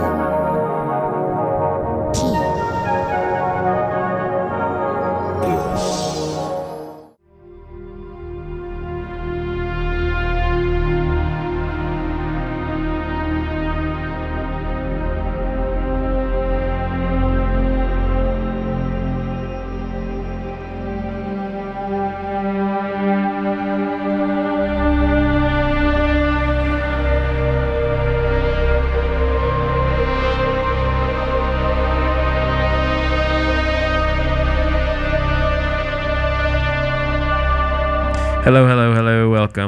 Hello, 0.00 0.31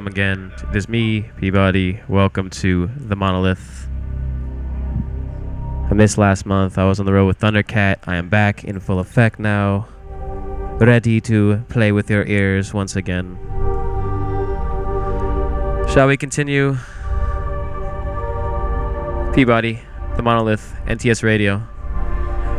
Welcome 0.04 0.20
again. 0.20 0.52
It 0.68 0.76
is 0.76 0.86
me, 0.86 1.22
Peabody. 1.38 1.98
Welcome 2.08 2.50
to 2.50 2.90
The 2.94 3.16
Monolith. 3.16 3.88
I 5.90 5.94
missed 5.94 6.18
last 6.18 6.44
month. 6.44 6.76
I 6.76 6.84
was 6.84 7.00
on 7.00 7.06
the 7.06 7.12
road 7.14 7.26
with 7.26 7.38
Thundercat. 7.38 8.00
I 8.06 8.16
am 8.16 8.28
back 8.28 8.64
in 8.64 8.78
full 8.80 8.98
effect 8.98 9.38
now. 9.38 9.88
Ready 10.78 11.22
to 11.22 11.64
play 11.70 11.90
with 11.90 12.10
your 12.10 12.26
ears 12.26 12.74
once 12.74 12.96
again. 12.96 13.38
Shall 15.88 16.06
we 16.06 16.18
continue? 16.18 16.76
Peabody, 19.32 19.80
The 20.16 20.22
Monolith, 20.22 20.76
NTS 20.86 21.22
Radio. 21.22 21.66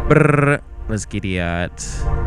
Brrr. 0.09 0.63
Let's 0.89 1.05
get 1.05 1.23
it 1.23 2.24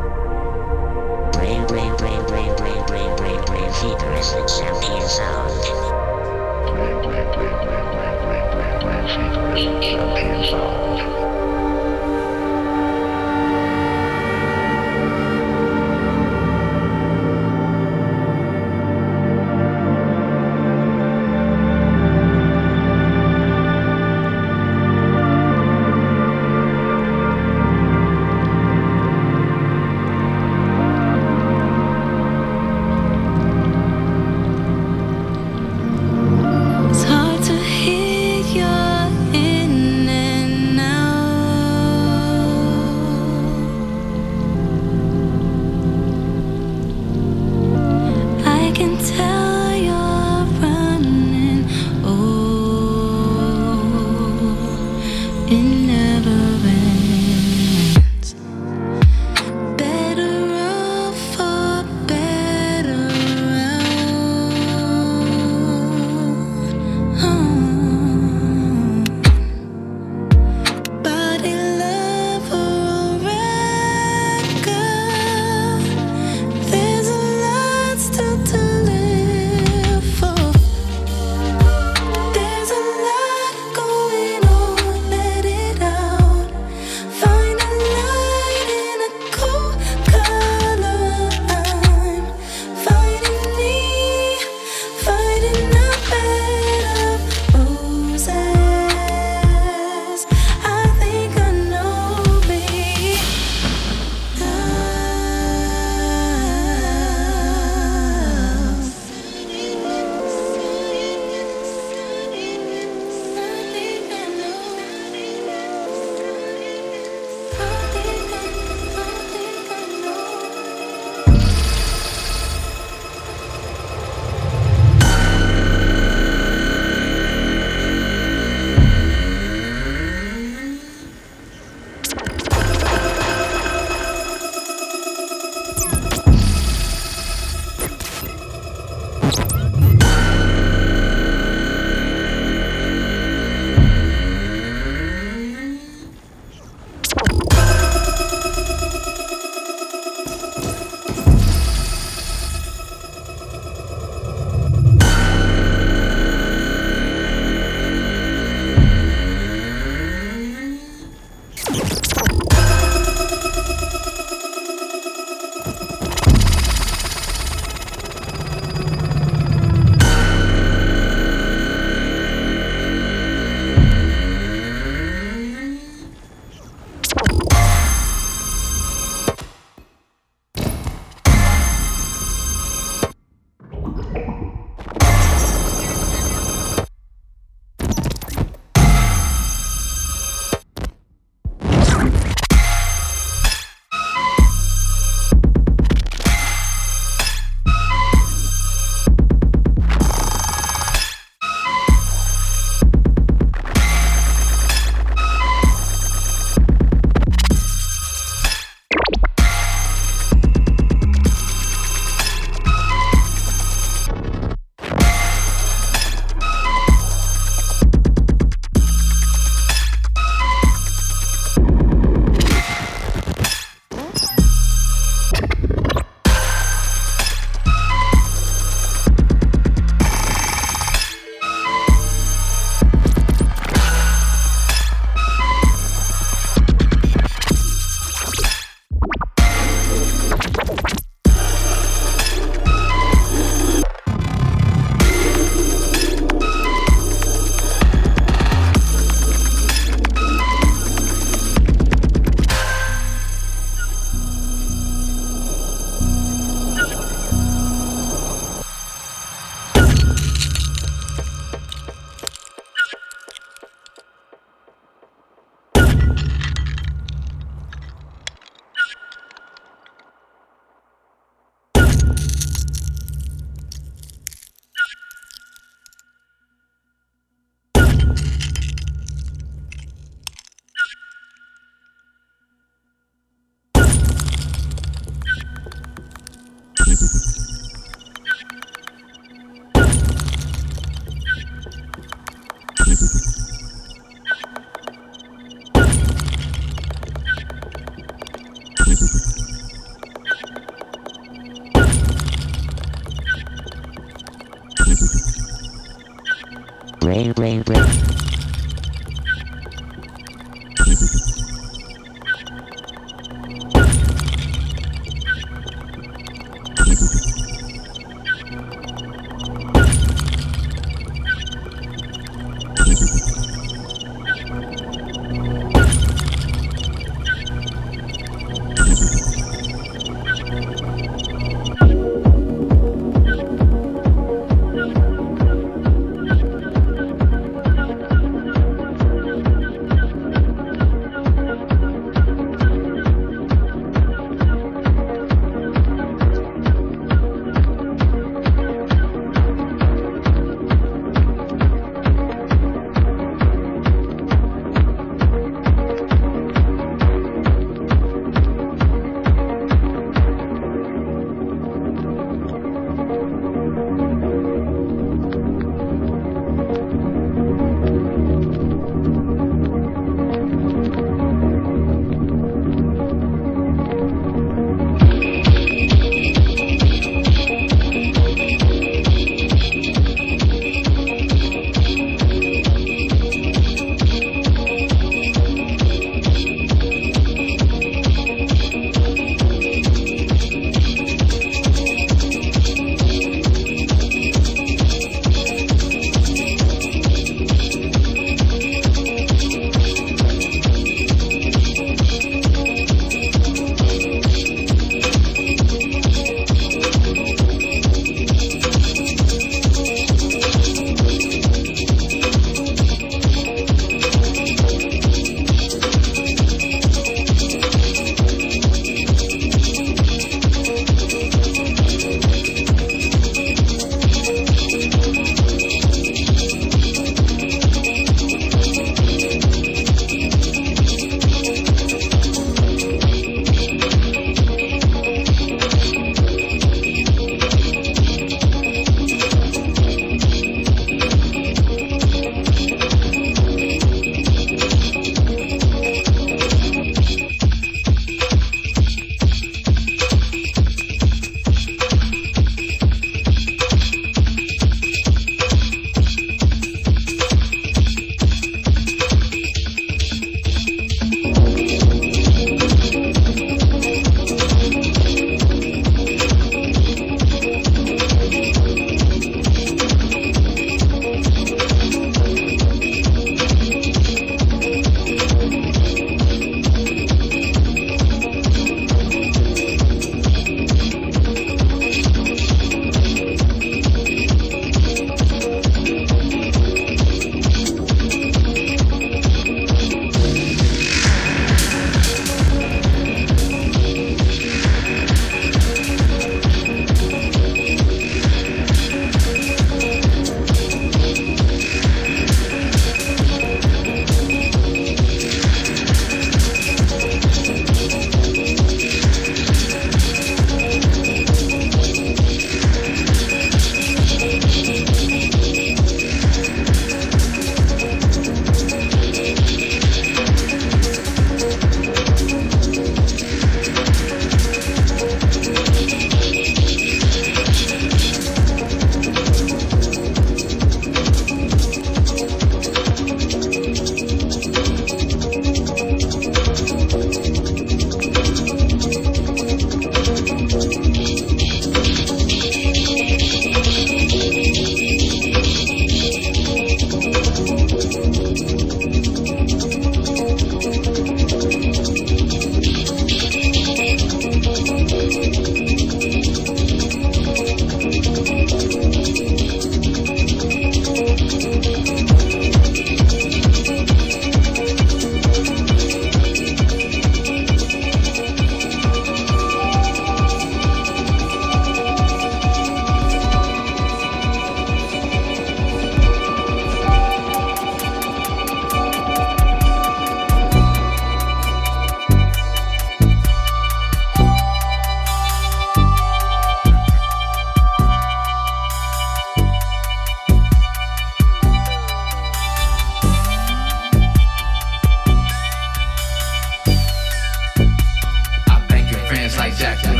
champion 4.20 5.08
sound. 5.08 5.68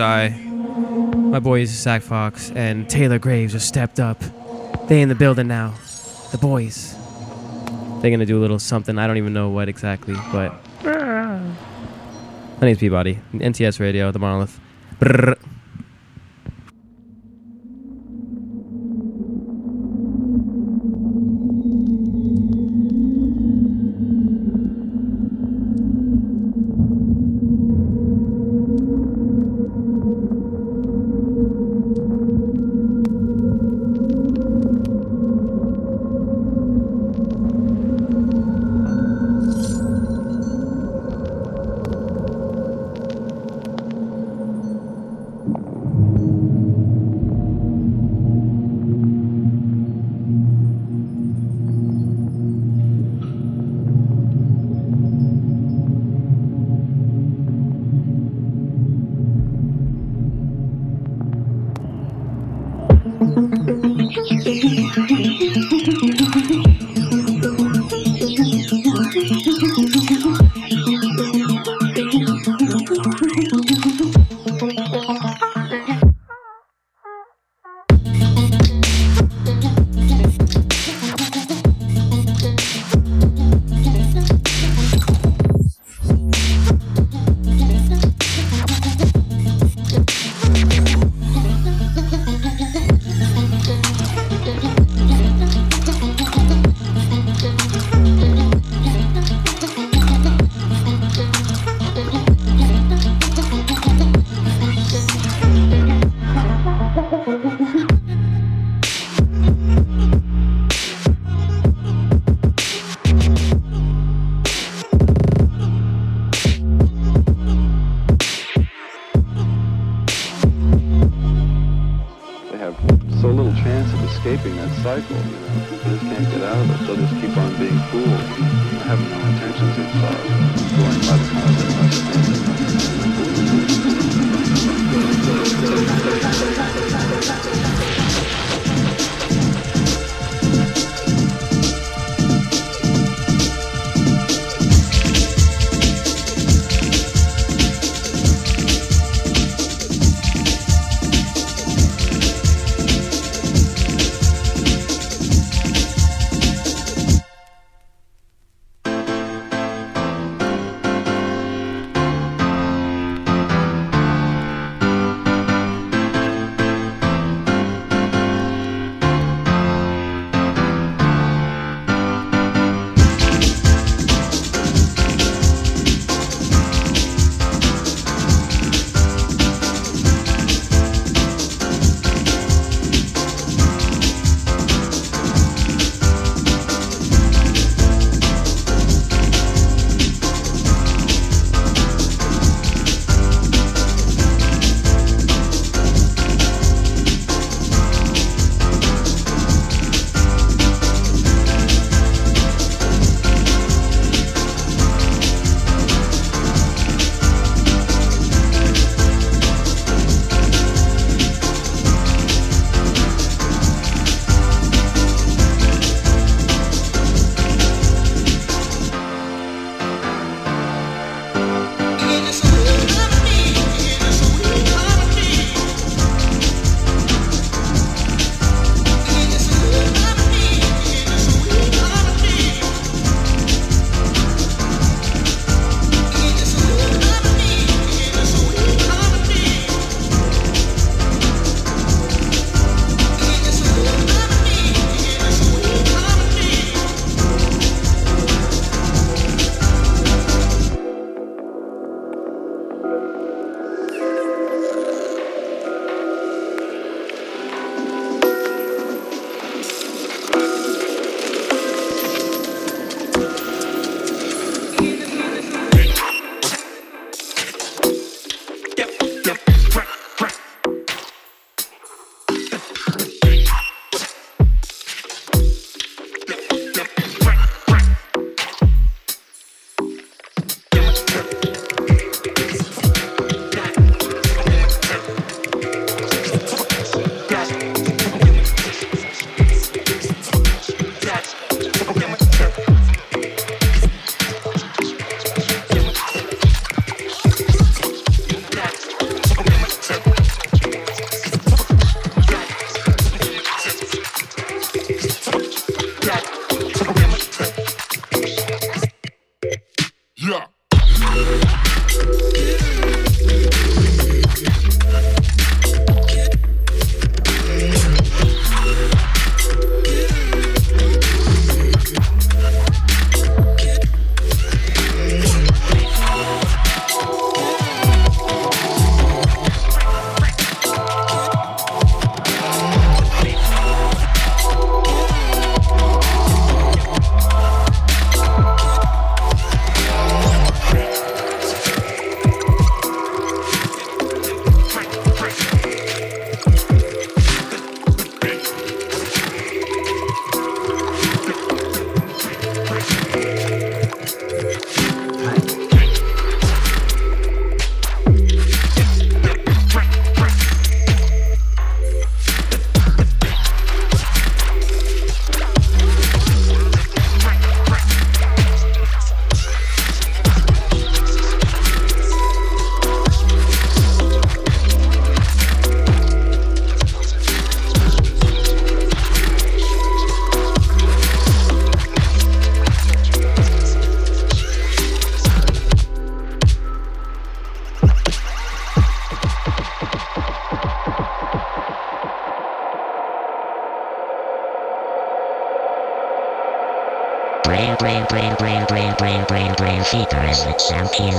Eye. 0.00 0.30
My 0.30 1.38
boys, 1.38 1.68
Zack 1.68 2.02
Fox 2.02 2.50
and 2.52 2.88
Taylor 2.88 3.18
Graves, 3.18 3.52
have 3.52 3.62
stepped 3.62 4.00
up. 4.00 4.20
They 4.88 5.00
in 5.00 5.08
the 5.08 5.14
building 5.14 5.46
now. 5.46 5.74
The 6.32 6.38
boys. 6.38 6.96
They're 8.00 8.10
gonna 8.10 8.26
do 8.26 8.38
a 8.38 8.42
little 8.42 8.58
something. 8.58 8.98
I 8.98 9.06
don't 9.06 9.18
even 9.18 9.32
know 9.32 9.50
what 9.50 9.68
exactly, 9.68 10.14
but. 10.32 10.52
Ah. 10.84 11.40
My 12.60 12.66
name's 12.66 12.78
Peabody. 12.78 13.18
NTS 13.32 13.80
Radio, 13.80 14.10
the 14.10 14.18
Monolith. 14.18 14.58
Brrr. 14.98 15.38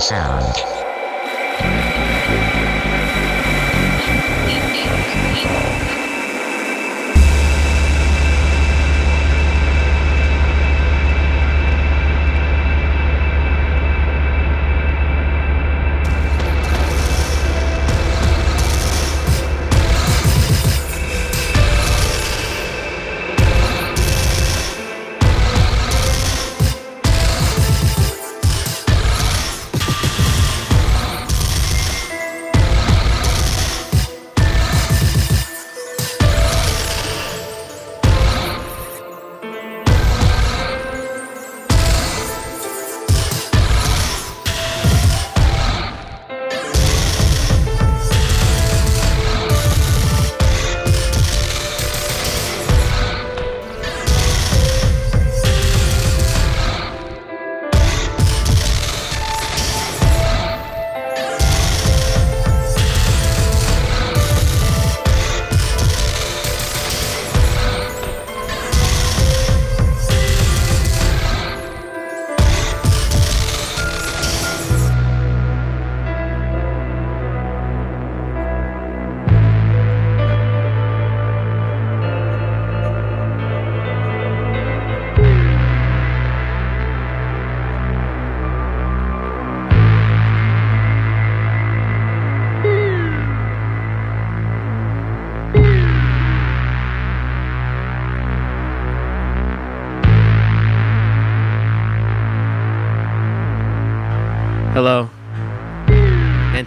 Sound. 0.01 0.70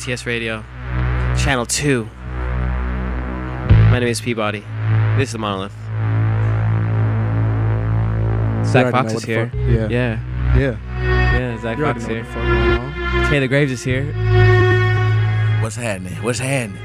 NTS 0.05 0.27
Radio, 0.27 0.63
Channel 1.39 1.65
2. 1.65 2.05
My 2.05 3.99
name 4.01 4.09
is 4.09 4.21
Peabody. 4.21 4.61
This 5.17 5.31
is 5.31 5.33
the 5.33 5.39
Monolith. 5.39 5.73
Zack 8.67 8.93
Fox 8.93 9.15
is 9.15 9.25
here. 9.25 9.47
fuck- 9.47 9.55
yeah. 9.55 9.89
Yeah. 9.89 10.57
Yeah. 10.59 10.77
Yeah, 11.39 11.59
Zack 11.63 11.79
You 11.79 11.85
already 11.85 12.01
Fox 12.01 12.09
know 12.09 12.15
here. 12.17 12.25
fuck. 12.25 13.31
Taylor 13.31 13.47
Graves 13.49 13.73
is 13.73 13.83
here. 13.83 14.05
What's 15.63 15.77
happening? 15.77 16.15
What's 16.23 16.39
happening? 16.39 16.77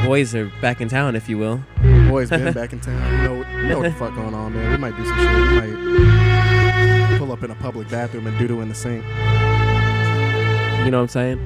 The 0.00 0.02
boys 0.08 0.34
are 0.34 0.50
back 0.60 0.80
in 0.80 0.88
town, 0.88 1.14
if 1.14 1.28
you 1.28 1.38
will. 1.38 1.62
The 1.80 2.06
Boys 2.08 2.28
been 2.28 2.52
back 2.54 2.72
in 2.72 2.80
town. 2.80 3.00
You 3.22 3.28
know, 3.28 3.34
you 3.62 3.68
know 3.68 3.78
what 3.78 3.84
the 3.84 3.92
fuck 3.96 4.14
going 4.16 4.34
on, 4.34 4.52
man. 4.54 4.68
We 4.72 4.76
might 4.78 4.96
do 4.96 5.04
some 5.04 5.16
shit. 5.16 5.30
We 5.32 5.70
might 5.70 7.18
pull 7.18 7.30
up 7.30 7.44
in 7.44 7.52
a 7.52 7.54
public 7.54 7.88
bathroom 7.88 8.26
and 8.26 8.36
doodle 8.36 8.60
in 8.62 8.68
the 8.68 8.74
sink. 8.74 9.04
You 10.84 10.90
know 10.90 10.98
what 10.98 11.02
I'm 11.04 11.08
saying? 11.08 11.38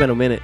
Been 0.00 0.08
a 0.08 0.14
minute 0.14 0.42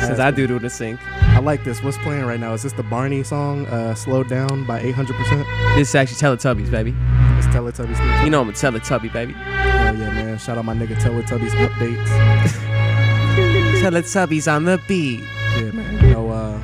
since 0.00 0.18
I 0.18 0.32
doodled 0.32 0.62
the 0.62 0.70
sink. 0.70 0.98
I 1.20 1.40
like 1.40 1.62
this. 1.62 1.82
What's 1.82 1.98
playing 1.98 2.24
right 2.24 2.40
now? 2.40 2.54
Is 2.54 2.62
this 2.62 2.72
the 2.72 2.82
Barney 2.82 3.22
song, 3.22 3.66
uh, 3.66 3.94
Slowed 3.94 4.30
Down 4.30 4.64
by 4.64 4.80
800%? 4.80 5.76
This 5.76 5.90
is 5.90 5.94
actually 5.94 6.16
Teletubbies, 6.16 6.70
baby. 6.70 6.94
It's 7.36 7.46
Teletubbies. 7.48 8.24
You 8.24 8.30
know 8.30 8.40
I'm 8.40 8.48
a 8.48 8.52
Teletubby, 8.52 9.12
baby. 9.12 9.34
Oh, 9.34 9.40
yeah, 9.42 9.92
man. 9.92 10.38
Shout 10.38 10.56
out 10.56 10.64
my 10.64 10.74
nigga 10.74 10.96
Teletubbies 10.96 11.50
updates. 11.50 12.08
Teletubbies 13.82 14.50
on 14.50 14.64
the 14.64 14.80
beat. 14.88 15.20
Yeah, 15.20 15.70
man. 15.72 16.02
You 16.02 16.10
know, 16.12 16.30
uh, 16.30 16.58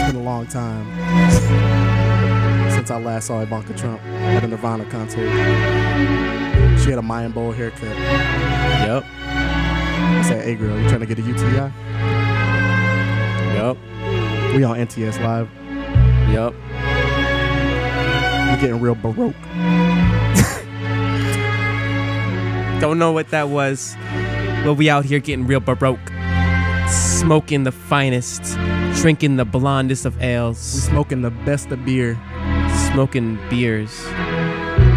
it's 0.00 0.12
been 0.12 0.20
a 0.20 0.24
long 0.24 0.48
time 0.48 0.84
since 2.72 2.90
I 2.90 2.98
last 2.98 3.28
saw 3.28 3.40
Ivanka 3.40 3.72
Trump 3.74 4.02
at 4.02 4.42
a 4.42 4.48
Nirvana 4.48 4.84
concert. 4.86 5.30
She 6.80 6.90
had 6.90 6.98
a 6.98 7.02
Mayan 7.02 7.30
bowl 7.30 7.52
haircut. 7.52 7.96
Yup. 8.84 9.04
I 10.04 10.22
said, 10.22 10.44
hey 10.44 10.54
girl, 10.54 10.78
you 10.80 10.88
trying 10.88 11.00
to 11.00 11.06
get 11.06 11.18
a 11.18 11.22
UTI? 11.22 11.72
Yup. 13.56 13.76
We 14.54 14.64
on 14.64 14.76
NTS 14.76 15.20
Live. 15.22 15.48
Yup. 16.32 16.54
We 18.54 18.60
getting 18.60 18.80
real 18.80 18.94
baroque. 18.94 19.34
Don't 22.80 22.98
know 22.98 23.12
what 23.12 23.28
that 23.30 23.48
was. 23.48 23.96
But 24.64 24.74
we 24.74 24.90
out 24.90 25.04
here 25.04 25.20
getting 25.20 25.46
real 25.46 25.60
baroque. 25.60 25.98
Smoking 26.88 27.64
the 27.64 27.72
finest. 27.72 28.42
Drinking 29.00 29.36
the 29.36 29.44
blondest 29.44 30.04
of 30.04 30.16
We 30.18 30.24
ales. 30.26 30.58
smoking 30.58 31.22
the 31.22 31.30
best 31.30 31.70
of 31.70 31.84
beer. 31.84 32.18
Smoking 32.92 33.38
beers. 33.48 34.04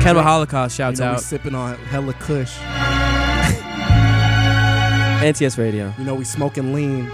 Cannibal 0.02 0.24
Holocaust 0.24 0.78
You 0.78 0.84
shouts 0.84 1.00
know, 1.00 1.10
we 1.12 1.16
out. 1.16 1.22
sipping 1.22 1.56
on 1.56 1.76
hella 1.78 2.14
kush. 2.14 2.58
NTS 5.34 5.58
Radio. 5.58 5.92
You 5.98 6.04
know, 6.04 6.14
we 6.14 6.24
smoking 6.24 6.74
lean. 6.74 7.10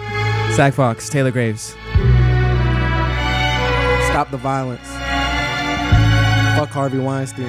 Zack 0.52 0.74
Fox. 0.74 1.08
Taylor 1.08 1.32
Graves. 1.32 1.76
Stop 4.10 4.32
the 4.32 4.38
violence. 4.38 4.86
Fuck 6.58 6.70
Harvey 6.70 7.00
Weinstein. 7.00 7.48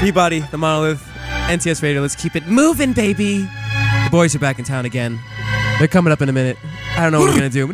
Peabody, 0.00 0.40
the 0.40 0.58
monolith, 0.58 1.02
NTS 1.46 1.80
Radio. 1.80 2.02
Let's 2.02 2.16
keep 2.16 2.34
it 2.34 2.46
moving, 2.48 2.92
baby. 2.92 3.42
The 3.42 4.08
boys 4.10 4.34
are 4.34 4.40
back 4.40 4.58
in 4.58 4.64
town 4.64 4.84
again. 4.84 5.20
They're 5.78 5.86
coming 5.86 6.12
up 6.12 6.20
in 6.20 6.28
a 6.28 6.32
minute. 6.32 6.58
I 6.96 7.02
don't 7.04 7.12
know 7.12 7.20
what 7.20 7.30
we're 7.30 7.36
gonna 7.36 7.50
do. 7.50 7.72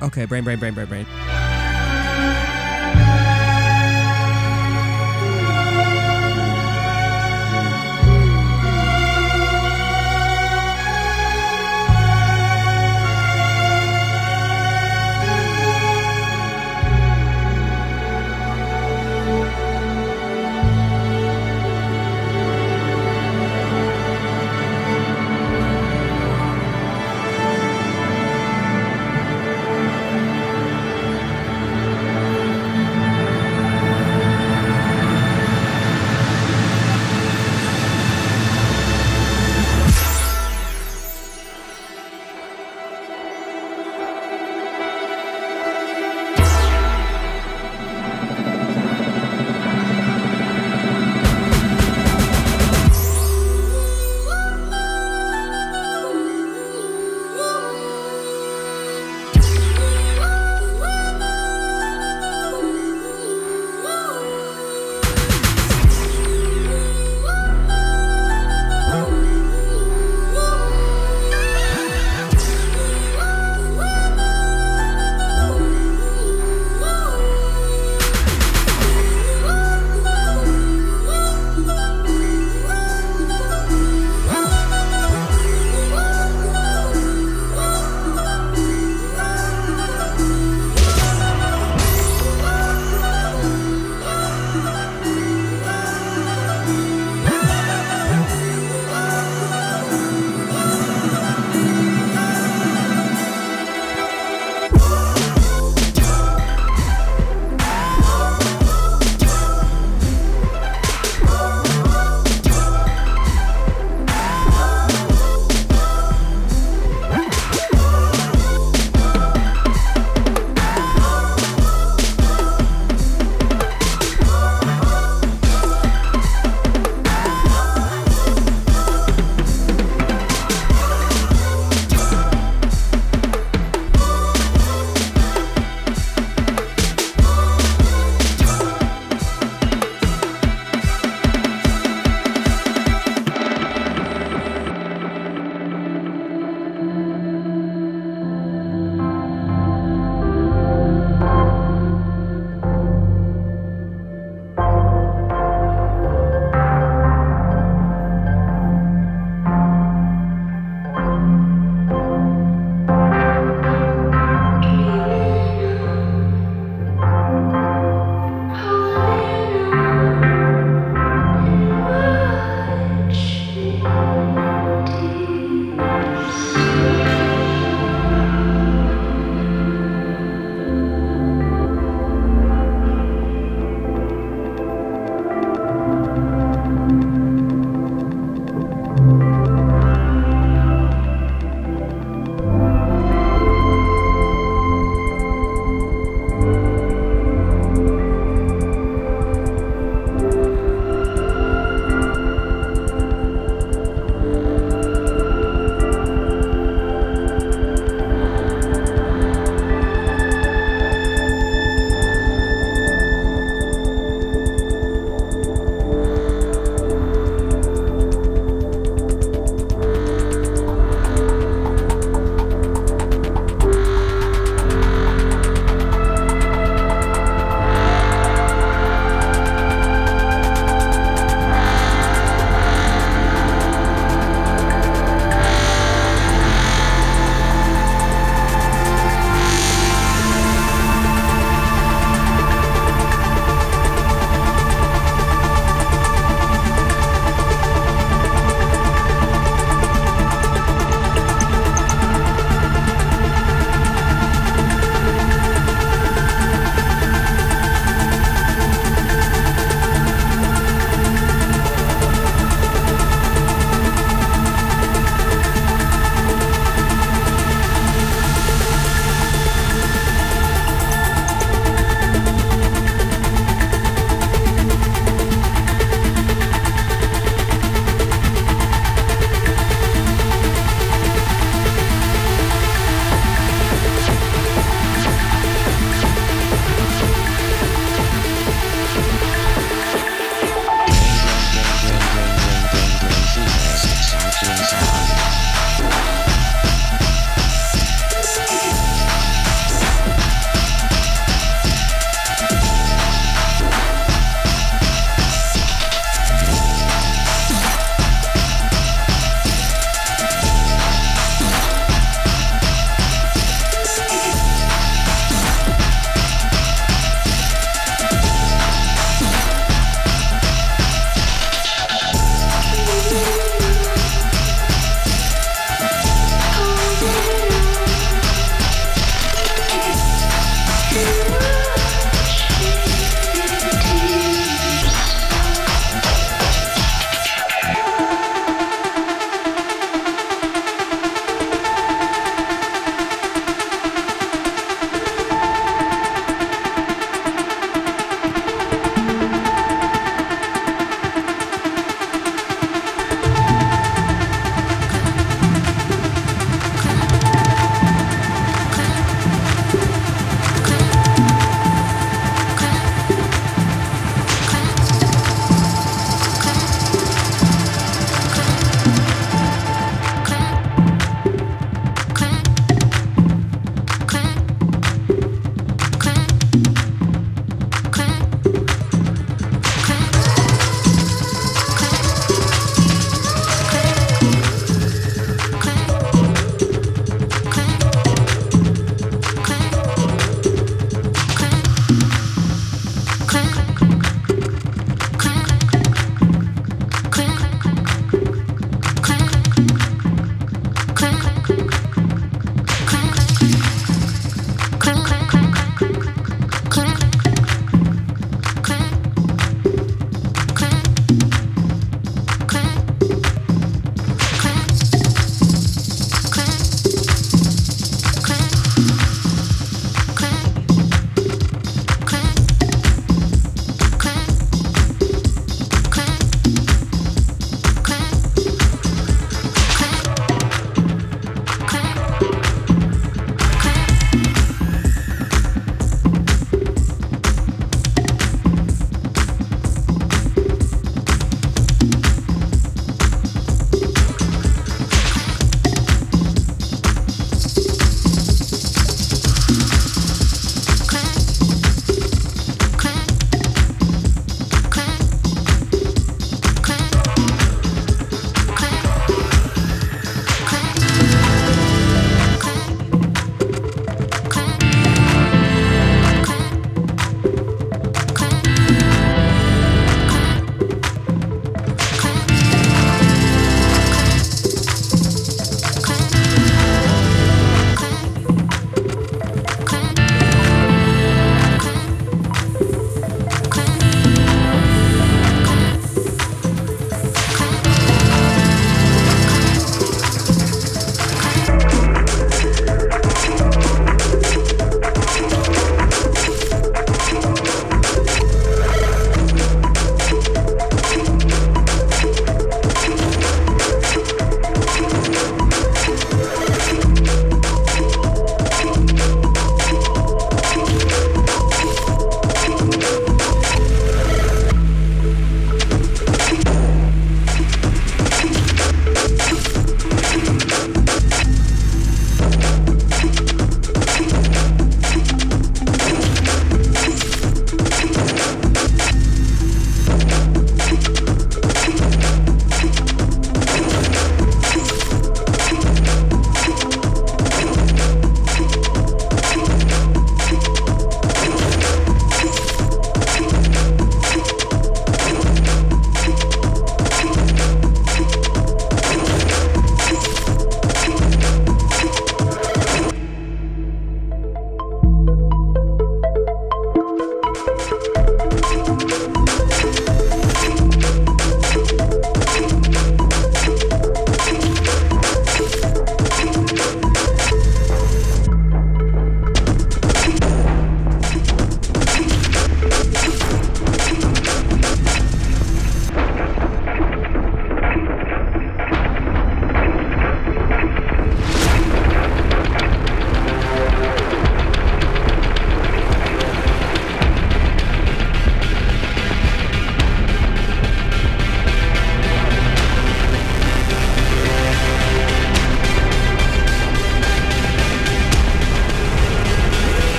Okay, 0.06 0.24
brain, 0.24 0.42
brain, 0.42 0.58
brain, 0.58 0.74
brain, 0.74 0.86
brain. 0.88 1.06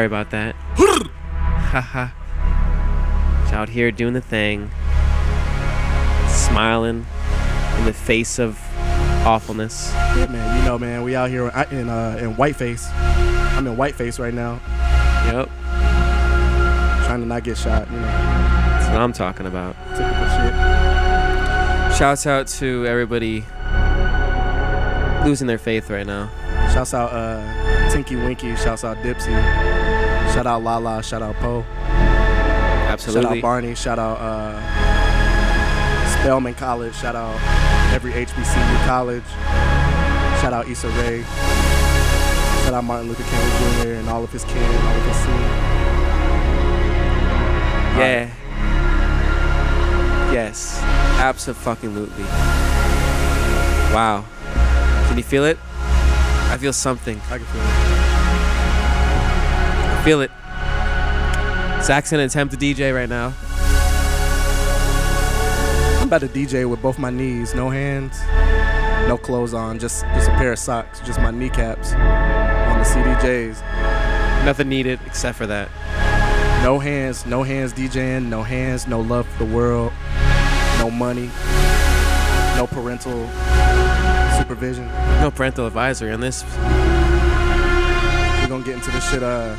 Sorry 0.00 0.06
about 0.06 0.30
that. 0.30 0.54
Haha. 1.68 2.08
Out 3.54 3.68
here 3.68 3.90
doing 3.90 4.14
the 4.14 4.22
thing, 4.22 4.70
smiling 6.26 7.04
in 7.76 7.84
the 7.84 7.92
face 7.92 8.38
of 8.38 8.58
awfulness. 9.26 9.92
Yeah, 9.92 10.26
man. 10.30 10.58
You 10.58 10.64
know, 10.64 10.78
man. 10.78 11.02
We 11.02 11.16
out 11.16 11.28
here 11.28 11.48
in 11.70 11.90
uh, 11.90 12.16
in 12.18 12.34
Whiteface. 12.36 12.90
I'm 12.94 13.66
in 13.66 13.76
Whiteface 13.76 14.18
right 14.18 14.32
now, 14.32 14.58
Yep, 15.26 15.50
trying 17.04 17.20
to 17.20 17.26
not 17.26 17.44
get 17.44 17.58
shot. 17.58 17.86
You 17.90 17.96
know, 17.96 18.02
that's 18.06 18.88
what 18.88 19.02
I'm 19.02 19.12
talking 19.12 19.44
about. 19.44 19.76
typical 19.90 20.28
shit. 20.30 21.98
Shouts 21.98 22.26
out 22.26 22.46
to 22.46 22.86
everybody 22.86 23.44
losing 25.26 25.46
their 25.46 25.58
faith 25.58 25.90
right 25.90 26.06
now. 26.06 26.30
Shouts 26.72 26.94
out 26.94 27.12
uh, 27.12 27.90
Tinky 27.90 28.16
Winky. 28.16 28.54
Shouts 28.56 28.84
out 28.84 28.96
Dipsy. 28.98 29.34
Shout 30.32 30.46
out 30.46 30.62
Laa-Laa. 30.62 31.02
Shout 31.02 31.22
out 31.22 31.34
Po. 31.36 31.64
Shout 32.98 33.24
out 33.24 33.40
Barney. 33.42 33.74
Shout 33.74 33.98
out 33.98 34.18
uh, 34.20 34.60
Spelman 36.08 36.54
College. 36.54 36.94
Shout 36.94 37.16
out 37.16 37.34
every 37.92 38.12
HBCU 38.12 38.86
college. 38.86 39.24
Shout 40.40 40.52
out 40.52 40.68
Issa 40.68 40.88
Rae. 40.88 41.22
Shout 42.64 42.74
out 42.74 42.84
Martin 42.84 43.08
Luther 43.08 43.24
King 43.24 43.82
Jr. 43.82 43.94
and 43.94 44.08
all 44.08 44.22
of 44.22 44.32
his 44.32 44.44
kin, 44.44 44.62
all 44.62 44.96
of 44.96 45.06
his 45.06 45.16
scene. 45.16 45.40
Yeah. 47.98 48.30
Yes. 50.32 50.80
Absolutely. 51.18 52.24
Wow. 53.92 54.24
Can 55.08 55.16
you 55.16 55.24
feel 55.24 55.44
it? 55.44 55.58
I 56.50 56.58
feel 56.58 56.72
something. 56.72 57.20
I 57.30 57.38
can 57.38 57.46
feel 57.46 57.60
it. 57.62 57.70
I 59.92 60.02
feel 60.04 60.20
it. 60.20 61.84
Zack's 61.84 62.10
gonna 62.10 62.24
attempt 62.24 62.52
to 62.52 62.58
DJ 62.58 62.92
right 62.92 63.08
now. 63.08 63.32
I'm 66.00 66.08
about 66.08 66.22
to 66.22 66.28
DJ 66.28 66.68
with 66.68 66.82
both 66.82 66.98
my 66.98 67.10
knees, 67.10 67.54
no 67.54 67.70
hands, 67.70 68.20
no 69.06 69.16
clothes 69.16 69.54
on, 69.54 69.78
just 69.78 70.04
just 70.06 70.28
a 70.28 70.32
pair 70.32 70.50
of 70.50 70.58
socks, 70.58 70.98
just 71.00 71.20
my 71.20 71.30
kneecaps 71.30 71.92
on 71.92 72.78
the 72.80 72.84
CDJs. 72.84 74.44
Nothing 74.44 74.68
needed 74.68 74.98
except 75.06 75.38
for 75.38 75.46
that. 75.46 75.68
No 76.64 76.80
hands, 76.80 77.26
no 77.26 77.44
hands 77.44 77.72
DJing, 77.72 78.24
no 78.24 78.42
hands, 78.42 78.88
no 78.88 79.00
love 79.00 79.28
for 79.28 79.44
the 79.44 79.54
world, 79.54 79.92
no 80.78 80.90
money, 80.90 81.30
no 82.56 82.66
parental 82.68 83.28
supervision. 84.40 84.86
No 85.20 85.30
parental 85.30 85.66
advisory 85.66 86.12
on 86.12 86.20
this. 86.20 86.44
We're 88.42 88.48
gonna 88.48 88.64
get 88.64 88.74
into 88.74 88.90
this 88.90 89.08
shit. 89.10 89.22
Uh, 89.22 89.56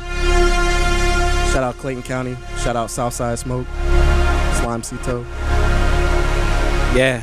shout 1.52 1.62
out 1.62 1.76
Clayton 1.78 2.02
County. 2.02 2.36
Shout 2.58 2.76
out 2.76 2.90
Southside 2.90 3.38
Smoke. 3.38 3.66
Slime 4.60 4.82
Cito. 4.82 5.24
Yeah. 6.94 7.20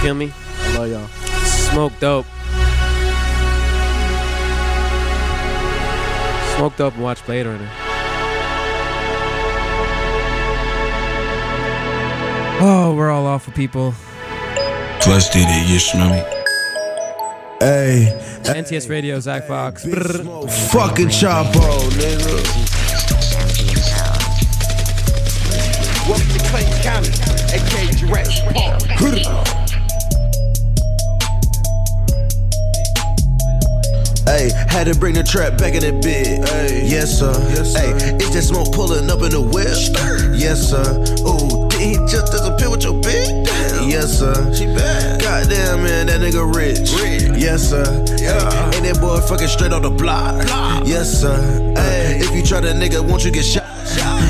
Feel 0.00 0.14
me? 0.14 0.32
I 0.60 0.78
love 0.78 0.90
y'all. 0.90 1.08
Smoke 1.44 1.92
dope. 1.98 2.26
Smoke 6.56 6.76
dope 6.76 6.94
and 6.94 7.02
watch 7.02 7.24
Blade 7.26 7.46
Runner. 7.46 7.70
Oh, 12.62 12.94
we're 12.94 13.10
all 13.10 13.26
awful 13.26 13.52
people. 13.54 13.94
Plus 15.00 15.30
did 15.30 15.46
it, 15.48 15.70
you 15.70 15.78
smell 15.78 16.10
me? 16.10 16.39
Hey, 17.60 18.18
NTS 18.44 18.88
Radio, 18.88 19.20
Zack 19.20 19.46
Fox. 19.46 19.84
Brrr. 19.84 20.50
fucking 20.72 21.08
Chapo, 21.08 21.90
nigga. 21.90 22.40
Welcome 26.08 26.28
to 26.28 26.38
Clayton 26.48 26.82
County, 26.82 27.10
aka 27.52 27.92
Jurassic 27.92 28.54
Park. 28.54 28.80
Hey, 34.24 34.50
had 34.66 34.84
to 34.84 34.98
bring 34.98 35.12
the 35.12 35.22
trap 35.22 35.58
back 35.58 35.74
in 35.74 35.82
the 35.82 35.92
bit. 36.00 36.48
Hey, 36.48 36.86
yes 36.86 37.18
sir. 37.18 37.30
Yes, 37.50 37.74
sir. 37.74 37.80
Hey, 37.80 38.14
it's 38.16 38.30
that 38.30 38.42
smoke 38.42 38.72
pulling 38.72 39.10
up 39.10 39.20
in 39.20 39.32
the 39.32 39.40
whip. 39.42 39.76
Yes 40.34 40.70
sir. 40.70 40.80
Ooh, 41.28 41.68
did 41.68 41.80
he 41.82 41.94
just 42.10 42.32
disappear 42.32 42.70
with 42.70 42.84
your 42.84 42.94
bitch? 43.02 43.69
Yes 43.88 44.18
sir. 44.18 44.34
She 44.54 44.66
bad. 44.66 45.20
Goddamn 45.20 45.82
man, 45.82 46.06
that 46.06 46.20
nigga 46.20 46.54
rich. 46.54 46.90
Yes 47.38 47.70
sir. 47.70 47.84
Yeah. 48.18 48.36
Uh, 48.36 48.70
Ain't 48.74 48.84
that 48.84 49.00
boy 49.00 49.20
fucking 49.20 49.48
straight 49.48 49.72
on 49.72 49.82
the 49.82 49.90
block? 49.90 50.44
Yes 50.86 51.20
sir. 51.20 51.36
Hey, 51.76 52.18
if 52.20 52.34
you 52.34 52.42
try 52.42 52.60
that 52.60 52.76
nigga, 52.76 53.06
won't 53.06 53.24
you 53.24 53.30
get 53.30 53.44
shot? 53.44 53.64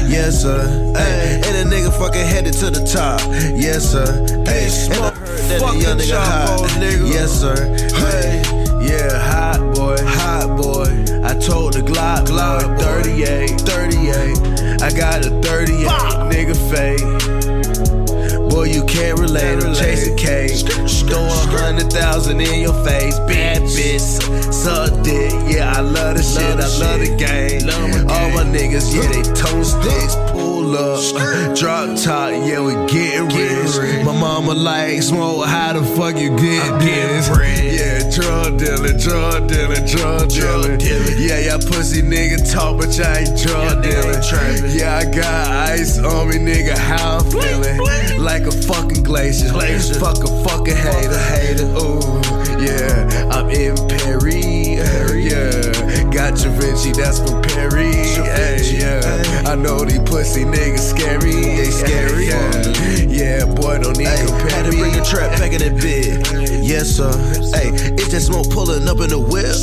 Yes 0.08 0.42
sir. 0.42 0.92
Hey, 0.96 1.40
and 1.44 1.56
a 1.56 1.64
nigga 1.64 1.92
fucking 1.98 2.26
headed 2.26 2.54
to 2.54 2.70
the 2.70 2.84
top. 2.84 3.20
Yes 3.56 3.90
sir. 3.90 4.06
Hey, 4.46 4.68
and 4.86 5.02
I 5.02 5.10
heard 5.10 5.38
that 5.48 5.60
the 5.60 5.78
young 5.78 5.98
nigga 5.98 6.18
hot. 6.18 6.70
Yes 7.06 7.40
sir. 7.40 7.56
Hey, 7.96 8.42
yeah, 8.80 9.18
hot 9.18 9.74
boy, 9.74 9.96
hot 10.00 10.56
boy. 10.56 10.90
I 11.22 11.34
told 11.34 11.74
the 11.74 11.82
Glock, 11.82 12.26
Glock, 12.26 12.80
38, 12.80 13.60
38. 13.60 14.82
I 14.82 14.90
got 14.90 15.24
a 15.26 15.30
38, 15.42 15.86
nigga 16.30 16.56
fade. 16.70 17.49
Boy, 18.60 18.66
you 18.66 18.84
can't 18.84 19.18
relate. 19.18 19.64
I'm 19.64 19.74
chasing 19.74 20.18
K. 20.18 20.48
Throw 21.08 21.24
a 21.24 21.30
hundred 21.56 21.90
thousand 21.90 22.42
in 22.42 22.60
your 22.60 22.74
face. 22.84 23.18
Bad 23.20 23.62
bitch. 23.62 24.52
Suck 24.52 25.02
dick. 25.02 25.32
Yeah, 25.48 25.72
I 25.74 25.80
love 25.80 26.18
the 26.18 26.22
shit. 26.22 26.60
I 26.60 26.68
love 26.84 27.00
the 27.00 27.16
game. 27.16 27.70
All 28.10 28.30
my 28.36 28.44
niggas, 28.44 28.94
yeah, 28.94 29.08
they 29.08 29.22
tone 29.32 29.64
sticks. 29.64 30.14
Pull 30.32 30.76
up. 30.76 31.56
Drop 31.56 31.96
top. 31.96 32.32
Yeah, 32.32 32.60
we 32.60 32.74
getting 32.92 33.28
rich. 33.28 34.04
My 34.04 34.12
mama 34.12 34.52
like 34.52 35.02
smoke. 35.04 35.46
How 35.46 35.72
the 35.72 35.82
fuck 35.96 36.18
you 36.18 36.28
get 36.28 36.80
this? 36.80 37.28
Yeah, 37.30 37.99
drug 38.10 38.58
dealing, 38.58 38.96
drug 38.98 39.48
dealing, 39.48 39.86
drug 39.86 40.28
dealing. 40.28 40.80
Yeah, 41.18 41.38
y'all 41.38 41.58
pussy 41.58 42.02
nigga 42.02 42.38
talk, 42.52 42.78
but 42.78 42.96
y'all 42.96 43.16
ain't 43.16 43.36
drug 43.38 43.82
dealing. 43.82 44.20
Yeah, 44.76 44.98
I 44.98 45.04
got 45.04 45.68
ice 45.70 45.98
on 45.98 46.28
me, 46.28 46.36
nigga. 46.36 46.76
How 46.76 47.18
I'm 47.18 47.30
feeling? 47.30 47.78
Like 48.18 48.42
a 48.42 48.50
fucking 48.52 49.02
glacier. 49.02 49.48
Fuck 49.98 50.24
a 50.24 50.44
fucking 50.44 50.76
hater, 50.76 51.18
hater. 51.18 51.66
Ooh, 51.78 52.20
yeah. 52.60 53.28
I'm 53.30 53.48
in 53.50 53.76
Perry. 53.88 54.80
Yeah, 55.20 55.99
got 56.10 56.36
Da 56.36 56.50
Vinci, 56.50 56.92
that's 56.92 57.18
from 57.18 57.42
Perry. 57.42 57.92
Hey, 57.92 58.78
yeah. 58.78 59.42
I 59.46 59.54
know 59.54 59.84
these 59.84 60.00
pussy 60.00 60.44
niggas 60.44 60.78
scary. 60.78 61.32
They 61.32 61.70
scary. 61.70 62.26
Yeah, 62.26 62.66
yeah 63.06 63.44
boy, 63.46 63.78
don't 63.78 63.96
need 63.96 64.06
to 64.06 64.26
compare 64.26 64.50
Had 64.50 64.70
to 64.70 64.76
bring 64.76 64.92
the 64.92 65.04
trap 65.04 65.38
back 65.38 65.52
in 65.52 65.60
the 65.60 65.70
bed. 65.70 66.62
Yes, 66.64 66.88
sir. 66.88 67.10
Hey, 67.54 67.70
it's 67.94 68.10
that 68.10 68.20
smoke 68.20 68.50
pulling 68.50 68.88
up 68.88 69.00
in 69.00 69.10
the 69.10 69.18
whip. 69.18 69.54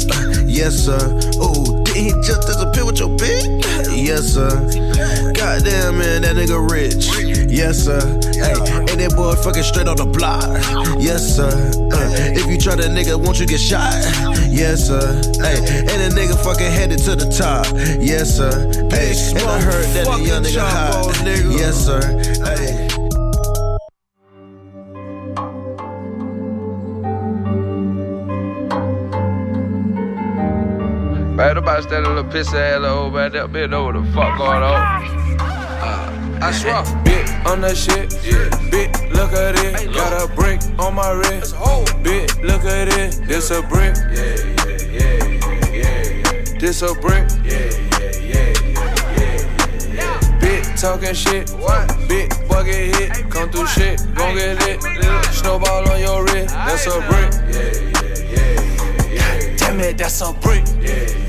Yes, 0.48 0.76
sir. 0.76 1.00
Ooh, 1.44 1.84
did 1.84 1.96
he 1.96 2.10
just 2.24 2.48
disappear 2.48 2.86
with 2.86 3.00
your 3.00 3.10
bitch? 3.10 3.46
Yes, 3.96 4.34
sir. 4.34 4.50
Goddamn, 5.34 6.00
man, 6.00 6.22
that 6.24 6.36
nigga 6.36 6.60
rich. 6.70 7.08
Yes, 7.50 7.86
sir. 7.86 8.00
Hey, 8.36 8.54
and 8.54 9.00
that 9.00 9.14
boy 9.16 9.36
fucking 9.36 9.64
straight 9.64 9.88
on 9.88 9.98
the 9.98 10.06
block. 10.06 10.44
Yes, 11.00 11.36
sir. 11.36 11.48
Uh, 11.48 12.38
if 12.38 12.46
you 12.48 12.58
try 12.58 12.76
that 12.76 12.92
nigga, 12.92 13.16
won't 13.18 13.40
you 13.40 13.46
get 13.48 13.60
shot? 13.60 13.94
Yes, 14.50 14.88
sir. 14.88 15.00
Hey, 15.42 15.58
and 15.58 16.02
a 16.02 16.10
nigga 16.16 16.36
fucking 16.44 16.72
headed 16.72 17.00
to 17.00 17.16
the 17.16 17.30
top. 17.32 17.66
Yes, 18.00 18.36
sir. 18.36 18.52
Hey, 18.90 19.16
and 19.36 19.48
I 19.48 19.62
heard 19.62 19.86
that 19.96 20.06
the 20.06 20.24
young 20.24 20.44
nigga 20.44 20.60
hot. 20.60 21.16
Yes, 21.26 21.86
sir. 21.86 22.02
Hey. 22.44 22.88
Man, 31.38 31.54
nobody 31.54 31.84
standing 31.84 32.16
little 32.16 32.32
piss 32.32 32.52
ass 32.52 32.82
little 32.82 32.98
old 32.98 33.14
man 33.14 33.32
there, 33.32 33.48
bitch, 33.48 33.70
know 33.70 33.84
what 33.86 33.94
the 33.94 34.04
fuck 34.12 34.40
going 34.40 34.64
on. 34.64 35.38
Uh, 35.40 36.40
I 36.42 36.52
swear, 36.52 36.82
bitch, 37.06 37.07
on 37.46 37.62
that 37.62 37.78
shit, 37.78 38.14
yeah. 38.24 38.50
bitch, 38.72 39.12
look 39.14 39.34
at 39.34 39.56
it, 39.64 39.94
got 39.94 40.14
a 40.14 40.34
brick 40.36 40.62
on 40.80 40.96
my 40.96 41.12
wrist, 41.12 41.56
bitch, 42.04 42.42
look 42.42 42.64
at 42.66 42.88
it, 42.88 43.28
this 43.28 43.52
a 43.52 43.62
brick, 43.62 43.96
yeah, 44.12 44.36
yeah, 44.64 44.78
yeah, 44.92 45.24
yeah, 45.72 46.04
yeah, 46.12 46.60
this 46.60 46.82
a 46.82 46.94
brick, 46.96 47.28
yeah, 47.44 47.70
yeah, 47.94 48.12
yeah, 48.22 48.54
yeah, 48.72 49.16
yeah, 49.16 49.94
yeah. 49.94 50.40
bitch, 50.40 50.82
talking 50.82 51.14
shit, 51.14 51.50
what, 51.52 51.88
bitch, 52.10 52.32
bucket 52.50 52.96
hit, 52.96 53.30
come 53.30 53.50
through 53.50 53.68
shit, 53.68 54.00
gon' 54.16 54.36
get 54.36 54.60
lit, 54.66 54.82
snowball 55.34 55.90
on 55.92 56.00
your 56.00 56.24
wrist, 56.24 56.54
that's 56.54 56.88
a 56.88 57.00
brick, 57.08 57.32
yeah, 57.54 57.72
yeah, 57.92 58.32
yeah, 58.32 59.12
yeah, 59.12 59.50
yeah, 59.50 59.56
damn 59.58 59.80
it, 59.80 59.98
that's 59.98 60.22
a 60.22 60.34
brick, 60.34 60.66
yeah, 60.82 61.27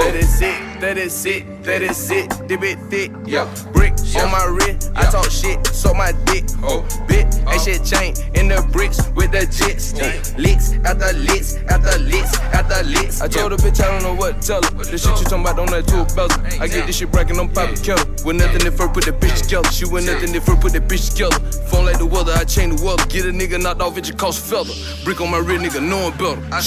yeah, 0.00 0.12
yeah, 0.12 0.12
yeah, 0.12 0.14
yeah, 0.14 0.14
Let 0.14 0.14
it 0.14 0.24
sit, 0.24 0.80
let 0.80 0.98
it 0.98 1.10
sit, 1.10 1.66
let 1.66 1.82
it 1.82 1.94
sit, 1.94 2.48
dip 2.48 2.62
it 2.62 2.78
thick. 2.90 3.12
Yeah, 3.26 3.52
brick 3.72 3.92
on 4.16 4.30
my 4.30 4.44
wrist. 4.44 4.90
I 4.96 5.10
talk 5.10 5.30
shit, 5.30 5.66
so 5.66 5.94
my 5.94 6.12
dick. 6.26 6.44
Oh, 6.62 6.82
bit, 7.06 7.26
uh-huh. 7.26 7.52
ain't 7.52 7.62
shit 7.62 7.84
chain 7.84 8.14
in 8.34 8.48
the 8.48 8.66
bricks 8.72 9.08
with 9.14 9.32
the 9.32 9.46
jits. 9.46 9.92
Licks 10.36 10.72
after 10.84 11.12
licks 11.18 11.56
after 11.68 11.98
licks 11.98 12.38
after 12.38 12.82
licks. 12.84 13.20
I 13.20 13.28
told 13.28 13.52
the 13.52 13.56
bitch 13.56 13.82
I 13.82 13.90
don't 13.90 14.02
know 14.02 14.14
what 14.14 14.40
to 14.40 14.48
tell 14.48 14.62
her. 14.62 14.84
The 14.84 14.98
shit 14.98 15.18
you 15.18 15.24
talking 15.24 15.40
about 15.42 15.56
don't 15.56 15.70
let 15.70 15.86
two 15.86 16.04
bells. 16.14 16.36
I 16.58 16.66
get 16.66 16.86
this 16.86 16.96
shit 16.96 17.12
bragging, 17.12 17.38
I'm 17.38 17.48
popping 17.48 17.76
kettle. 17.76 18.08
With 18.24 18.36
nothing 18.36 18.66
if 18.66 18.76
first 18.76 18.94
put 18.94 19.04
the 19.04 19.12
bitch 19.12 19.42
together. 19.42 19.70
She 19.70 19.84
with 19.86 20.06
nothing 20.06 20.34
if 20.34 20.44
first 20.44 20.60
put 20.60 20.72
the 20.72 20.80
bitch 20.80 21.12
together. 21.12 21.38
Phone 21.68 21.86
like 21.86 21.98
the 21.98 22.06
weather, 22.06 22.32
I 22.32 22.44
change 22.44 22.80
the 22.80 22.84
weather. 22.84 23.04
Get 23.06 23.26
a 23.26 23.32
nigga 23.32 23.62
knocked 23.62 23.80
off, 23.80 23.96
it 23.98 24.04
just 24.04 24.18
cost 24.18 24.40
a 24.40 24.48
feather. 24.48 24.74
Brick 25.04 25.20
on 25.20 25.30
my 25.30 25.38
real 25.38 25.60
nigga, 25.60 25.80
knowing 25.82 26.12
better. 26.16 26.40
I 26.52 26.60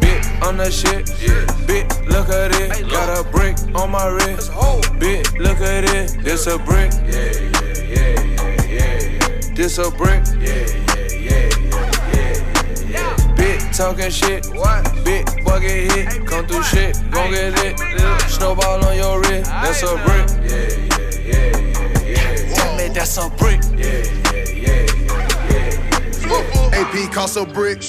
bit 0.00 0.05
on 0.42 0.56
that 0.58 0.72
shit. 0.72 1.06
Bit, 1.66 1.86
look 2.08 2.28
at 2.28 2.52
it. 2.60 2.88
Got 2.90 3.18
a 3.18 3.28
brick 3.30 3.56
on 3.74 3.90
my 3.90 4.06
wrist. 4.06 4.52
Bit, 4.98 5.32
look 5.38 5.60
at 5.60 5.84
it. 5.84 6.16
This 6.22 6.46
a 6.46 6.58
brick. 6.58 6.92
Yeah, 6.92 7.32
yeah, 7.52 7.82
yeah, 7.82 8.22
yeah, 8.66 8.98
yeah. 9.02 9.54
This 9.54 9.78
a 9.78 9.90
brick. 9.90 10.22
Yeah, 10.40 10.66
yeah, 11.16 11.48
yeah, 11.70 11.80
yeah, 12.12 12.34
yeah, 12.88 13.16
yeah. 13.16 13.34
Bit 13.36 13.60
talking 13.72 14.10
shit. 14.10 14.46
What? 14.46 14.82
Bit 15.04 15.26
bucket 15.44 15.92
hit. 15.92 16.26
Come 16.26 16.46
through 16.46 16.62
shit. 16.64 16.96
Gon' 17.10 17.30
get 17.30 17.54
lit. 17.54 17.78
Snowball 18.30 18.84
on 18.84 18.96
your 18.96 19.20
wrist. 19.20 19.50
That's 19.50 19.82
a 19.82 19.96
brick. 20.04 20.26
Yeah, 20.44 20.68
yeah, 20.86 21.26
yeah, 21.26 21.56
yeah, 22.04 22.36
yeah. 22.46 22.54
Tell 22.54 22.76
me 22.76 22.88
that's 22.88 23.16
a 23.18 23.30
brick. 23.30 23.60
Yeah, 23.72 23.76
yeah, 23.76 23.84
yeah, 23.84 24.02
yeah, 24.02 24.22
yeah. 24.22 24.25
AP 26.76 27.10
cost 27.10 27.38
a 27.38 27.44
brick, 27.46 27.80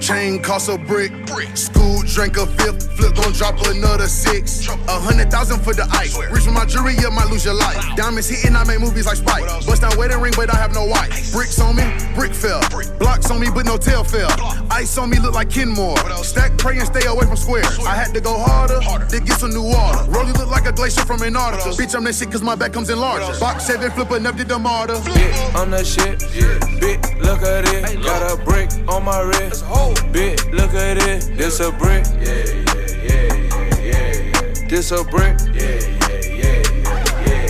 chain 0.00 0.42
cost 0.42 0.68
a 0.68 0.76
brick, 0.76 1.12
school 1.56 2.02
drank 2.06 2.36
a 2.36 2.46
fifth, 2.46 2.90
flip 2.96 3.14
gon' 3.14 3.32
drop 3.32 3.54
another 3.66 4.08
six. 4.08 4.66
A 4.66 4.98
hundred 4.98 5.30
thousand 5.30 5.60
for 5.60 5.72
the 5.72 5.86
ice, 5.92 6.18
reach 6.28 6.42
for 6.42 6.50
my 6.50 6.64
jewelry, 6.66 6.94
you 6.98 7.10
might 7.12 7.30
lose 7.30 7.44
your 7.44 7.54
life. 7.54 7.78
Diamonds 7.94 8.28
hitting, 8.28 8.56
I 8.56 8.64
make 8.64 8.80
movies 8.80 9.06
like 9.06 9.18
Spike. 9.18 9.46
Bust 9.64 9.82
down 9.82 9.96
wedding 9.96 10.20
ring, 10.20 10.32
but 10.34 10.52
I 10.52 10.56
have 10.56 10.74
no 10.74 10.84
wife. 10.84 11.32
Bricks 11.32 11.60
on 11.60 11.76
me, 11.76 11.84
brick 12.16 12.34
fell. 12.34 12.60
Blocks 12.98 13.30
on 13.30 13.38
me, 13.38 13.46
but 13.54 13.64
no 13.64 13.76
tail 13.76 14.02
fell. 14.02 14.30
Ice 14.72 14.98
on 14.98 15.10
me 15.10 15.20
look 15.20 15.34
like 15.34 15.48
Kenmore. 15.48 15.96
Stack, 16.24 16.58
pray, 16.58 16.78
and 16.78 16.86
stay 16.86 17.06
away 17.06 17.24
from 17.24 17.36
squares. 17.36 17.78
I 17.86 17.94
had 17.94 18.12
to 18.14 18.20
go 18.20 18.36
harder 18.38 18.80
harder. 18.80 19.06
to 19.06 19.20
get 19.20 19.38
some 19.38 19.50
new 19.50 19.62
water. 19.62 19.98
Rollie 20.10 20.36
look 20.36 20.50
like 20.50 20.66
a 20.66 20.72
glacier 20.72 21.04
from 21.04 21.22
Antarctica. 21.22 21.70
Bitch, 21.80 21.94
I'm 21.94 22.02
that 22.04 22.16
shit 22.16 22.32
cause 22.32 22.42
my 22.42 22.56
back 22.56 22.72
comes 22.72 22.90
in 22.90 22.98
larger. 22.98 23.38
Box 23.38 23.66
seven, 23.66 23.90
flipper, 23.92 24.18
never 24.18 24.38
to 24.38 24.44
the 24.44 24.58
martyr. 24.58 24.98
Bit 25.04 25.54
on 25.54 25.70
that 25.70 25.86
shit. 25.86 26.22
Yeah. 26.34 26.58
Bitch, 26.82 27.20
look 27.22 27.42
at 27.42 27.64
it. 27.68 28.02
Got 28.02 28.31
a 28.31 28.31
brick 28.36 28.70
on 28.88 29.04
my 29.04 29.20
wrist. 29.20 29.64
Bit, 30.12 30.52
look 30.52 30.74
at 30.74 30.98
it. 30.98 31.36
This 31.36 31.60
a 31.60 31.72
brick. 31.72 32.04
Yeah, 32.20 32.44
yeah, 32.68 32.92
yeah, 33.02 33.72
yeah, 33.80 34.12
yeah. 34.30 34.68
This 34.68 34.92
a 34.92 35.04
brick. 35.04 35.38
Yeah, 35.52 35.80
yeah, 35.98 36.32
yeah, 36.40 36.62
yeah, 37.26 37.46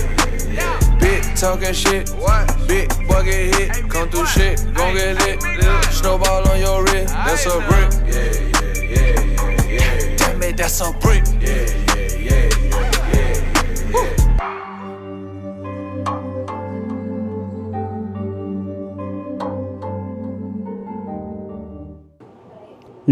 yeah, 0.56 0.78
yeah. 0.78 0.98
Bit 0.98 1.36
talking 1.36 1.72
shit. 1.72 2.08
What? 2.10 2.46
Bit 2.68 2.88
bucket 3.08 3.54
hit. 3.54 3.90
Come 3.90 4.08
through 4.10 4.26
shit. 4.26 4.62
Gon' 4.74 4.94
get 4.94 5.18
lit. 5.20 5.42
Snowball 5.92 6.48
on 6.48 6.60
your 6.60 6.84
wrist. 6.84 7.14
That's 7.14 7.46
a 7.46 7.58
brick. 7.68 7.90
Yeah, 8.06 8.32
yeah, 8.82 9.20
yeah, 9.34 9.68
yeah, 9.68 10.08
yeah. 10.08 10.16
Tell 10.16 10.36
me 10.38 10.52
that's 10.52 10.80
a 10.80 10.92
brick. 11.00 11.24
Yeah, 11.40 11.66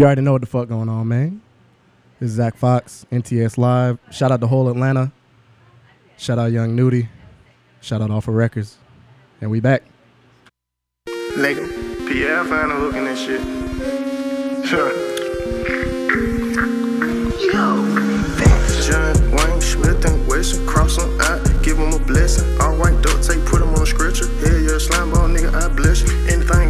You 0.01 0.07
already 0.07 0.21
know 0.21 0.31
what 0.31 0.41
the 0.41 0.47
fuck 0.47 0.67
going 0.67 0.89
on, 0.89 1.07
man. 1.09 1.43
This 2.19 2.31
is 2.31 2.35
Zack 2.37 2.57
Fox, 2.57 3.05
NTS 3.11 3.59
Live. 3.59 3.99
Shout 4.09 4.31
out 4.31 4.41
to 4.41 4.47
whole 4.47 4.67
Atlanta. 4.67 5.11
Shout 6.17 6.39
out 6.39 6.51
Young 6.51 6.75
Nudy. 6.75 7.07
Shout 7.81 8.01
out 8.01 8.09
Offer 8.09 8.31
Records. 8.31 8.79
And 9.41 9.51
we 9.51 9.59
back. 9.59 9.83
Nigga, 11.07 12.07
Pierre 12.07 12.43
found 12.45 12.71
a 12.71 12.75
hook 12.77 12.95
in 12.95 13.03
this 13.03 13.19
shit. 13.19 13.41
Sure. 14.65 14.91
John 18.81 19.31
Wayne 19.35 19.61
Smith 19.61 20.03
and 20.03 20.27
Wesson, 20.27 20.65
cross 20.65 20.97
him 20.97 21.21
out, 21.21 21.45
give 21.61 21.77
him 21.77 21.93
a 21.93 21.99
blessing. 21.99 22.59
All 22.59 22.75
white 22.75 22.99
duct 23.03 23.21
tape, 23.21 23.45
put 23.45 23.61
him 23.61 23.69
on 23.75 23.83
a 23.83 23.85
stretcher. 23.85 24.25
Hell 24.39 24.61
yeah, 24.61 24.79
slime 24.79 25.11
ball, 25.11 25.29
nigga, 25.29 25.53
I 25.53 25.67
bless 25.75 26.01
you. 26.01 26.09
Anything 26.27 26.60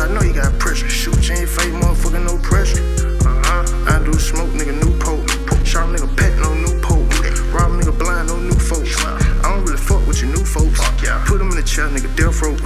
I 0.00 0.08
know 0.08 0.22
you 0.22 0.32
got 0.32 0.58
pressure. 0.58 0.88
Shoot 0.88 1.28
you 1.28 1.34
in 1.34 1.40
your 1.44 1.46
face, 1.46 1.74
motherfucker, 1.76 2.24
no 2.24 2.40
pressure. 2.40 2.80
Uh 3.20 3.36
huh. 3.44 3.92
I 3.92 4.02
do 4.02 4.16
smoke, 4.16 4.48
nigga, 4.56 4.72
new 4.72 4.96
poke. 4.96 5.28
Shot 5.60 5.92
nigga 5.92 6.08
pet, 6.16 6.32
no 6.40 6.54
new 6.56 6.72
poke. 6.80 7.04
Rob 7.52 7.76
nigga 7.76 7.92
blind, 7.92 8.28
no 8.28 8.40
new 8.40 8.56
folks. 8.56 8.96
I 9.04 9.20
don't 9.44 9.60
really 9.60 9.76
fuck 9.76 10.00
with 10.08 10.22
your 10.22 10.32
new 10.32 10.42
folks. 10.42 10.80
Put 11.28 11.40
him 11.40 11.52
in 11.52 11.56
the 11.56 11.62
chair, 11.62 11.84
nigga, 11.92 12.08
death 12.16 12.40
rope. 12.40 12.56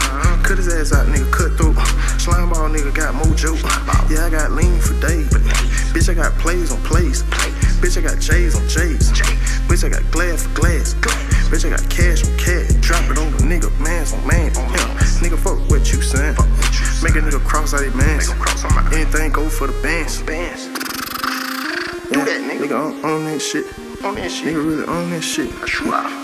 Cut 0.46 0.58
his 0.58 0.70
ass 0.70 0.94
out, 0.94 1.10
nigga, 1.10 1.26
cut 1.34 1.58
throat. 1.58 1.74
Slime 2.22 2.50
ball, 2.50 2.70
nigga, 2.70 2.94
got 2.94 3.14
mojo. 3.18 3.58
Yeah, 4.06 4.26
I 4.26 4.30
got 4.30 4.52
lean 4.52 4.78
for 4.78 4.94
days. 5.02 5.26
Bitch, 5.90 6.08
I 6.08 6.14
got 6.14 6.38
plays 6.38 6.70
on 6.70 6.78
plays. 6.86 7.24
Bitch, 7.82 7.98
I 7.98 8.00
got 8.00 8.20
J's 8.22 8.54
on 8.54 8.62
J's. 8.68 9.10
Bitch, 9.66 9.82
I 9.82 9.88
got 9.90 10.06
glass 10.12 10.46
for 10.46 10.54
glass. 10.54 10.94
Bitch, 11.50 11.66
I 11.66 11.70
got 11.74 11.82
cash 11.90 12.22
on 12.22 12.30
cash. 12.38 12.70
Drop 12.78 13.02
it 13.10 13.18
on 13.18 13.32
the 13.32 13.42
nigga, 13.42 13.74
man's 13.80 14.12
on 14.12 14.24
man. 14.24 14.54
Yeah. 14.54 14.83
Nigga, 15.20 15.38
fuck 15.38 15.58
what 15.70 15.92
you 15.92 16.02
saying. 16.02 16.36
Make 17.02 17.16
a 17.16 17.20
nigga 17.24 17.44
cross 17.44 17.74
out 17.74 17.82
his 17.82 17.94
mans. 17.94 18.28
Anything 18.92 19.32
go 19.32 19.48
for 19.48 19.66
the 19.66 19.82
bands. 19.82 20.20
Yeah, 22.10 22.24
that, 22.24 22.40
nigga 22.42 22.76
on, 22.78 23.04
on 23.04 23.24
that 23.24 23.40
shit. 23.40 23.66
On 24.04 24.14
that 24.14 24.30
shit. 24.30 24.54
Nigga 24.54 24.64
really 24.66 24.86
on 24.86 25.10
that 25.10 25.22
shit. 25.22 25.50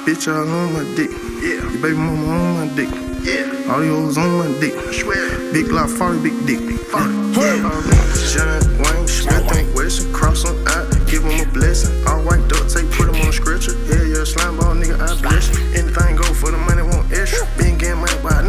Bitch, 0.05 0.28
all 0.28 0.49
on 0.49 0.72
my 0.72 0.84
dick. 0.95 1.11
Yeah. 1.41 1.64
Your 1.70 1.82
baby 1.82 1.97
mama 1.97 2.26
on 2.28 2.68
my 2.68 2.74
dick. 2.74 2.91
Yeah. 3.22 3.72
All 3.72 3.84
yours 3.84 4.16
on 4.18 4.38
my 4.38 4.61
dick. 4.61 4.74
I 4.74 4.93
swear. 4.93 5.53
Big 5.53 5.66
Glock 5.66 5.88
40, 5.88 6.20
big 6.22 6.47
dick. 6.47 6.61
Big 6.61 6.78
40. 6.78 7.09
Yeah. 7.41 8.01
John 8.30 8.62
Wayne 8.78 9.09
Smith 9.09 9.57
and 9.57 9.74
Wesson, 9.74 10.12
cross 10.12 10.45
him 10.45 10.55
out, 10.68 10.86
give 11.11 11.24
him 11.24 11.41
a 11.41 11.53
blessing. 11.53 12.07
All 12.07 12.22
white 12.22 12.47
duct 12.49 12.70
tape, 12.70 12.91
put 12.93 13.09
him 13.09 13.16
on 13.16 13.28
a 13.28 13.32
stretcher. 13.32 13.74
Hell 13.86 14.07
yeah, 14.07 14.24
slime 14.24 14.57
ball, 14.57 14.74
nigga, 14.74 15.01
I 15.01 15.20
bless 15.20 15.51
you. 15.51 15.59
Anything 15.74 16.16
go 16.16 16.22
for 16.34 16.51
the 16.51 16.59
money, 16.59 16.82
want 16.82 17.11
extra. 17.12 17.47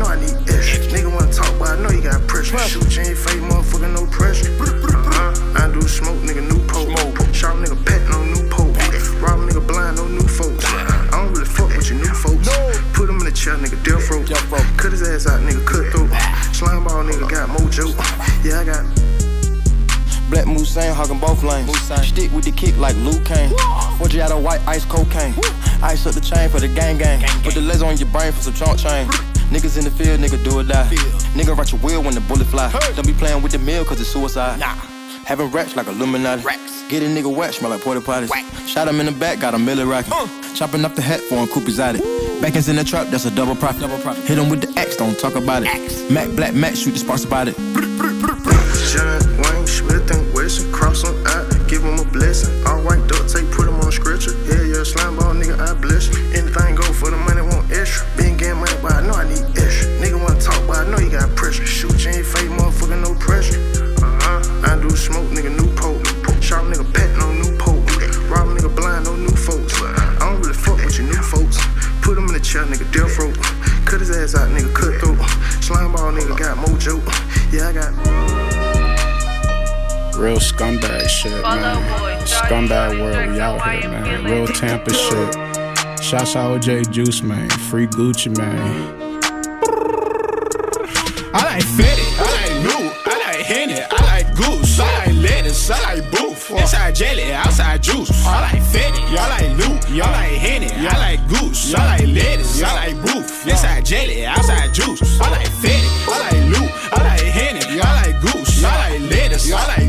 Know 0.01 0.09
I 0.09 0.17
need 0.17 0.33
extra. 0.49 0.81
Nigga 0.89 1.13
wanna 1.13 1.31
talk, 1.31 1.53
but 1.59 1.69
I 1.69 1.75
know 1.81 1.91
you 1.91 2.01
got 2.01 2.25
pressure. 2.27 2.57
Shoot 2.65 2.95
you 2.95 3.01
in 3.01 3.07
your 3.13 3.15
face, 3.15 3.41
motherfucker, 3.45 3.93
no 3.93 4.05
pressure. 4.09 4.49
Uh-huh. 4.49 5.61
I 5.61 5.71
do 5.71 5.81
smoke, 5.87 6.17
nigga, 6.25 6.41
new 6.41 6.61
poke. 6.65 6.89
Sharp 7.33 7.57
nigga, 7.61 7.77
pet, 7.85 8.01
no 8.09 8.23
new 8.25 8.49
poke. 8.49 8.75
Rob 9.21 9.39
nigga, 9.45 9.61
blind, 9.65 9.97
no 9.97 10.07
new 10.07 10.27
folks. 10.27 10.65
I 10.65 11.07
don't 11.11 11.31
really 11.31 11.45
fuck 11.45 11.69
with 11.77 11.89
your 11.89 11.99
new 11.99 12.13
folks. 12.13 12.49
Put 12.93 13.09
him 13.09 13.19
in 13.21 13.25
the 13.25 13.31
chair, 13.31 13.55
nigga, 13.55 13.77
death 13.85 14.09
row. 14.09 14.23
Cut 14.77 14.91
his 14.91 15.03
ass 15.07 15.27
out, 15.27 15.41
nigga, 15.41 15.63
cut 15.65 15.85
throat. 15.93 16.09
Slime 16.53 16.83
ball, 16.83 17.03
nigga, 17.03 17.29
got 17.29 17.49
mojo. 17.49 17.93
Yeah, 18.43 18.61
I 18.61 18.65
got. 18.65 18.83
Black 20.31 20.45
Musain 20.45 20.93
hogging 20.93 21.19
both 21.19 21.43
lanes. 21.43 21.69
Stick 22.07 22.31
with 22.31 22.45
the 22.45 22.51
kick 22.51 22.77
like 22.77 22.95
Luke 22.95 23.25
Kane. 23.25 23.51
4G 23.99 24.19
out 24.21 24.31
of 24.31 24.41
white 24.41 24.65
ice 24.65 24.85
cocaine. 24.85 25.35
Ice 25.83 26.05
up 26.05 26.13
the 26.13 26.21
chain 26.21 26.49
for 26.49 26.59
the 26.59 26.69
gang 26.69 26.97
gang. 26.97 27.19
Put 27.43 27.53
the 27.53 27.61
laser 27.61 27.85
on 27.85 27.97
your 27.97 28.07
brain 28.07 28.31
for 28.31 28.41
some 28.41 28.53
trunk 28.53 28.79
chain. 28.79 29.09
Niggas 29.51 29.77
in 29.77 29.83
the 29.83 29.91
field, 29.91 30.21
nigga 30.21 30.41
do 30.43 30.59
or 30.59 30.63
die. 30.63 30.87
Nigga 31.35 31.55
write 31.57 31.71
your 31.73 31.81
will 31.81 32.01
when 32.01 32.15
the 32.15 32.21
bullet 32.21 32.47
fly. 32.47 32.71
Don't 32.95 33.05
be 33.05 33.11
playing 33.11 33.43
with 33.43 33.51
the 33.51 33.59
mill 33.59 33.83
cause 33.83 33.99
it's 33.99 34.09
suicide. 34.09 34.57
Nah. 34.59 34.75
Having 35.25 35.51
racks 35.51 35.75
like 35.75 35.87
Illuminati. 35.87 36.41
Get 36.87 37.03
a 37.03 37.05
nigga 37.05 37.33
wet, 37.33 37.53
smell 37.53 37.71
like 37.71 37.81
porta 37.81 37.99
potties. 37.99 38.31
Shot 38.67 38.87
him 38.87 38.99
in 39.01 39.05
the 39.05 39.11
back, 39.11 39.39
got 39.39 39.53
a 39.53 39.57
milli 39.57 39.85
rockin'. 39.85 40.11
Chopping 40.55 40.85
up 40.85 40.95
the 40.95 41.01
hat 41.01 41.19
for 41.21 41.35
him, 41.35 41.47
Coopy's 41.47 41.79
at 41.79 41.95
it. 41.95 42.01
Backins 42.41 42.69
in 42.69 42.77
the 42.77 42.83
trap, 42.83 43.07
that's 43.07 43.25
a 43.25 43.31
double 43.31 43.55
profit. 43.55 43.81
Double 43.81 43.99
profit. 43.99 44.23
Hit 44.23 44.37
him 44.37 44.49
with 44.49 44.61
the 44.61 44.79
X, 44.79 44.95
don't 44.95 45.19
talk 45.19 45.35
about 45.35 45.63
it. 45.65 46.11
Mac 46.11 46.29
Black 46.35 46.53
Mac, 46.53 46.75
shoot 46.75 46.91
the 46.91 46.99
sparks 46.99 47.25
about 47.25 47.47
it. 47.49 47.55
Put 72.61 72.67
him 72.67 72.73
in 72.73 72.79
the 72.79 72.85
chair, 72.93 73.05
nigga, 73.05 73.07
death 73.07 73.17
rope. 73.17 73.37
Cut 73.85 73.99
his 74.01 74.11
ass 74.11 74.35
out, 74.35 74.49
nigga, 74.49 74.73
cut 74.73 74.99
throat. 74.99 75.17
Slime 75.63 75.91
ball, 75.91 76.11
nigga, 76.11 76.37
got 76.37 76.57
mojo. 76.57 77.01
Yeah, 77.51 77.69
I 77.69 77.73
got. 77.73 77.91
Real 80.15 80.37
scumbag 80.37 81.09
shit, 81.09 81.31
man. 81.41 82.21
Scumbag 82.25 82.99
world, 82.99 83.31
we 83.31 83.39
out 83.39 83.61
here, 83.67 83.89
man. 83.89 84.25
Real 84.25 84.47
Tampa 84.47 84.93
shit. 84.93 85.33
Shouts 86.03 86.35
out 86.35 86.61
OJ 86.61 86.91
Juice, 86.91 87.23
man. 87.23 87.49
Free 87.49 87.87
Gucci, 87.87 88.29
man. 88.37 89.09
I 91.33 91.45
like 91.45 91.63
Fetty, 91.63 92.05
I 92.19 92.23
like 92.37 92.53
Lou, 92.63 92.91
I 93.05 93.17
like 93.25 93.45
Henny, 93.45 93.81
I 93.81 94.05
like 94.05 94.35
Goose, 94.35 94.79
I 94.79 95.05
like 95.05 95.15
lettuce, 95.15 95.69
lettuce, 95.69 95.71
I 95.71 95.93
like 95.95 96.11
booth. 96.11 96.51
Inside 96.51 96.95
jelly, 96.95 97.31
outside 97.31 97.80
juice. 98.05 98.25
I 98.25 98.41
like 98.41 98.63
fetty, 98.63 99.03
I 99.17 99.29
like 99.29 99.57
loot, 99.57 100.01
I 100.01 100.11
like 100.11 100.37
henny, 100.39 100.69
I 100.87 100.97
like 100.97 101.27
goose, 101.27 101.73
I 101.73 101.97
like 101.97 102.07
lettuce, 102.07 102.63
I 102.63 102.73
like 102.75 103.01
booth. 103.01 103.47
Inside 103.47 103.85
jelly, 103.85 104.25
outside 104.25 104.73
juice. 104.73 105.19
I 105.19 105.29
like 105.29 105.47
fetty, 105.61 105.89
I 106.07 106.17
like 106.25 106.43
loot, 106.53 106.71
I 106.93 107.03
like 107.03 107.21
henny, 107.21 107.81
I 107.81 108.03
like 108.03 108.21
goose, 108.21 108.63
I 108.63 108.99
like 108.99 109.11
lettuce, 109.11 109.51
I 109.51 109.67
like 109.67 109.80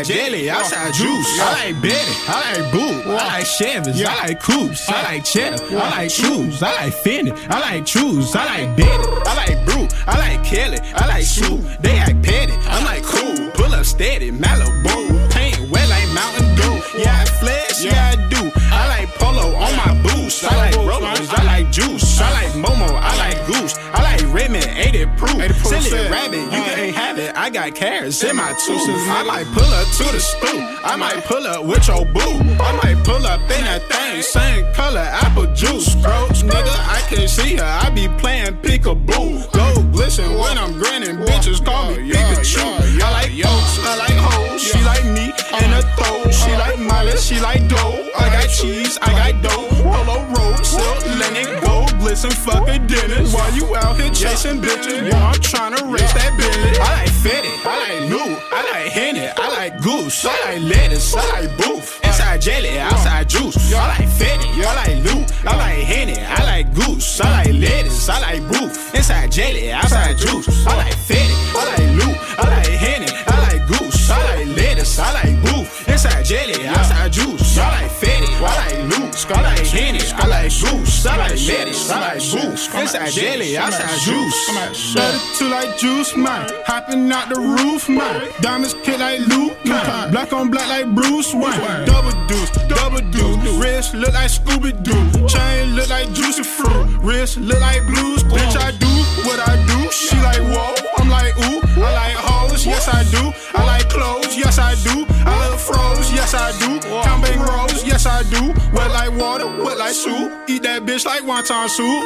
Inside 0.00 0.14
jelly, 0.14 0.48
outside 0.48 0.94
juice. 0.94 1.40
I 1.40 1.72
like 1.72 1.82
Betty, 1.82 2.12
I 2.26 2.54
like 2.56 2.72
boo, 2.72 3.10
I 3.10 3.26
like 3.36 3.44
Chevys, 3.44 4.02
I 4.02 4.28
like 4.28 4.40
coupes, 4.40 4.88
I 4.88 5.02
like 5.02 5.24
cheddar, 5.26 5.62
I 5.76 5.90
like 5.90 6.10
shoes, 6.10 6.62
I 6.62 6.72
like 6.72 6.94
Fendi, 6.94 7.32
I 7.50 7.60
like 7.60 7.84
trues, 7.84 8.34
I 8.34 8.46
like 8.46 8.76
Betty, 8.78 9.04
I 9.26 9.34
like 9.36 9.66
Brew, 9.66 9.86
I 10.06 10.18
like 10.18 10.42
Kelly, 10.42 10.78
I 10.94 11.06
like 11.06 11.24
Sue. 11.24 11.58
They 11.82 11.98
act 11.98 12.22
petty, 12.22 12.54
I'm 12.66 12.84
like 12.84 13.02
cool, 13.02 13.50
pull 13.50 13.74
up 13.74 13.84
steady, 13.84 14.30
Malibu, 14.30 15.30
paint 15.32 15.60
wet 15.70 15.86
like 15.90 16.08
Mountain 16.14 16.48
Dew. 16.56 16.80
Yeah, 16.98 17.20
I 17.20 17.24
flex, 17.26 17.84
yeah 17.84 18.14
I 18.14 18.28
do. 18.30 18.50
I 18.72 18.88
like 18.88 19.08
polo 19.16 19.54
on 19.54 19.76
my 19.76 19.92
boots, 20.02 20.42
I 20.44 20.56
like 20.56 20.76
rollers, 20.76 21.28
I 21.28 21.44
like 21.44 21.70
juice, 21.70 22.18
I 22.22 22.32
like 22.32 22.52
Momo, 22.52 22.88
I 22.88 23.16
like 23.18 23.46
Goose, 23.46 23.76
I 23.92 24.02
like 24.02 24.09
Redmond, 24.40 24.64
80 24.64 25.06
proof, 25.18 25.66
silly 25.66 26.08
rabbit, 26.08 26.40
you 26.40 26.62
can't 26.64 26.96
have 26.96 27.18
it. 27.18 27.36
I 27.36 27.50
got 27.50 27.74
carrots 27.74 28.24
in 28.24 28.36
my 28.36 28.54
tooth. 28.54 28.88
I 28.88 29.22
might 29.22 29.44
pull 29.48 29.68
up 29.68 29.86
to 29.98 30.04
the 30.04 30.18
stoop, 30.18 30.62
I 30.82 30.96
might 30.96 31.22
pull 31.24 31.46
up 31.46 31.66
with 31.66 31.86
your 31.86 32.06
boo, 32.06 32.40
I 32.58 32.72
might 32.82 33.04
pull 33.04 33.26
up 33.26 33.42
in 33.42 33.64
that 33.68 33.82
thing, 33.90 34.22
same 34.22 34.64
color, 34.72 35.00
apple 35.00 35.46
juice. 35.52 35.92
Scroach, 35.92 36.40
nigga, 36.42 36.72
I 36.88 37.04
can 37.10 37.28
see 37.28 37.56
her, 37.56 37.64
I 37.64 37.90
be 37.90 38.08
playing 38.16 38.54
peekaboo. 38.62 39.52
Gold 39.52 39.92
glisten 39.92 40.32
when 40.38 40.56
I'm 40.56 40.72
grinning, 40.72 41.18
bitches 41.18 41.62
call 41.62 41.90
me 41.90 42.10
Pikachu. 42.10 42.64
I 42.98 43.10
like 43.12 43.32
oats, 43.44 43.78
I 43.84 43.96
like 43.98 44.16
hoes, 44.16 44.62
she 44.62 44.80
like 44.84 45.04
me 45.04 45.34
and 45.52 45.72
her 45.74 45.84
throat. 46.00 46.32
She 46.32 46.50
like 46.56 46.78
Molly, 46.78 47.16
she 47.18 47.38
like 47.40 47.68
dough. 47.68 48.08
I 48.18 48.30
got 48.30 48.48
cheese, 48.48 48.98
I 49.02 49.12
got 49.12 49.42
dough. 49.42 49.68
Polo 49.82 50.24
road, 50.32 50.64
silk 50.64 51.04
linen, 51.04 51.60
gold 51.62 51.89
glisten, 52.00 52.30
fuck 52.30 52.66
a 52.68 52.78
dinner. 52.78 53.22
While 53.28 53.52
you 53.54 53.76
out 53.76 54.00
here 54.00 54.10
chasing 54.10 54.60
bitches, 54.60 55.08
yeah, 55.08 55.28
I'm 55.28 55.40
trying 55.40 55.76
to 55.76 55.84
race 55.86 56.12
that 56.14 56.32
Bentley. 56.36 56.78
I 56.80 56.88
like 56.98 57.12
Fetty, 57.22 57.52
I 57.64 57.74
like 57.84 58.10
Lou, 58.10 58.36
I 58.50 58.60
like 58.72 58.92
Henny, 58.92 59.28
I 59.28 59.48
like 59.48 59.82
Goose, 59.82 60.24
I 60.24 60.34
like 60.44 60.62
lettuce, 60.62 61.14
I 61.14 61.40
like 61.40 61.56
booth. 61.58 62.00
Inside 62.02 62.40
jelly, 62.40 62.78
outside 62.78 63.28
juice. 63.28 63.72
I 63.72 63.88
like 63.88 64.08
Fetty, 64.08 64.48
I 64.64 64.74
like 64.80 65.04
Lou, 65.04 65.24
I 65.48 65.56
like 65.56 65.84
Henny, 65.84 66.18
I 66.18 66.44
like 66.44 66.74
Goose, 66.74 67.20
I 67.20 67.30
like 67.44 67.54
lettuce, 67.54 68.08
I 68.08 68.20
like 68.20 68.42
booth. 68.48 68.94
Inside 68.94 69.30
jelly, 69.32 69.70
outside 69.70 70.16
juice. 70.18 70.66
I 70.66 70.76
like 70.76 70.94
Fetty, 70.94 71.36
I 71.54 71.64
like 71.70 71.90
Lou, 72.00 72.12
I 72.38 72.48
like 72.56 72.68
Henny, 72.68 73.10
I 73.26 73.36
like 73.46 73.66
Goose, 73.68 74.10
I 74.10 74.36
like 74.36 74.56
lettuce, 74.80 74.98
I 74.98 75.12
like 75.12 75.42
booth. 75.42 75.88
Inside 75.88 76.24
jelly, 76.24 76.66
outside 76.66 77.12
juice. 77.12 77.58
I 77.58 77.82
like 77.82 77.90
Fetty, 77.90 78.28
I 78.38 78.52
like 78.60 78.98
Lou, 78.98 79.10
I 79.34 79.42
like 79.42 79.66
Henny, 79.66 80.00
I 80.14 80.26
like 80.26 80.50
Goose, 80.50 81.06
I 81.06 81.16
like 81.16 81.30
lettuce, 81.30 81.90
I 81.90 82.00
like 82.00 82.18
booth. 82.18 82.74
Inside 82.74 83.12
jelly, 83.12 83.56
outside 83.56 84.00
juice. 84.00 84.94
Better 84.94 85.18
to 85.38 85.48
like 85.48 85.78
juice, 85.78 86.16
man. 86.16 86.50
Hopping 86.66 87.10
out 87.12 87.28
the 87.28 87.40
roof, 87.40 87.88
man. 87.88 88.30
Diamonds 88.40 88.74
kid 88.82 89.00
like 89.00 89.20
Luke, 89.28 89.56
man. 89.64 90.10
Black 90.10 90.32
on 90.32 90.50
black 90.50 90.68
like 90.68 90.94
Bruce 90.94 91.34
Wayne. 91.34 91.84
Double 91.86 92.12
deuce, 92.26 92.50
double 92.68 93.00
deuce. 93.10 93.60
Wrist 93.60 93.94
look 93.94 94.12
like 94.14 94.30
Scooby 94.30 94.72
Doo. 94.82 95.28
Chain 95.28 95.74
look 95.74 95.88
like 95.90 96.12
juicy 96.12 96.42
fruit. 96.42 96.86
Wrist 97.02 97.36
look 97.38 97.60
like 97.60 97.84
blues. 97.86 98.22
Bitch, 98.24 98.56
I 98.56 98.70
do 98.72 99.09
what 99.24 99.40
I 99.40 99.56
do. 99.66 99.90
She 99.90 100.16
like 100.20 100.42
whoa, 100.52 100.74
I'm 100.98 101.08
like 101.08 101.36
ooh. 101.38 101.60
I 101.82 101.92
like 101.94 102.16
hoes, 102.16 102.66
yes 102.66 102.88
I 102.88 103.04
do. 103.10 103.32
I 103.54 103.64
like 103.64 103.88
clothes, 103.88 104.36
yes 104.36 104.58
I 104.58 104.74
do. 104.84 105.06
I 105.24 105.48
love 105.48 105.60
froze, 105.60 106.12
yes 106.12 106.34
I 106.34 106.52
do. 106.58 106.80
Count 107.02 107.22
bank 107.22 107.40
rolls, 107.40 107.84
yes 107.84 108.06
I 108.06 108.22
do. 108.24 108.52
Wet 108.72 108.90
like 108.90 109.12
water, 109.12 109.46
wet 109.62 109.78
like 109.78 109.94
soup. 109.94 110.32
Eat 110.48 110.62
that 110.62 110.84
bitch 110.84 111.04
like 111.06 111.22
wonton 111.22 111.68
soup. 111.68 112.04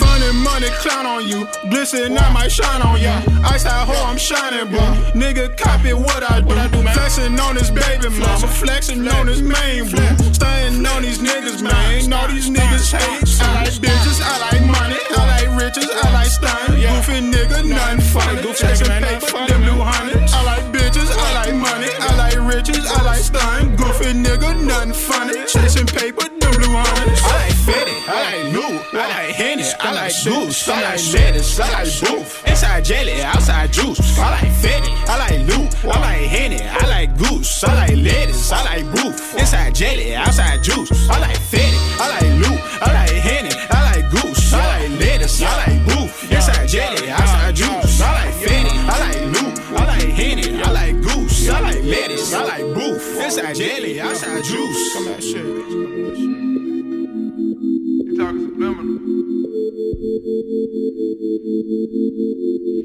Funny 0.00 0.32
money 0.44 0.68
clown 0.82 1.06
on 1.06 1.28
you. 1.28 1.46
Glisten, 1.70 2.16
I 2.18 2.32
might 2.32 2.52
shine 2.52 2.82
on 2.82 3.00
ya. 3.00 3.22
Ice 3.44 3.64
that 3.64 3.86
hoe, 3.88 4.04
I'm 4.04 4.18
shining, 4.18 4.70
boo. 4.70 4.78
Nigga, 5.18 5.56
copy 5.56 5.92
what 5.92 6.22
I 6.30 6.40
do. 6.40 6.54
Flexing 6.92 7.38
on 7.40 7.54
this 7.54 7.70
baby 7.70 8.08
mama. 8.18 8.46
Flexing 8.46 9.06
on 9.08 9.26
this 9.26 9.40
main 9.40 9.88
boo. 9.90 10.32
Staying 10.32 10.84
on 10.86 11.02
these 11.02 11.18
niggas, 11.18 11.62
man. 11.62 12.12
All 12.12 12.28
these 12.28 12.50
niggas 12.50 12.92
hate. 12.92 13.24
I 13.40 13.64
like 13.64 13.72
bitches, 13.80 14.20
I 14.22 14.34
like 14.50 14.64
money. 14.66 14.96
I 15.16 15.22
like 15.32 15.60
riches, 15.60 15.88
I 16.04 16.12
like 16.12 16.28
stun. 16.46 16.76
Goofy 16.76 17.20
nigga, 17.20 17.68
nothing 17.68 18.00
funny. 18.00 18.42
Chasing 18.54 18.86
paper, 18.86 19.46
them 19.46 19.60
blue 19.62 19.82
hundreds. 19.82 20.32
I 20.32 20.42
like 20.44 20.64
bitches, 20.72 21.10
I 21.10 21.28
like 21.34 21.54
money. 21.54 21.90
I 22.00 22.16
like 22.16 22.38
riches, 22.54 22.86
I 22.86 23.02
like 23.02 23.20
stun. 23.20 23.76
Goofy 23.76 24.12
nigga, 24.12 24.50
nothing 24.64 24.92
funny. 24.92 25.34
Chasing 25.46 25.86
paper, 25.86 26.28
them 26.40 26.52
blue 26.58 26.74
hundreds. 26.74 27.20
I 27.22 27.32
like 27.40 27.56
Fetty, 27.66 27.96
I 28.08 28.16
like 28.26 28.44
Lou, 28.54 28.98
I 28.98 29.06
like 29.08 29.34
Henny, 29.34 29.64
I 29.80 29.92
like 29.92 30.14
Goose, 30.24 30.68
I 30.68 30.80
like 30.82 31.12
lettuce, 31.12 31.60
I 31.60 31.72
like 31.72 32.00
booth. 32.00 32.46
Inside 32.46 32.84
jelly, 32.84 33.22
outside 33.22 33.72
juice. 33.72 34.18
I 34.18 34.30
like 34.30 34.52
Fetty, 34.62 34.92
I 35.08 35.14
like 35.18 35.40
Lou, 35.48 35.90
I 35.90 35.98
like 36.00 36.26
Henny, 36.36 36.60
I 36.62 36.86
like 36.88 37.18
Goose, 37.18 37.64
I 37.64 37.74
like 37.74 37.96
lettuce, 37.96 38.52
I 38.52 38.62
like 38.64 38.86
booth. 38.94 39.34
Inside 39.38 39.74
jelly, 39.74 40.14
outside 40.14 40.62
juice. 40.62 40.90
I 41.10 41.18
like 41.18 41.38
Fetty, 41.50 41.78
I 41.98 42.06
like 42.14 42.32
Lou, 42.42 42.54
I 42.80 42.88
like 42.98 43.16
Henny, 43.28 43.50
I 43.70 43.78
like 43.90 44.06
Goose, 44.10 44.35
I 44.52 44.88
like 44.88 45.00
lettuce, 45.00 45.42
I 45.42 45.66
like 45.66 45.84
booth. 45.86 46.32
Inside 46.32 46.68
jelly, 46.68 47.10
outside 47.10 47.54
juice. 47.56 48.00
I 48.00 48.12
like 48.12 48.34
Fetty, 48.34 48.74
I 48.88 48.98
like 49.00 49.20
Lou, 49.34 49.48
I 49.76 49.84
like 49.86 50.08
Henny, 50.08 50.62
I 50.62 50.70
like 50.70 51.00
Goose, 51.02 51.48
I 51.48 51.60
like 51.60 51.82
lettuce, 51.84 52.32
I 52.34 52.44
like 52.44 52.74
booth. 52.74 53.20
Inside 53.22 53.56
jelly, 53.56 54.00
outside 54.00 54.44
juice. 54.44 54.92
Come 54.92 55.04
that 55.06 55.22
shit. 55.22 55.44
You 58.06 58.16
talking 58.16 58.46
subliminal. 58.56 58.96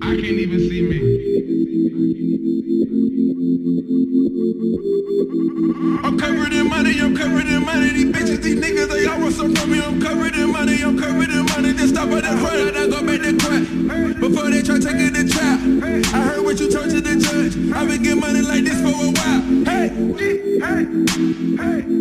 I 0.02 0.16
can't 0.20 0.40
even 0.40 0.60
see 0.60 0.82
me. 0.82 0.98
I'm 6.04 6.20
covered 6.20 6.52
in 6.52 6.68
money, 6.68 7.00
I'm 7.00 7.16
covered 7.16 7.48
in 7.48 7.64
money. 7.64 7.90
These 7.90 8.12
bitches, 8.12 8.42
these 8.42 8.60
niggas, 8.60 8.90
they 8.90 9.06
all 9.06 9.22
want 9.22 9.34
some 9.34 9.56
from 9.56 9.72
me. 9.72 9.82
I'm 9.82 10.02
covered 10.02 10.36
in 10.36 10.52
money, 10.52 10.84
I'm 10.84 11.00
covered 11.00 11.30
in 11.30 11.46
money. 11.46 11.74
Just 11.74 11.94
stop 11.94 12.10
at 12.10 12.24
the 12.24 12.36
front, 12.38 12.76
I 12.76 12.88
go 12.88 13.02
back 13.06 13.22
to 13.22 13.38
crack. 13.40 14.20
Before 14.20 14.50
they 14.50 14.62
try 14.62 14.78
taking 14.80 15.14
the 15.14 15.24
trap. 15.32 15.60
I 16.14 16.22
heard 16.22 16.44
what 16.44 16.60
you 16.60 16.70
told 16.70 16.90
to 16.90 17.00
the 17.00 17.16
judge. 17.16 17.56
I've 17.74 17.88
been 17.88 18.04
getting 18.04 18.20
money 18.20 18.42
like 18.42 18.66
this 18.66 18.82
for 18.82 18.90
a 18.90 19.12
while. 19.16 19.42
Hey, 19.64 19.88
hey, 20.20 20.60
hey, 20.60 20.84
hey. 21.56 21.92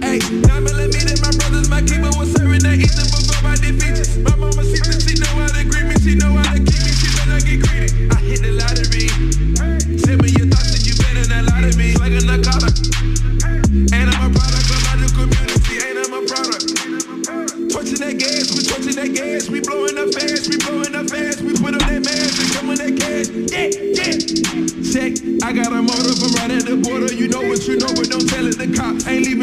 Hey, 0.00 0.18
that 0.18 0.60
I 25.50 25.52
got 25.52 25.72
a 25.72 25.82
motor 25.82 26.14
from 26.14 26.30
right 26.38 26.50
at 26.50 26.62
the 26.62 26.76
border. 26.76 27.12
You 27.12 27.26
know 27.26 27.42
what 27.42 27.66
you 27.66 27.76
know, 27.76 27.90
but 27.90 28.06
don't 28.06 28.28
tell 28.28 28.46
it 28.46 28.58
the 28.58 28.70
cops. 28.70 29.06
Ain't 29.08 29.26
leaving 29.26 29.39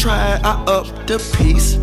try, 0.00 0.40
I 0.42 0.64
up 0.64 0.86
the 1.06 1.18
piece. 1.36 1.76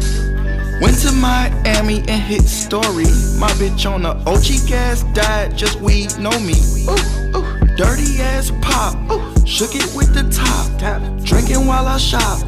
Went 0.81 0.97
to 1.01 1.11
Miami 1.11 1.99
and 1.99 2.21
hit 2.21 2.41
story. 2.41 3.05
My 3.37 3.51
bitch 3.61 3.89
on 3.89 4.01
the 4.01 4.15
OG 4.25 4.67
gas 4.67 5.03
died, 5.13 5.55
just 5.55 5.79
we 5.79 6.07
know 6.17 6.33
me. 6.39 6.57
Ooh, 6.89 7.37
ooh. 7.37 7.75
Dirty 7.75 8.19
ass 8.19 8.51
pop, 8.59 8.95
ooh. 9.11 9.21
shook 9.45 9.75
it 9.75 9.93
with 9.95 10.15
the 10.15 10.23
top. 10.33 10.65
Tap. 10.79 11.01
Drinking 11.23 11.67
while 11.67 11.85
I 11.85 11.97
shop. 11.97 12.39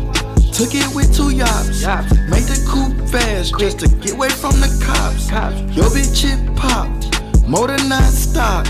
Took 0.54 0.74
it 0.74 0.90
with 0.96 1.16
two 1.16 1.30
yachts. 1.30 1.86
Made 2.30 2.50
the 2.50 2.58
coupe 2.68 3.08
fast 3.08 3.54
just 3.60 3.80
to 3.80 3.88
get 3.88 4.14
away 4.14 4.30
from 4.30 4.60
the 4.62 4.70
cops. 4.84 5.30
cops. 5.30 5.60
Yo 5.76 5.84
bitch 5.84 6.26
it 6.26 6.56
popped. 6.56 7.48
Motor 7.48 7.78
not 7.88 8.12
stop. 8.12 8.66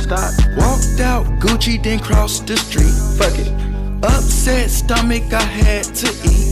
Walked 0.58 1.00
out 1.00 1.26
Gucci, 1.40 1.82
then 1.82 2.00
crossed 2.00 2.48
the 2.48 2.58
street. 2.58 2.92
Fuck 3.18 3.40
it. 3.40 3.54
Upset 4.04 4.70
stomach, 4.70 5.32
I 5.32 5.42
had 5.42 5.84
to 5.96 6.30
eat. 6.30 6.49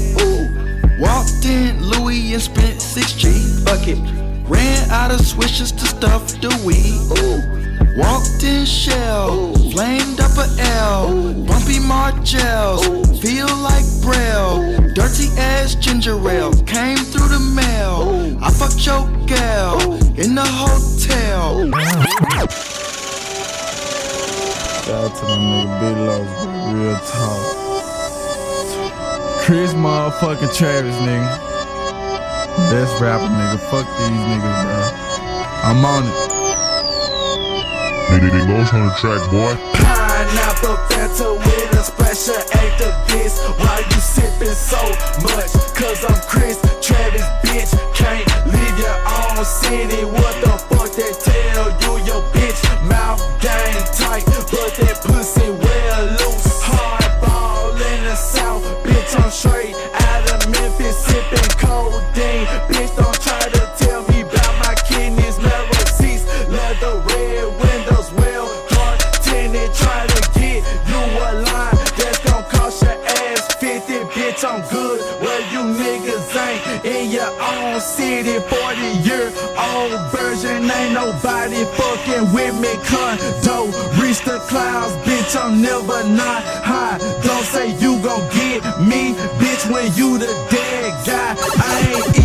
Ooh. 0.98 1.02
Walked 1.02 1.46
in 1.46 1.82
Louis 1.82 2.34
and 2.34 2.42
spent 2.42 2.80
6G. 2.80 3.66
Fuck 3.66 3.88
it. 3.88 4.00
Ran 4.50 4.90
out 4.90 5.12
of 5.12 5.22
swishes 5.22 5.72
to 5.72 5.86
stuff 5.86 6.28
the 6.42 6.50
weed. 6.66 7.02
Ooh. 7.20 7.58
Walked 7.98 8.44
in 8.44 8.66
shell, 8.66 9.54
flamed 9.72 10.20
up 10.20 10.38
a 10.38 10.48
L, 10.78 11.34
bumpy 11.46 11.80
Margels, 11.80 12.86
feel 13.20 13.48
like 13.58 13.86
Braille, 14.04 14.94
dirty 14.94 15.30
ass 15.38 15.74
ginger 15.74 16.14
ale, 16.30 16.54
came 16.66 16.98
through 16.98 17.28
the 17.28 17.40
mail. 17.40 18.38
I 18.40 18.52
fucked 18.52 18.86
your 18.86 19.10
gal 19.26 19.94
in 20.16 20.36
the 20.36 20.46
hotel. 20.46 21.72
Shout 24.86 25.04
out 25.04 25.16
to 25.18 25.24
my 25.26 25.38
nigga 25.38 25.80
Big 25.82 25.96
bro. 25.96 26.18
Real 26.74 27.00
talk. 27.00 27.57
Chris 29.48 29.72
motherfucking 29.74 30.54
Travis, 30.58 30.94
nigga. 31.08 31.40
Best 32.68 33.00
rapper, 33.00 33.32
nigga. 33.32 33.58
Fuck 33.72 33.88
these 33.96 34.20
niggas, 34.28 34.60
bro. 34.68 34.80
I'm 35.64 35.86
on 35.86 36.04
it. 36.04 36.12
Nigga, 38.12 38.28
it 38.28 38.46
goes 38.46 38.74
on 38.74 38.88
the 38.88 38.94
track, 39.00 39.24
boy. 39.32 39.56
Pineapple 39.72 40.76
Fanta 40.92 41.32
with 41.40 41.80
a 41.80 41.84
special 41.88 42.44
activist. 42.60 43.40
Why 43.64 43.80
you 43.88 44.02
sipping 44.02 44.52
so 44.52 44.84
much? 45.24 45.56
Cause 45.80 46.04
I'm 46.04 46.20
Chris 46.28 46.60
Travis, 46.82 47.24
bitch. 47.48 47.72
Can't 47.96 48.28
leave 48.52 48.78
your 48.78 49.00
own 49.08 49.46
city. 49.46 50.04
What 50.04 50.36
the 50.44 50.60
fuck 50.68 50.92
they 50.92 51.14
tell 51.24 51.72
you? 51.72 52.04
Your 52.04 52.22
bitch 52.36 52.60
mouth 52.86 53.24
game 53.40 53.80
tight, 53.96 54.26
but 54.26 54.76
that 54.76 55.00
pussy 55.06 55.17
straight 59.38 59.76
out 60.10 60.26
of 60.34 60.50
Memphis, 60.50 60.98
sipping 61.06 61.52
codeine. 61.62 62.48
Bitch, 62.70 62.90
don't 62.98 63.22
try 63.22 63.40
to 63.40 63.64
tell 63.78 64.02
me 64.10 64.22
about 64.22 64.54
my 64.66 64.74
kidneys, 64.90 65.38
marrow 65.38 65.86
seats, 65.94 66.26
leather 66.50 66.98
red 67.06 67.46
windows, 67.62 68.10
well 68.18 68.50
dark 68.74 68.98
tinted. 69.22 69.70
Try 69.76 70.08
to 70.08 70.22
get 70.40 70.66
you 70.90 71.02
a 71.30 71.32
line 71.46 71.78
that's 72.00 72.18
gon' 72.26 72.46
cost 72.50 72.82
your 72.82 72.98
ass 73.30 73.46
50. 73.62 74.10
Bitch, 74.18 74.42
I'm 74.42 74.62
good 74.74 74.98
where 75.22 75.44
you 75.54 75.62
niggas 75.82 76.34
ain't 76.34 76.86
in 76.86 77.12
your 77.12 77.30
own 77.54 77.80
city. 77.80 78.40
40 78.40 78.82
year 79.06 79.30
old 79.54 80.02
version, 80.18 80.66
ain't 80.66 80.94
nobody 80.94 81.62
fucking 81.78 82.34
with 82.34 82.56
me. 82.58 82.74
Condo, 82.90 83.70
reach 84.02 84.22
the 84.26 84.40
clouds, 84.50 84.94
bitch. 85.06 85.38
I'm 85.40 85.62
never 85.62 86.02
not 86.10 86.42
high. 86.66 86.98
Don't 87.22 87.46
say 87.46 87.70
you 87.78 88.02
gon' 88.02 88.26
get 88.34 88.47
me, 88.80 89.14
bitch, 89.40 89.72
when 89.72 89.86
you 89.96 90.18
the 90.18 90.28
dead 90.50 91.06
guy. 91.06 91.36
I 91.38 91.94
ain't 91.96 92.17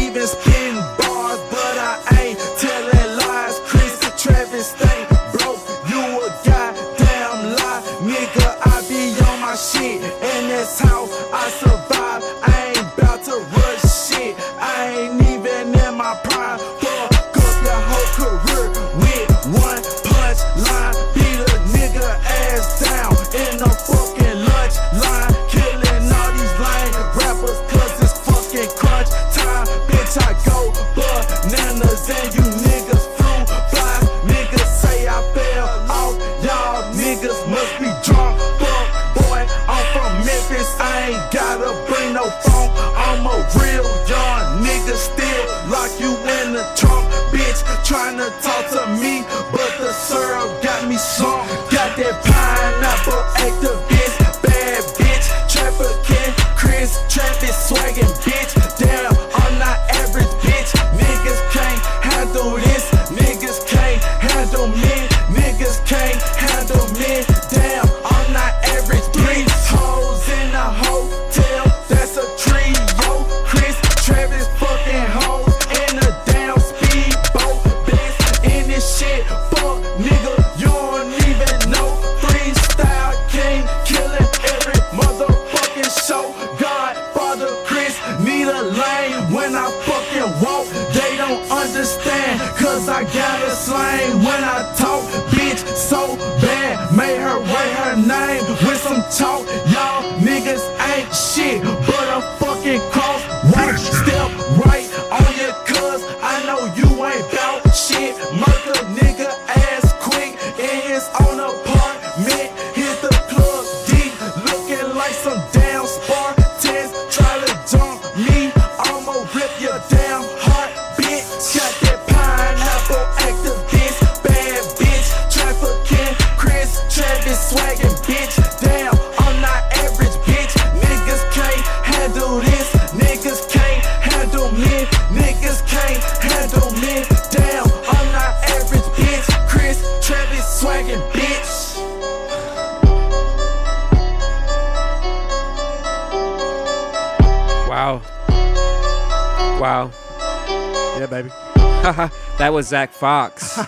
Zack 152.72 152.92
Fox. 152.94 153.58
you 153.58 153.64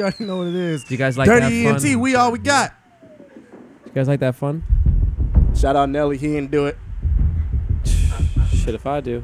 already 0.00 0.24
know 0.24 0.38
what 0.38 0.46
it 0.46 0.54
is. 0.54 0.82
Do 0.82 0.94
you 0.94 0.98
guys 0.98 1.18
like 1.18 1.26
Dirty 1.26 1.64
that 1.64 1.78
fun? 1.78 1.86
ENT, 1.86 2.00
we 2.00 2.14
all 2.14 2.32
we 2.32 2.38
got. 2.38 2.72
You 3.84 3.92
guys 3.94 4.08
like 4.08 4.20
that 4.20 4.34
fun? 4.34 4.64
Shout 5.54 5.76
out 5.76 5.90
Nelly, 5.90 6.16
he 6.16 6.28
didn't 6.28 6.50
do 6.50 6.64
it. 6.64 6.78
Shit 7.84 8.76
if 8.76 8.86
I 8.86 9.02
do. 9.02 9.22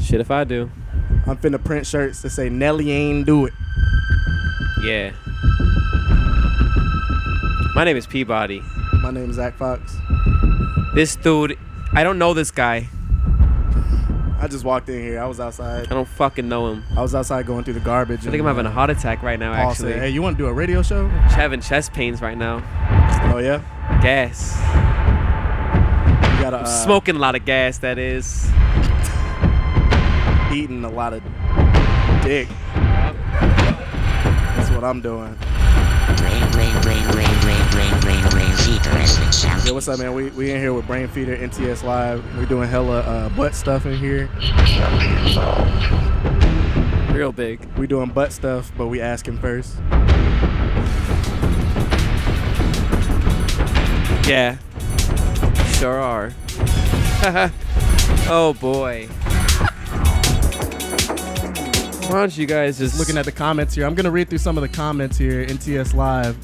Shit 0.00 0.20
if 0.20 0.30
I 0.30 0.44
do. 0.44 0.70
I'm 1.26 1.36
finna 1.38 1.62
print 1.64 1.88
shirts 1.88 2.22
that 2.22 2.30
say 2.30 2.48
Nelly 2.48 2.92
ain't 2.92 3.26
do 3.26 3.46
it. 3.46 3.52
Yeah. 4.84 5.10
My 7.74 7.82
name 7.82 7.96
is 7.96 8.06
Peabody. 8.06 8.62
My 9.02 9.10
name 9.10 9.28
is 9.28 9.34
Zach 9.34 9.56
Fox. 9.56 9.96
This 10.94 11.16
dude, 11.16 11.58
I 11.94 12.04
don't 12.04 12.20
know 12.20 12.32
this 12.32 12.52
guy. 12.52 12.88
I 14.52 14.54
just 14.54 14.66
walked 14.66 14.90
in 14.90 15.00
here. 15.00 15.18
I 15.18 15.24
was 15.24 15.40
outside. 15.40 15.86
I 15.86 15.94
don't 15.94 16.06
fucking 16.06 16.46
know 16.46 16.70
him. 16.70 16.84
I 16.94 17.00
was 17.00 17.14
outside 17.14 17.46
going 17.46 17.64
through 17.64 17.72
the 17.72 17.80
garbage. 17.80 18.26
I 18.26 18.30
think 18.30 18.38
I'm 18.42 18.44
having 18.46 18.66
a 18.66 18.70
heart 18.70 18.90
attack 18.90 19.22
right 19.22 19.38
now, 19.38 19.54
Paul 19.54 19.70
actually. 19.70 19.92
said, 19.92 20.00
"Hey, 20.02 20.10
you 20.10 20.20
want 20.20 20.36
to 20.36 20.42
do 20.44 20.46
a 20.46 20.52
radio 20.52 20.82
show?" 20.82 21.08
having 21.08 21.62
chest 21.62 21.94
pains 21.94 22.20
right 22.20 22.36
now. 22.36 22.56
Oh 23.32 23.38
yeah. 23.38 23.62
Gas. 24.02 24.54
You 26.36 26.42
gotta 26.42 26.58
uh, 26.58 26.64
Smoking 26.66 27.16
a 27.16 27.18
lot 27.18 27.34
of 27.34 27.46
gas, 27.46 27.78
that 27.78 27.96
is. 27.96 28.46
eating 30.52 30.84
a 30.84 30.90
lot 30.90 31.14
of 31.14 31.22
dick. 32.22 32.46
That's 34.54 34.68
what 34.68 34.84
I'm 34.84 35.00
doing. 35.00 35.34
Yeah, 39.64 39.72
what's 39.72 39.88
up, 39.88 39.98
man? 39.98 40.12
We 40.12 40.30
we 40.30 40.50
in 40.50 40.60
here 40.60 40.72
with 40.72 40.86
Brainfeeder 40.86 41.38
NTS 41.40 41.82
Live. 41.84 42.22
We're 42.36 42.46
doing 42.46 42.68
hella 42.68 43.00
uh, 43.00 43.28
butt 43.30 43.54
stuff 43.54 43.86
in 43.86 43.96
here. 43.96 44.28
Real 47.12 47.32
big. 47.32 47.64
We 47.78 47.86
doing 47.86 48.10
butt 48.10 48.32
stuff, 48.32 48.72
but 48.76 48.88
we 48.88 49.00
asking 49.00 49.38
first. 49.38 49.76
Yeah. 54.28 54.58
Sure 55.78 55.98
are. 55.98 56.32
oh 58.28 58.56
boy. 58.60 59.06
Why 62.08 62.18
don't 62.18 62.36
you 62.36 62.46
guys 62.46 62.78
just 62.78 62.98
Looking 62.98 63.16
at 63.16 63.24
the 63.24 63.32
comments 63.32 63.74
here, 63.74 63.86
I'm 63.86 63.94
gonna 63.94 64.10
read 64.10 64.28
through 64.28 64.38
some 64.38 64.58
of 64.58 64.62
the 64.62 64.68
comments 64.68 65.16
here. 65.16 65.46
NTS 65.46 65.94
Live. 65.94 66.36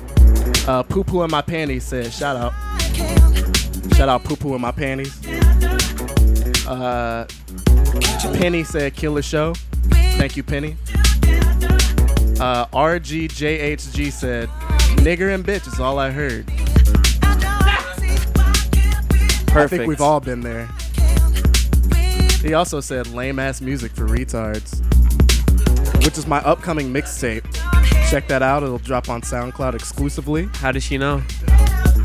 Uh, 0.68 0.82
poo 0.82 1.02
poo 1.02 1.22
in 1.22 1.30
my 1.30 1.40
panties 1.40 1.82
said, 1.82 2.12
shout 2.12 2.36
out. 2.36 2.52
Shout 3.94 4.10
out 4.10 4.22
poo 4.22 4.36
poo 4.36 4.54
in 4.54 4.60
my 4.60 4.70
panties. 4.70 5.18
Uh, 6.66 7.26
Penny 8.34 8.62
said, 8.64 8.94
killer 8.94 9.22
show. 9.22 9.54
Thank 10.18 10.36
you, 10.36 10.42
Penny. 10.42 10.76
Uh, 12.38 12.66
RGJHG 12.66 14.12
said, 14.12 14.50
nigger 14.98 15.34
and 15.34 15.42
bitch 15.42 15.66
is 15.66 15.80
all 15.80 15.98
I 15.98 16.10
heard. 16.10 16.46
Perfect. 19.46 19.56
I 19.56 19.66
think 19.68 19.88
we've 19.88 20.02
all 20.02 20.20
been 20.20 20.42
there. 20.42 20.68
He 22.42 22.52
also 22.52 22.80
said 22.80 23.06
lame 23.06 23.38
ass 23.38 23.62
music 23.62 23.92
for 23.92 24.06
retards, 24.06 24.84
which 26.04 26.18
is 26.18 26.26
my 26.26 26.40
upcoming 26.40 26.92
mixtape. 26.92 27.46
Check 28.10 28.26
that 28.28 28.42
out. 28.42 28.62
It'll 28.62 28.78
drop 28.78 29.08
on 29.10 29.20
SoundCloud 29.20 29.74
exclusively. 29.74 30.48
How 30.54 30.72
does 30.72 30.82
she 30.82 30.96
know? 30.96 31.22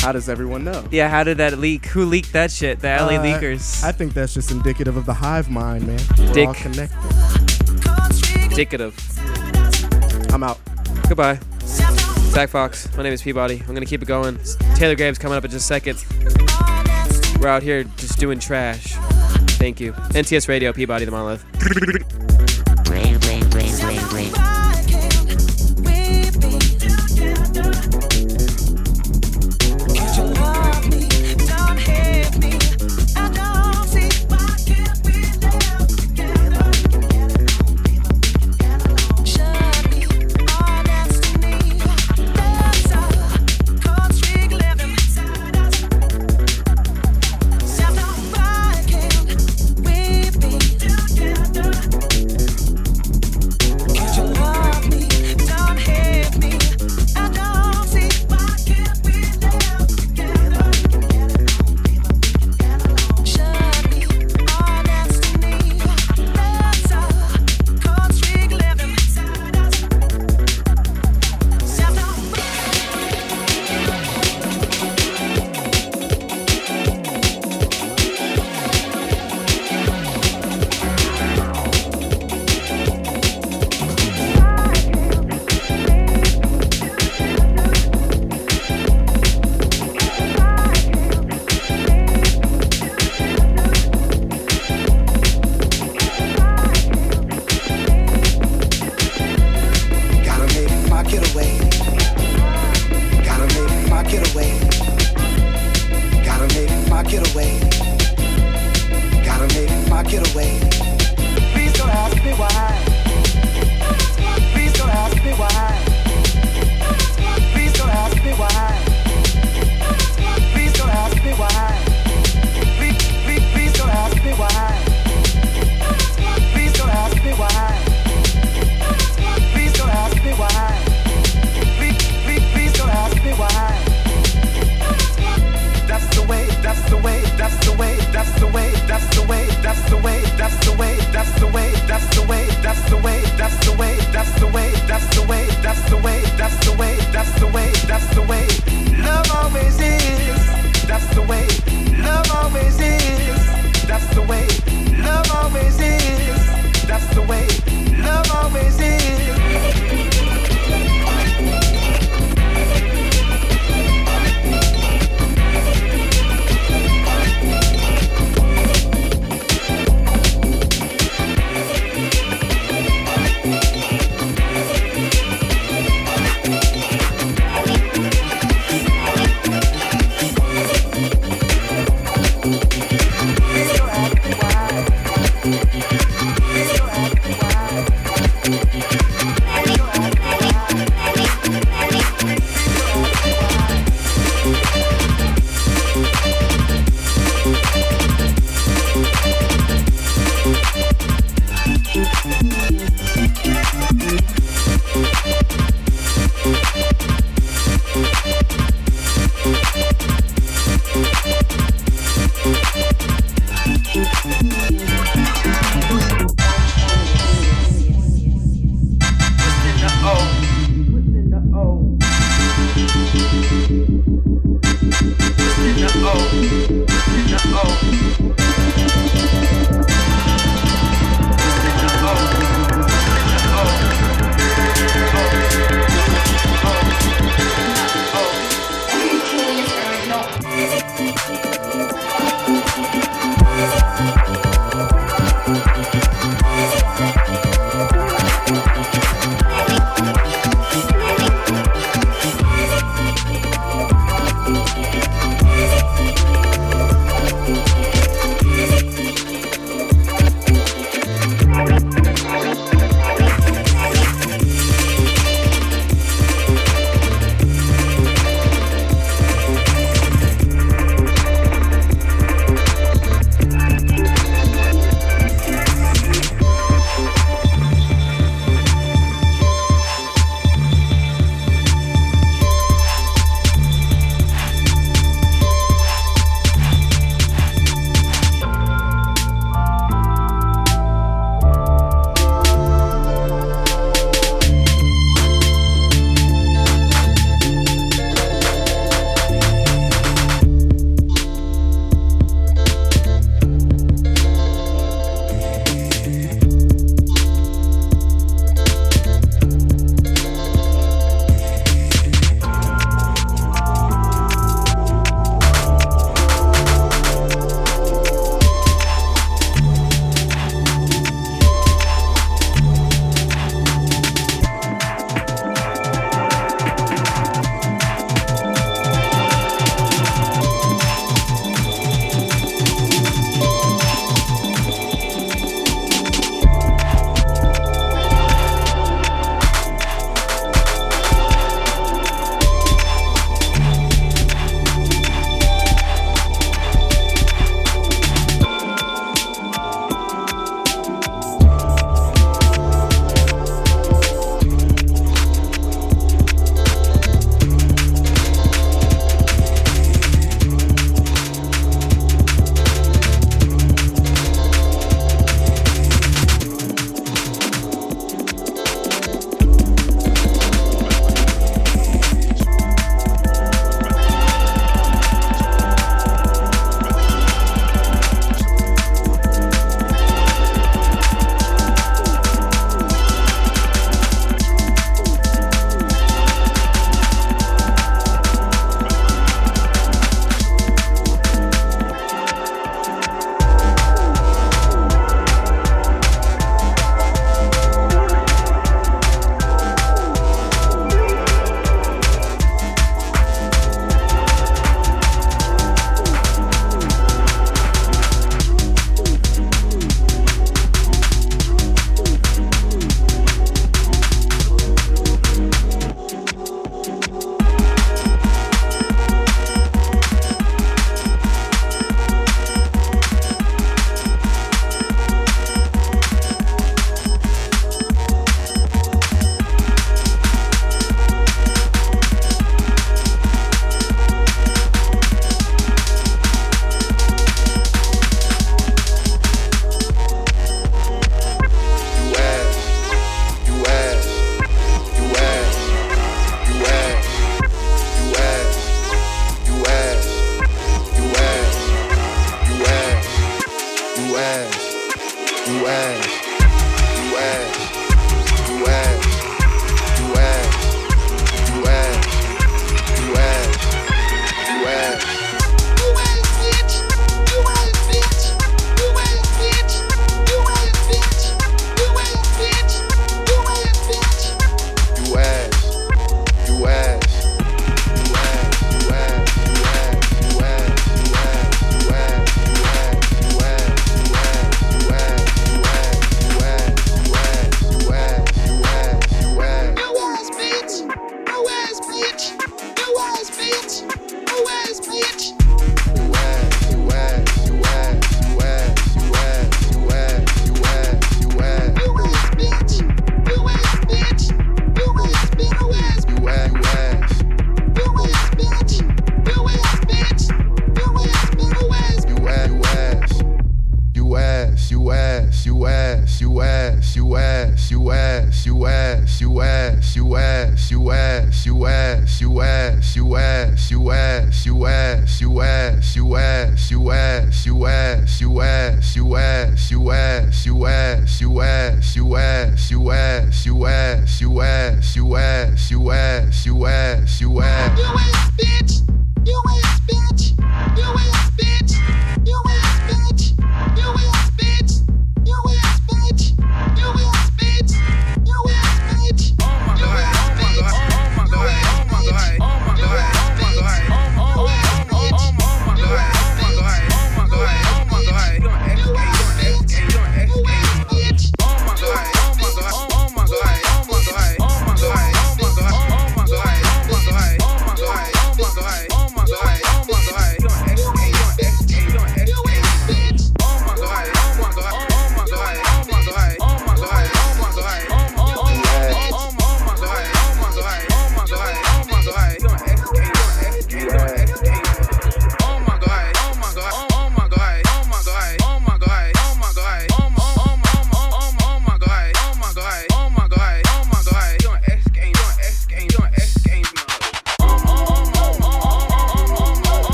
How 0.00 0.10
does 0.10 0.28
everyone 0.28 0.64
know? 0.64 0.84
Yeah, 0.90 1.08
how 1.08 1.22
did 1.22 1.36
that 1.38 1.58
leak? 1.58 1.86
Who 1.86 2.04
leaked 2.04 2.32
that 2.32 2.50
shit? 2.50 2.80
The 2.80 2.88
LA 2.88 3.16
Uh, 3.18 3.22
leakers. 3.22 3.84
I 3.84 3.92
think 3.92 4.12
that's 4.12 4.34
just 4.34 4.50
indicative 4.50 4.96
of 4.96 5.06
the 5.06 5.14
hive 5.14 5.48
mind, 5.48 5.86
man. 5.86 6.00
We're 6.18 6.32
Dick. 6.32 6.48
all 6.48 6.54
connected. 6.54 6.98
Indicative. 8.42 8.94
I'm 10.32 10.42
out. 10.42 10.58
Goodbye. 11.08 11.38
Zack 12.32 12.48
Fox. 12.48 12.88
My 12.96 13.04
name 13.04 13.12
is 13.12 13.22
Peabody. 13.22 13.60
I'm 13.68 13.74
gonna 13.74 13.86
keep 13.86 14.02
it 14.02 14.06
going. 14.08 14.40
Taylor 14.74 14.96
Graves 14.96 15.18
coming 15.18 15.38
up 15.38 15.44
in 15.44 15.52
just 15.52 15.70
a 15.70 15.74
second. 15.74 16.04
We're 17.40 17.48
out 17.48 17.62
here 17.62 17.84
just 17.96 18.18
doing 18.18 18.40
trash. 18.40 18.94
Thank 19.58 19.78
you. 19.78 19.92
NTS 19.92 20.48
Radio, 20.48 20.72
Peabody 20.72 21.04
the 21.04 21.12
Monolith. 21.12 21.44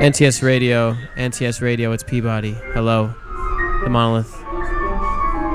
NTS 0.00 0.42
Radio, 0.42 0.96
NTS 1.16 1.60
Radio, 1.60 1.92
it's 1.92 2.02
Peabody. 2.02 2.52
Hello, 2.72 3.12
the 3.84 3.90
monolith. 3.90 4.34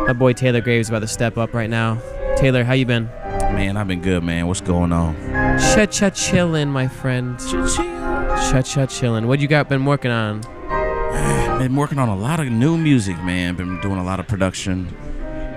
My 0.06 0.14
boy 0.14 0.34
Taylor 0.34 0.62
Graves 0.62 0.88
about 0.88 1.00
to 1.00 1.08
step 1.08 1.36
up 1.36 1.56
right 1.56 1.68
now. 1.68 2.00
Taylor, 2.38 2.64
how 2.64 2.74
you 2.74 2.86
been? 2.86 3.06
Man, 3.06 3.76
I've 3.76 3.88
been 3.88 4.04
good, 4.04 4.24
man. 4.24 4.46
What's 4.46 4.62
going 4.62 4.92
on? 4.92 5.16
Cha 5.58 5.88
cha 5.88 6.12
chillin', 6.12 6.68
my 6.68 6.88
friend. 6.88 7.40
Cha 7.40 8.62
cha 8.62 8.86
chillin'. 8.86 9.26
What 9.26 9.40
you 9.40 9.48
got 9.48 9.68
been 9.68 9.84
working 9.84 10.12
on? 10.12 10.42
Been 11.58 11.76
working 11.76 11.98
on 11.98 12.10
a 12.10 12.16
lot 12.16 12.40
of 12.40 12.48
new 12.48 12.78
music, 12.78 13.18
man. 13.24 13.56
Been 13.56 13.82
doing 13.82 13.98
a 13.98 14.04
lot 14.04 14.20
of 14.20 14.28
production. 14.28 14.96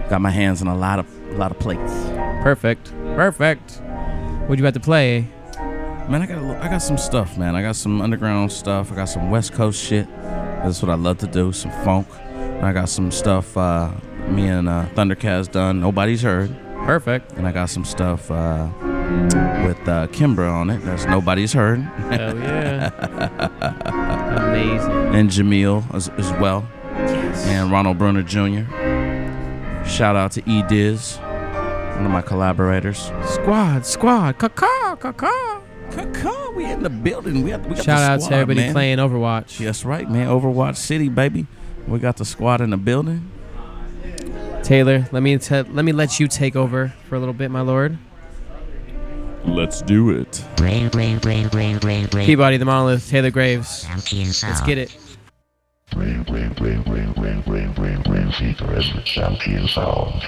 Got 0.08 0.22
my 0.22 0.30
hands 0.30 0.62
on 0.62 0.68
a 0.68 0.74
lot 0.74 0.98
of 0.98 1.06
a 1.32 1.36
lot 1.36 1.50
of 1.50 1.58
plates. 1.58 1.92
Perfect. 2.42 2.90
Perfect. 3.16 3.82
What 4.46 4.58
you 4.58 4.64
about 4.64 4.72
to 4.72 4.80
play? 4.80 5.28
Man, 6.08 6.22
I 6.22 6.26
got 6.26 6.38
a 6.38 6.64
I 6.64 6.68
got 6.68 6.78
some 6.78 6.96
stuff, 6.96 7.36
man. 7.36 7.54
I 7.54 7.60
got 7.60 7.76
some 7.76 8.00
underground 8.00 8.50
stuff. 8.50 8.90
I 8.90 8.94
got 8.94 9.06
some 9.06 9.30
West 9.30 9.52
Coast 9.52 9.82
shit. 9.82 10.08
That's 10.22 10.80
what 10.82 10.90
I 10.90 10.94
love 10.94 11.18
to 11.18 11.26
do. 11.26 11.52
Some 11.52 11.70
funk. 11.84 12.08
And 12.30 12.64
I 12.64 12.72
got 12.72 12.88
some 12.88 13.10
stuff. 13.10 13.54
Uh, 13.56 13.92
me 14.28 14.48
and 14.48 14.68
uh, 14.70 14.86
Thundercats 14.94 15.50
done. 15.50 15.80
Nobody's 15.80 16.22
heard. 16.22 16.48
Perfect. 16.86 17.32
And 17.32 17.46
I 17.46 17.52
got 17.52 17.68
some 17.68 17.84
stuff 17.84 18.30
uh, 18.30 18.68
with 19.66 19.86
uh, 19.86 20.06
Kimbra 20.08 20.50
on 20.50 20.70
it. 20.70 20.78
That's 20.78 21.04
nobody's 21.04 21.52
heard. 21.52 21.80
Hell 21.80 22.38
yeah. 22.38 22.88
Amazing. 24.48 25.14
and 25.14 25.28
Jamil 25.28 25.94
as, 25.94 26.08
as 26.10 26.32
well. 26.40 26.66
And 26.94 27.70
Ronald 27.70 27.98
Bruner 27.98 28.22
Jr. 28.22 28.64
Shout 29.86 30.16
out 30.16 30.32
to 30.32 30.50
E 30.50 30.62
Diz, 30.68 31.16
one 31.16 32.06
of 32.06 32.10
my 32.10 32.22
collaborators. 32.22 33.10
Squad, 33.26 33.84
squad, 33.84 34.38
caca, 34.38 34.98
caca. 34.98 35.57
Caca, 35.90 36.54
we 36.54 36.64
in 36.64 36.82
the 36.82 36.90
building. 36.90 37.42
We, 37.42 37.50
have, 37.50 37.66
we 37.66 37.74
got 37.74 37.84
Shout 37.84 38.20
the 38.20 38.24
out 38.24 38.28
to 38.28 38.34
everybody 38.34 38.66
man. 38.66 38.72
playing 38.72 38.98
Overwatch. 38.98 39.58
That's 39.58 39.84
right, 39.84 40.08
man. 40.10 40.28
Overwatch 40.28 40.76
City, 40.76 41.08
baby. 41.08 41.46
We 41.86 41.98
got 41.98 42.16
the 42.16 42.24
squad 42.24 42.60
in 42.60 42.70
the 42.70 42.76
building. 42.76 43.30
Taylor, 44.62 45.08
let 45.12 45.22
me 45.22 45.38
te- 45.38 45.62
let 45.62 45.84
me 45.84 45.92
let 45.92 46.20
you 46.20 46.28
take 46.28 46.54
over 46.56 46.92
for 47.08 47.14
a 47.14 47.18
little 47.18 47.32
bit, 47.34 47.50
my 47.50 47.60
lord. 47.62 47.96
Let's 49.44 49.80
do 49.82 50.10
it. 50.10 50.44
Peabody, 52.26 52.58
the 52.58 52.64
monolith, 52.66 53.08
Taylor 53.08 53.30
Graves. 53.30 53.86
Let's 54.50 54.60
get 54.66 54.76
it. 54.78 54.96
Champion 59.04 59.66
sound. 59.68 60.22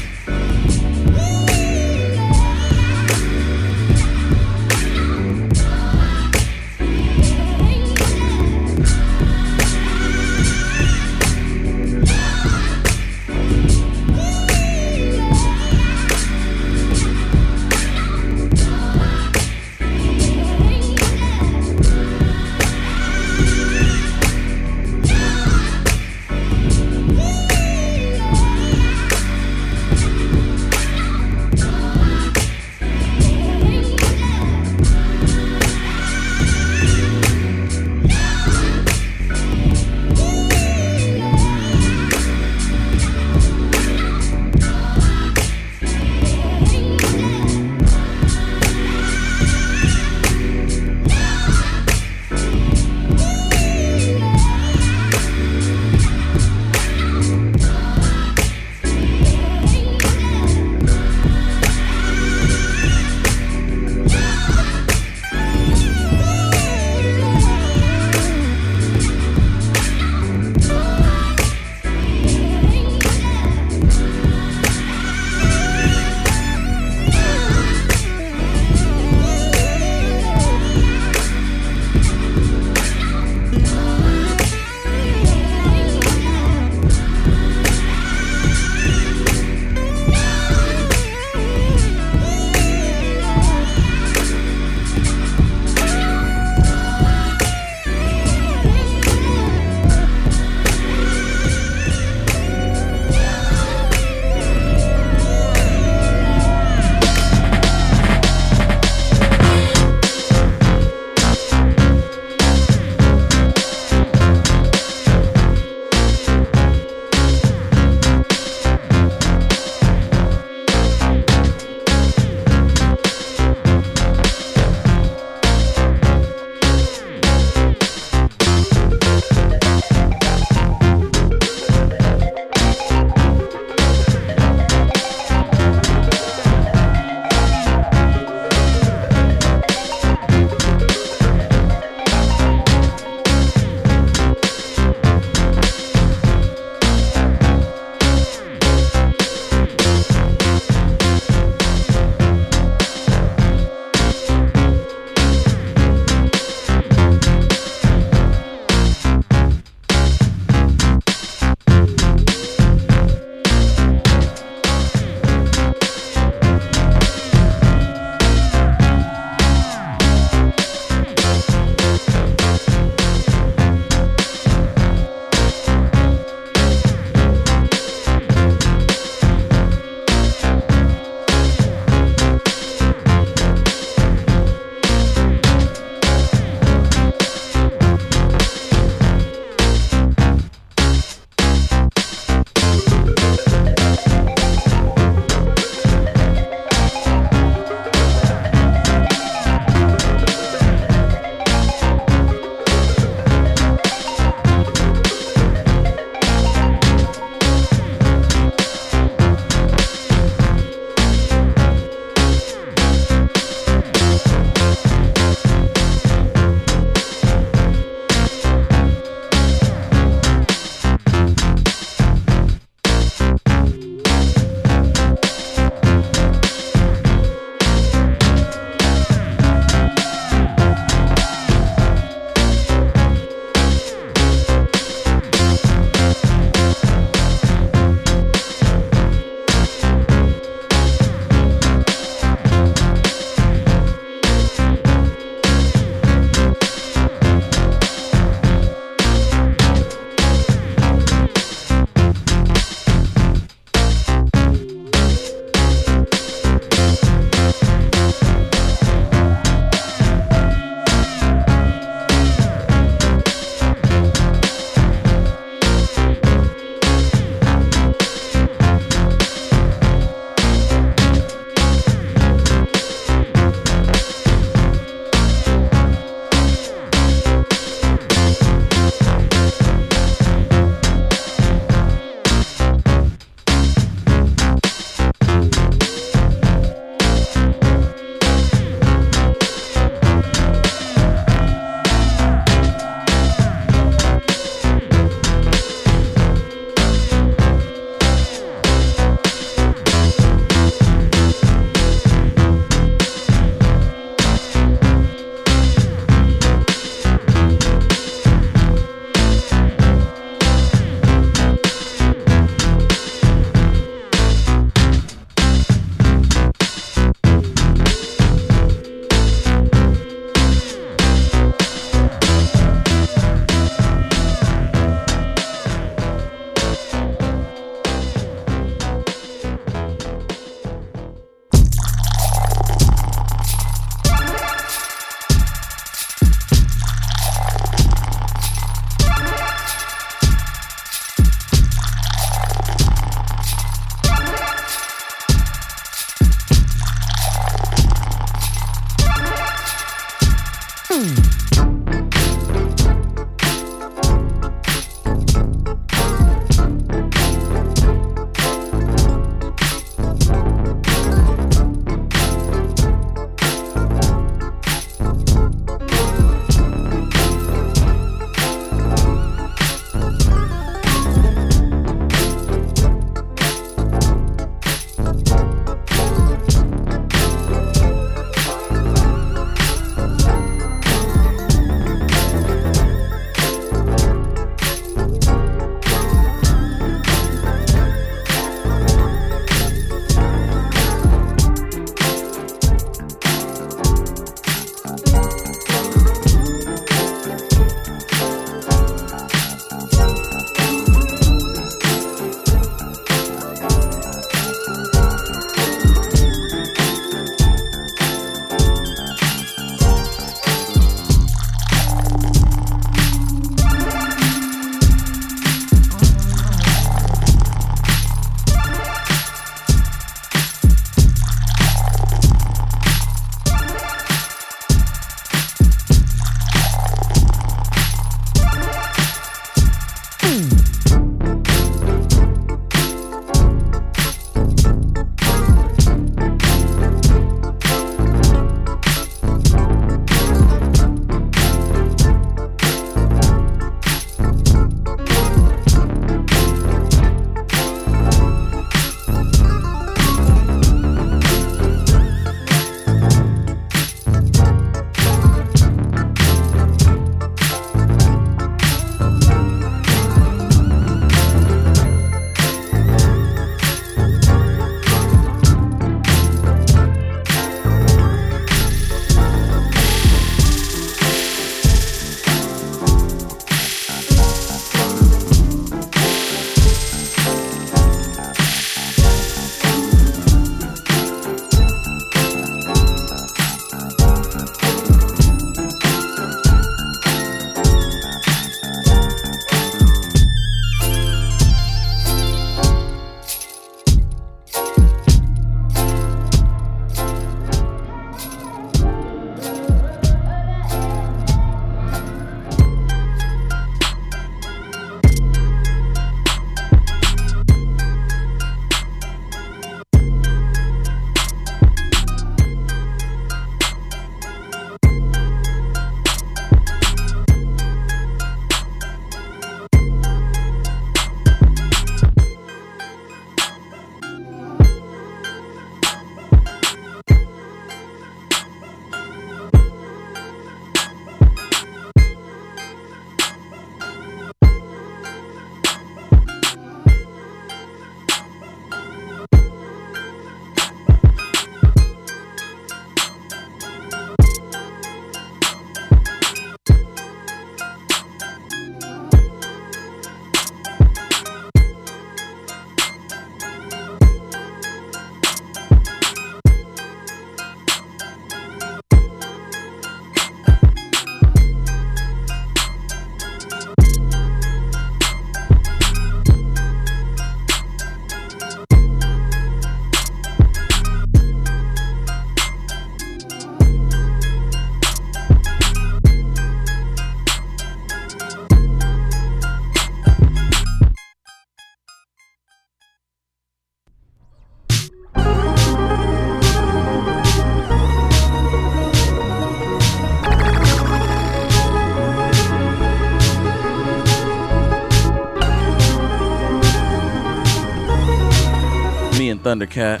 Thundercat. 599.50 600.00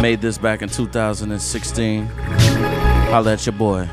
Made 0.00 0.22
this 0.22 0.38
back 0.38 0.62
in 0.62 0.70
2016. 0.70 2.06
Holla 2.06 3.34
at 3.34 3.44
your 3.44 3.52
boy. 3.52 3.86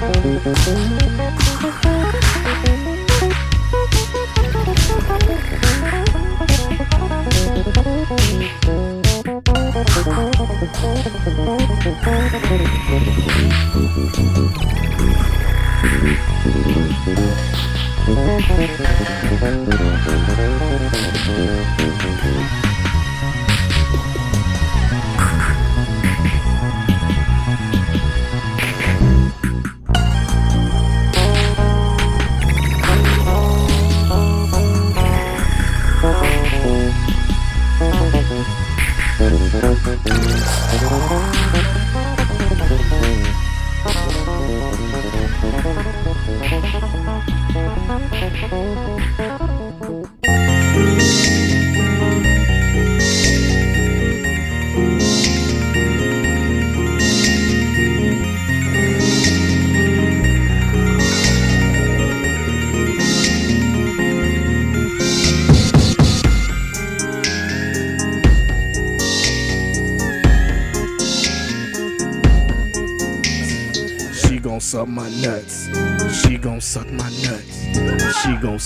Thank 0.00 1.18
you. 1.18 1.29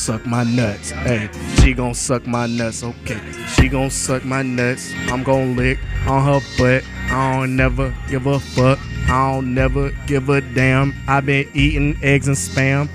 suck 0.04 0.26
my 0.26 0.44
nuts. 0.44 0.90
Hey, 0.90 1.30
she 1.62 1.72
gon' 1.72 1.94
suck 1.94 2.26
my 2.26 2.46
nuts. 2.46 2.84
Okay, 2.84 3.18
she 3.54 3.68
gon' 3.68 3.88
suck 3.88 4.22
my 4.22 4.42
nuts. 4.42 4.92
I'm 5.06 5.22
gon' 5.22 5.56
lick 5.56 5.78
on 6.06 6.22
her 6.22 6.40
butt. 6.58 6.84
I 7.10 7.38
don't 7.38 7.56
never 7.56 7.94
give 8.10 8.26
a 8.26 8.38
fuck. 8.38 8.78
I 9.08 9.32
don't 9.32 9.54
never 9.54 9.92
give 10.06 10.28
a 10.28 10.42
damn. 10.42 10.94
i 11.08 11.20
been 11.20 11.48
eating 11.54 11.96
eggs 12.02 12.28
and 12.28 12.36
spam. 12.36 12.90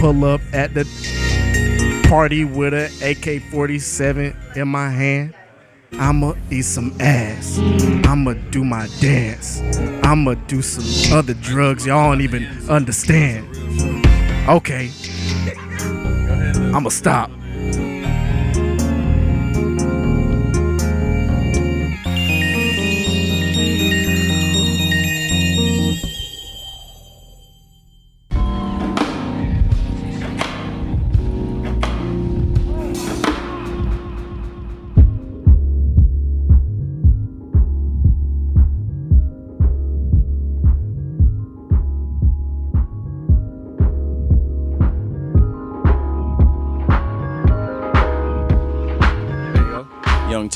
Pull 0.00 0.24
up 0.24 0.40
at 0.52 0.74
the 0.74 0.84
party 2.08 2.44
with 2.44 2.74
a 2.74 2.86
AK 3.12 3.44
47 3.52 4.36
in 4.56 4.66
my 4.66 4.90
hand. 4.90 5.32
I'ma 5.92 6.34
eat 6.50 6.62
some 6.62 6.96
ass. 7.00 7.60
I'ma 8.08 8.32
do 8.50 8.64
my 8.64 8.88
dance. 9.00 9.60
I'ma 10.02 10.34
do 10.48 10.62
some 10.62 11.16
other 11.16 11.34
drugs 11.34 11.86
y'all 11.86 12.10
don't 12.10 12.22
even 12.22 12.44
understand. 12.68 13.46
Okay, 14.48 14.90
I'ma 16.72 16.90
stop. 16.90 17.39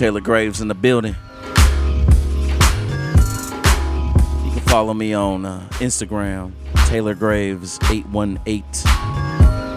Taylor 0.04 0.20
Graves 0.20 0.60
in 0.60 0.68
the 0.68 0.74
building. 0.74 1.16
You 4.44 4.50
can 4.50 4.60
follow 4.66 4.92
me 4.92 5.14
on 5.14 5.46
uh, 5.46 5.66
Instagram, 5.80 6.52
Taylor 6.88 7.14
Graves 7.14 7.78
818. 7.90 8.62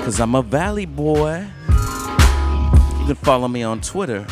Cause 0.03 0.19
I'm 0.19 0.35
a 0.35 0.41
Valley 0.41 0.85
boy. 0.85 1.47
You 1.69 3.05
can 3.05 3.15
follow 3.15 3.47
me 3.47 3.63
on 3.63 3.79
Twitter, 3.79 4.27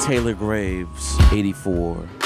Taylor 0.00 0.34
Graves 0.34 1.16
84. 1.30 2.21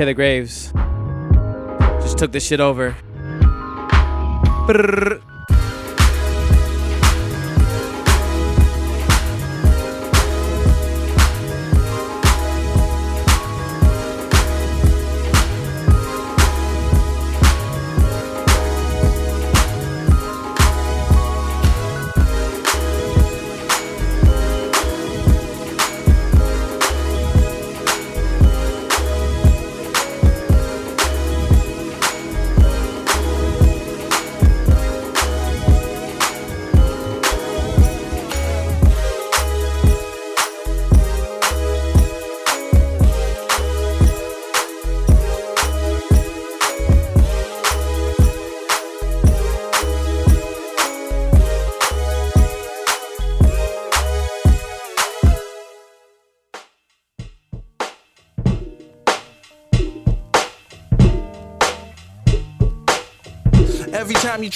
Taylor 0.00 0.14
Graves 0.14 0.72
just 2.00 2.16
took 2.16 2.32
this 2.32 2.46
shit 2.46 2.58
over. 2.58 2.96
Brrr. 4.66 5.20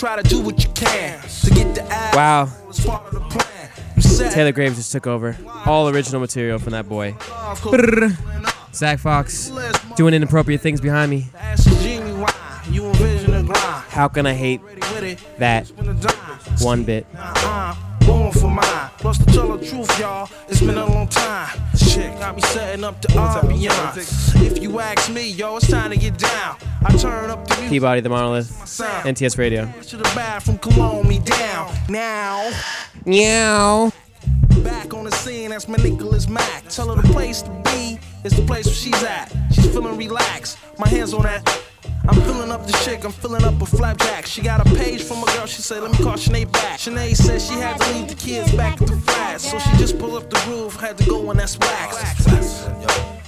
Try 0.05 0.21
to 0.21 0.29
do 0.29 0.39
what 0.39 0.63
you 0.63 0.69
can 0.75 1.19
to 1.23 1.51
get 1.55 1.75
the 1.75 1.83
ass. 1.85 2.15
Wow. 2.15 2.53
it's 2.69 2.85
part 2.85 3.07
of 3.07 3.15
the 3.15 3.21
plan. 3.21 3.71
You 3.97 4.03
said 4.03 4.33
Taylor 4.33 4.53
Graves 4.53 4.77
just 4.77 4.93
took 4.93 5.07
over. 5.07 5.35
All 5.65 5.89
original 5.89 6.21
material 6.21 6.59
from 6.59 6.73
that 6.73 6.87
boy. 6.87 7.13
Brrr. 7.13 8.15
Zack 8.75 8.99
Fox 8.99 9.51
doing 9.97 10.13
inappropriate 10.13 10.61
things 10.61 10.83
behind 10.83 11.11
me. 11.11 11.29
ask 11.35 11.67
is 11.67 11.83
genuine. 11.83 12.31
You 12.69 12.85
envision 12.89 13.33
a 13.33 13.43
grind. 13.45 13.57
How 13.57 14.09
can 14.09 14.27
I 14.27 14.35
hate 14.35 14.61
that 15.39 15.69
one 16.61 16.85
bit? 16.85 17.07
Uh, 17.17 17.75
going 18.05 18.33
for 18.33 18.51
mine. 18.51 18.91
Plus 18.99 19.17
to 19.17 19.25
tell 19.25 19.57
the 19.57 19.67
truth, 19.67 19.99
y'all, 19.99 20.29
it's 20.49 20.61
been 20.61 20.77
a 20.77 20.85
long 20.85 21.09
time. 21.09 21.64
Shit, 21.95 22.19
got 22.19 22.35
me 22.35 22.43
setting 22.43 22.83
up 22.83 23.01
the 23.01 23.07
ambiance. 23.09 24.43
If 24.45 24.61
you 24.61 24.81
ask 24.81 25.13
me, 25.13 25.31
yo, 25.31 25.59
it's 25.59 25.71
time 25.71 25.93
to 25.93 25.97
get 25.97 26.19
down. 26.19 26.57
I 26.85 26.97
turn 26.97 27.31
up 27.31 27.47
the 27.47 27.55
music 27.55 27.71
Peabody 27.71 28.01
the 28.01 28.09
Monolith. 28.09 28.51
NTS 28.51 29.39
Radio. 29.39 29.73
to 29.81 29.97
the 29.97 30.03
bathroom, 30.03 30.59
cologne 30.59 31.07
me 31.07 31.21
down. 31.21 31.73
Now, 31.89 32.51
Meow. 33.05 33.93
back 34.65 34.93
on 34.93 35.05
the 35.05 35.13
scene, 35.13 35.51
that's 35.51 35.69
my 35.69 35.77
Nicholas 35.77 36.27
Mack. 36.29 36.69
Tell 36.69 36.93
her 36.93 37.01
the 37.01 37.09
place 37.13 37.43
to 37.43 37.51
be 37.67 38.01
is 38.25 38.35
the 38.35 38.43
place 38.43 38.67
where 38.67 38.75
she's 38.75 39.03
at. 39.05 39.33
She's 39.53 39.69
feeling 39.69 39.97
relaxed. 39.97 40.59
My 40.81 40.89
hands 40.89 41.15
on 41.15 41.23
that. 41.23 41.49
I'm 42.07 42.21
filling 42.23 42.51
up 42.51 42.67
the 42.67 42.73
chick, 42.85 43.05
I'm 43.05 43.13
filling 43.13 43.45
up 43.45 43.61
a 43.63 43.67
flapjack. 43.67 44.27
She 44.27 44.43
got 44.43 44.61
a 44.61 44.75
page 44.75 45.03
from 45.03 45.23
a 45.23 45.27
girl, 45.27 45.47
she 45.47 45.63
said, 45.63 45.83
let 45.83 45.93
me 45.93 45.99
call 45.99 46.15
Sinead 46.15 46.53
back. 46.53 46.79
Sinead 46.79 47.17
said 47.17 47.41
she 47.41 47.55
had 47.55 47.81
to 47.81 47.93
leave 47.95 48.09
the 48.09 48.15
kids 48.15 48.53
back 48.53 48.81
at 48.83 48.89
the 48.89 48.97
flat, 48.97 49.41
so 49.41 49.59
she 49.59 49.71
just 49.79 49.99
pulled 49.99 50.23
up 50.23 50.29
the 50.29 50.51
roof, 50.51 50.77
had 50.77 50.99
to 50.99 51.09
go 51.09 51.31
on 51.31 51.39
that 51.39 51.57
wax. 51.61 52.25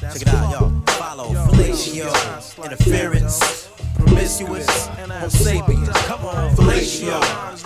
Check 0.00 0.22
it 0.22 0.28
out, 0.28 0.50
y'all. 0.52 0.82
Follow 0.98 1.32
fellatio, 1.32 2.64
interference, 2.64 3.70
promiscuous, 3.98 4.86
homo 4.88 5.28
sapiens. 5.28 5.88
Come 5.88 6.26
on, 6.26 6.54
fellatio, 6.54 7.20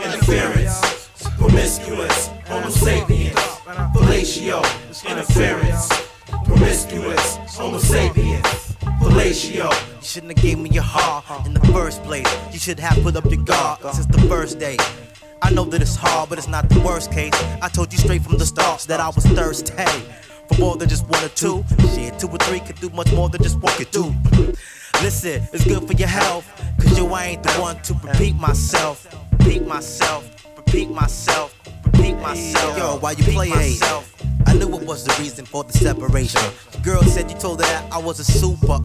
interference, 0.04 1.08
promiscuous, 1.38 2.28
homo 2.46 2.70
sapiens. 2.70 3.34
Fellatio, 3.34 4.62
interference, 5.10 6.09
promiscuous, 6.50 7.36
homo 7.56 7.78
sapiens. 7.78 8.76
Fellatio. 9.00 9.70
You 9.96 10.02
shouldn't 10.02 10.32
have 10.32 10.42
gave 10.42 10.58
me 10.58 10.70
your 10.70 10.82
heart 10.82 11.46
in 11.46 11.54
the 11.54 11.60
first 11.72 12.02
place. 12.02 12.26
You 12.52 12.58
should 12.58 12.78
have 12.80 13.02
put 13.02 13.16
up 13.16 13.24
your 13.30 13.42
guard 13.42 13.80
since 13.94 14.06
the 14.06 14.20
first 14.28 14.58
day. 14.58 14.76
I 15.42 15.50
know 15.50 15.64
that 15.64 15.80
it's 15.80 15.96
hard, 15.96 16.28
but 16.28 16.38
it's 16.38 16.48
not 16.48 16.68
the 16.68 16.80
worst 16.80 17.12
case. 17.12 17.32
I 17.62 17.68
told 17.68 17.92
you 17.92 17.98
straight 17.98 18.22
from 18.22 18.36
the 18.38 18.46
start 18.46 18.80
that 18.88 19.00
I 19.00 19.08
was 19.08 19.24
thirsty 19.26 19.72
for 20.48 20.60
more 20.60 20.76
than 20.76 20.88
just 20.88 21.08
one 21.08 21.22
or 21.24 21.28
two. 21.28 21.64
Shit, 21.94 22.18
two 22.18 22.28
or 22.28 22.38
three 22.38 22.60
could 22.60 22.80
do 22.80 22.90
much 22.90 23.12
more 23.12 23.28
than 23.28 23.42
just 23.42 23.58
walk 23.60 23.80
it 23.80 23.88
through. 23.88 24.14
Listen, 25.02 25.42
it's 25.52 25.64
good 25.64 25.86
for 25.86 25.94
your 25.94 26.08
health, 26.08 26.44
cause 26.78 26.98
yo, 26.98 27.06
I 27.12 27.24
ain't 27.26 27.42
the 27.42 27.52
one 27.52 27.80
to 27.82 27.94
repeat 28.04 28.36
myself. 28.36 29.06
Repeat 29.32 29.66
myself, 29.66 30.28
repeat 30.56 30.90
myself, 30.90 31.54
myself. 31.92 32.78
Yo, 32.78 32.98
why 32.98 33.12
you 33.12 33.24
play 33.24 33.48
myself? 33.48 34.14
I 34.46 34.54
knew 34.54 34.74
it 34.76 34.86
was 34.86 35.04
the 35.04 35.14
reason 35.20 35.44
for 35.44 35.64
the 35.64 35.72
separation. 35.72 36.40
The 36.72 36.78
girl 36.78 37.02
said 37.02 37.30
you 37.30 37.36
told 37.38 37.60
her 37.60 37.66
that 37.66 37.92
I 37.92 37.98
was 37.98 38.20
a 38.20 38.24
super. 38.24 38.84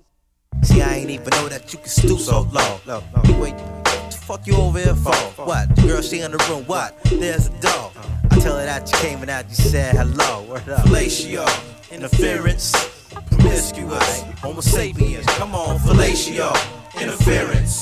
See, 0.64 0.82
I 0.82 0.96
ain't 0.96 1.10
even 1.10 1.30
know 1.30 1.48
that 1.50 1.72
you 1.74 1.80
could 1.80 1.92
stoop 1.92 2.20
so 2.20 2.42
low. 2.52 2.80
low, 2.86 3.04
low. 3.14 3.40
Wait, 3.40 3.54
what 3.54 4.12
the 4.12 4.18
fuck 4.18 4.48
you 4.48 4.56
over 4.56 4.80
here 4.80 4.96
for? 4.96 5.14
What? 5.44 5.76
The 5.76 5.82
girl, 5.84 6.02
she 6.02 6.22
in 6.22 6.32
the 6.32 6.38
room. 6.50 6.64
What? 6.66 7.02
There's 7.04 7.48
a 7.48 7.62
dog. 7.62 7.92
Uh-huh. 7.96 8.10
I 8.32 8.40
tell 8.40 8.58
her 8.58 8.66
that 8.66 8.92
you 8.92 8.98
came 9.00 9.20
and 9.20 9.30
that 9.30 9.48
you 9.50 9.56
said 9.56 9.96
hello. 9.96 10.44
Word 10.44 10.68
up. 10.70 10.86
Fellatio, 10.86 11.46
interference, 11.92 12.74
promiscuous, 13.32 14.22
homo 14.40 14.62
sapiens. 14.62 15.26
Come 15.38 15.54
on, 15.56 15.78
fellatio, 15.80 16.52
interference, 17.00 17.80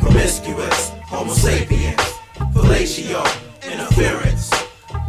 promiscuous, 0.00 0.90
homo 1.06 1.32
sapiens. 1.32 1.96
Fellatio, 2.52 3.24
interference, 3.72 4.50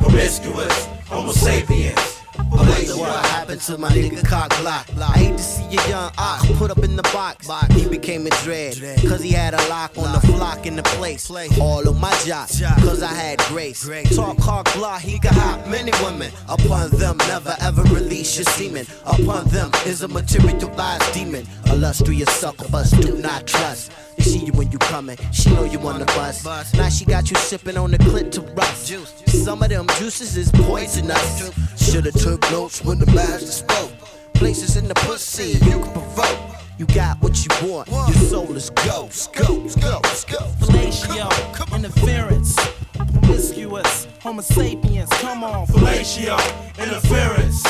promiscuous, 0.10 0.86
homo 1.08 1.32
sapiens. 1.32 2.16
What 2.50 3.26
happened 3.26 3.62
to 3.62 3.78
my 3.78 3.90
nigga 3.90 4.26
cock 4.26 4.50
block. 4.62 4.88
I 4.98 5.18
hate 5.18 5.38
to 5.38 5.44
see 5.44 5.78
a 5.78 5.90
young 5.90 6.12
ox 6.18 6.46
put 6.58 6.72
up 6.72 6.80
in 6.80 6.96
the 6.96 7.04
box. 7.04 7.50
He 7.74 7.88
became 7.88 8.26
a 8.26 8.30
dread, 8.44 8.76
cause 9.08 9.22
he 9.22 9.32
had 9.32 9.54
a 9.54 9.70
lock 9.70 9.98
on 9.98 10.12
the 10.14 10.20
flock 10.28 10.66
in 10.66 10.76
the 10.76 10.84
place. 10.84 11.30
All 11.60 11.88
of 11.88 12.00
my 12.00 12.14
jocks, 12.26 12.62
cause 12.82 13.04
I 13.04 13.14
had 13.14 13.40
grace. 13.50 13.88
Talk 14.16 14.38
cock 14.40 14.74
block, 14.74 15.02
he 15.02 15.20
could 15.20 15.32
hop 15.32 15.68
many 15.68 15.92
women. 16.04 16.32
Upon 16.48 16.90
them, 16.92 17.18
never 17.28 17.56
ever 17.62 17.84
release 17.84 18.38
your 18.38 18.46
semen. 18.46 18.86
Upon 19.06 19.48
them 19.50 19.72
is 19.86 20.02
a 20.02 20.08
materialized 20.08 21.14
demon. 21.14 21.46
Illustrious 21.68 22.30
succubus, 22.32 22.92
do 22.92 23.18
not 23.18 23.46
trust. 23.48 23.92
See 24.20 24.46
you 24.46 24.52
when 24.54 24.72
you 24.72 24.78
coming, 24.78 25.18
she 25.32 25.50
know 25.54 25.64
you 25.64 25.80
on 25.80 26.00
the 26.00 26.06
bus. 26.06 26.44
Now 26.74 26.90
she 26.90 27.06
got 27.06 27.30
you 27.30 27.38
sipping 27.38 27.78
on 27.78 27.92
the 27.92 27.98
clit 27.98 28.32
to 28.34 28.42
rust. 28.42 28.94
Some 29.30 29.64
of 29.64 29.70
them 29.70 29.88
juices 29.98 30.38
is 30.38 30.52
poisonous. 30.52 31.52
Shoulda 31.78 32.12
took 32.12 32.42
notes 32.52 32.84
when 32.84 33.00
the 33.00 33.06
master 33.08 33.48
spoke. 33.48 33.92
Places 34.34 34.78
in 34.78 34.88
the 34.88 34.96
pussy 34.96 35.58
you 35.66 35.82
can 35.82 35.92
provoke. 35.92 36.40
You 36.78 36.86
got 36.88 37.22
what 37.22 37.38
you 37.44 37.70
want, 37.70 37.90
your 37.90 38.30
soul 38.30 38.56
is 38.56 38.70
ghost, 38.70 39.34
ghost, 39.34 39.82
ghost, 39.82 40.28
ghost. 40.30 40.60
Fellatio, 40.62 41.76
interference, 41.76 42.56
promiscuous, 42.94 44.08
homo 44.22 44.42
sapiens. 44.42 45.10
Come 45.10 45.44
on, 45.44 45.68
Fellatio, 45.68 46.38
interference, 46.78 47.64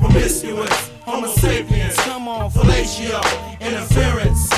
promiscuous, 0.00 0.90
homo 1.04 1.28
sapiens. 1.28 1.94
Come 1.98 2.26
on, 2.26 2.50
fellatio, 2.50 3.20
interference, 3.60 4.50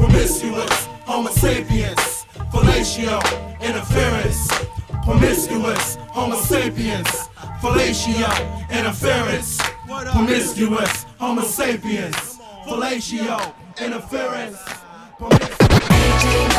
promiscuous, 0.00 0.88
homo 1.06 1.28
sapiens. 1.30 2.26
Fellatio, 2.50 3.20
interference, 3.60 4.48
promiscuous, 5.04 5.98
homo 6.14 6.36
sapiens. 6.36 7.28
Fellatio, 7.60 8.30
interference, 8.70 9.58
promiscuous, 10.12 11.06
homo 11.18 11.42
sapiens. 11.42 12.38
Fellatio, 12.66 13.54
interference. 13.78 14.58
Pretty 15.18 16.50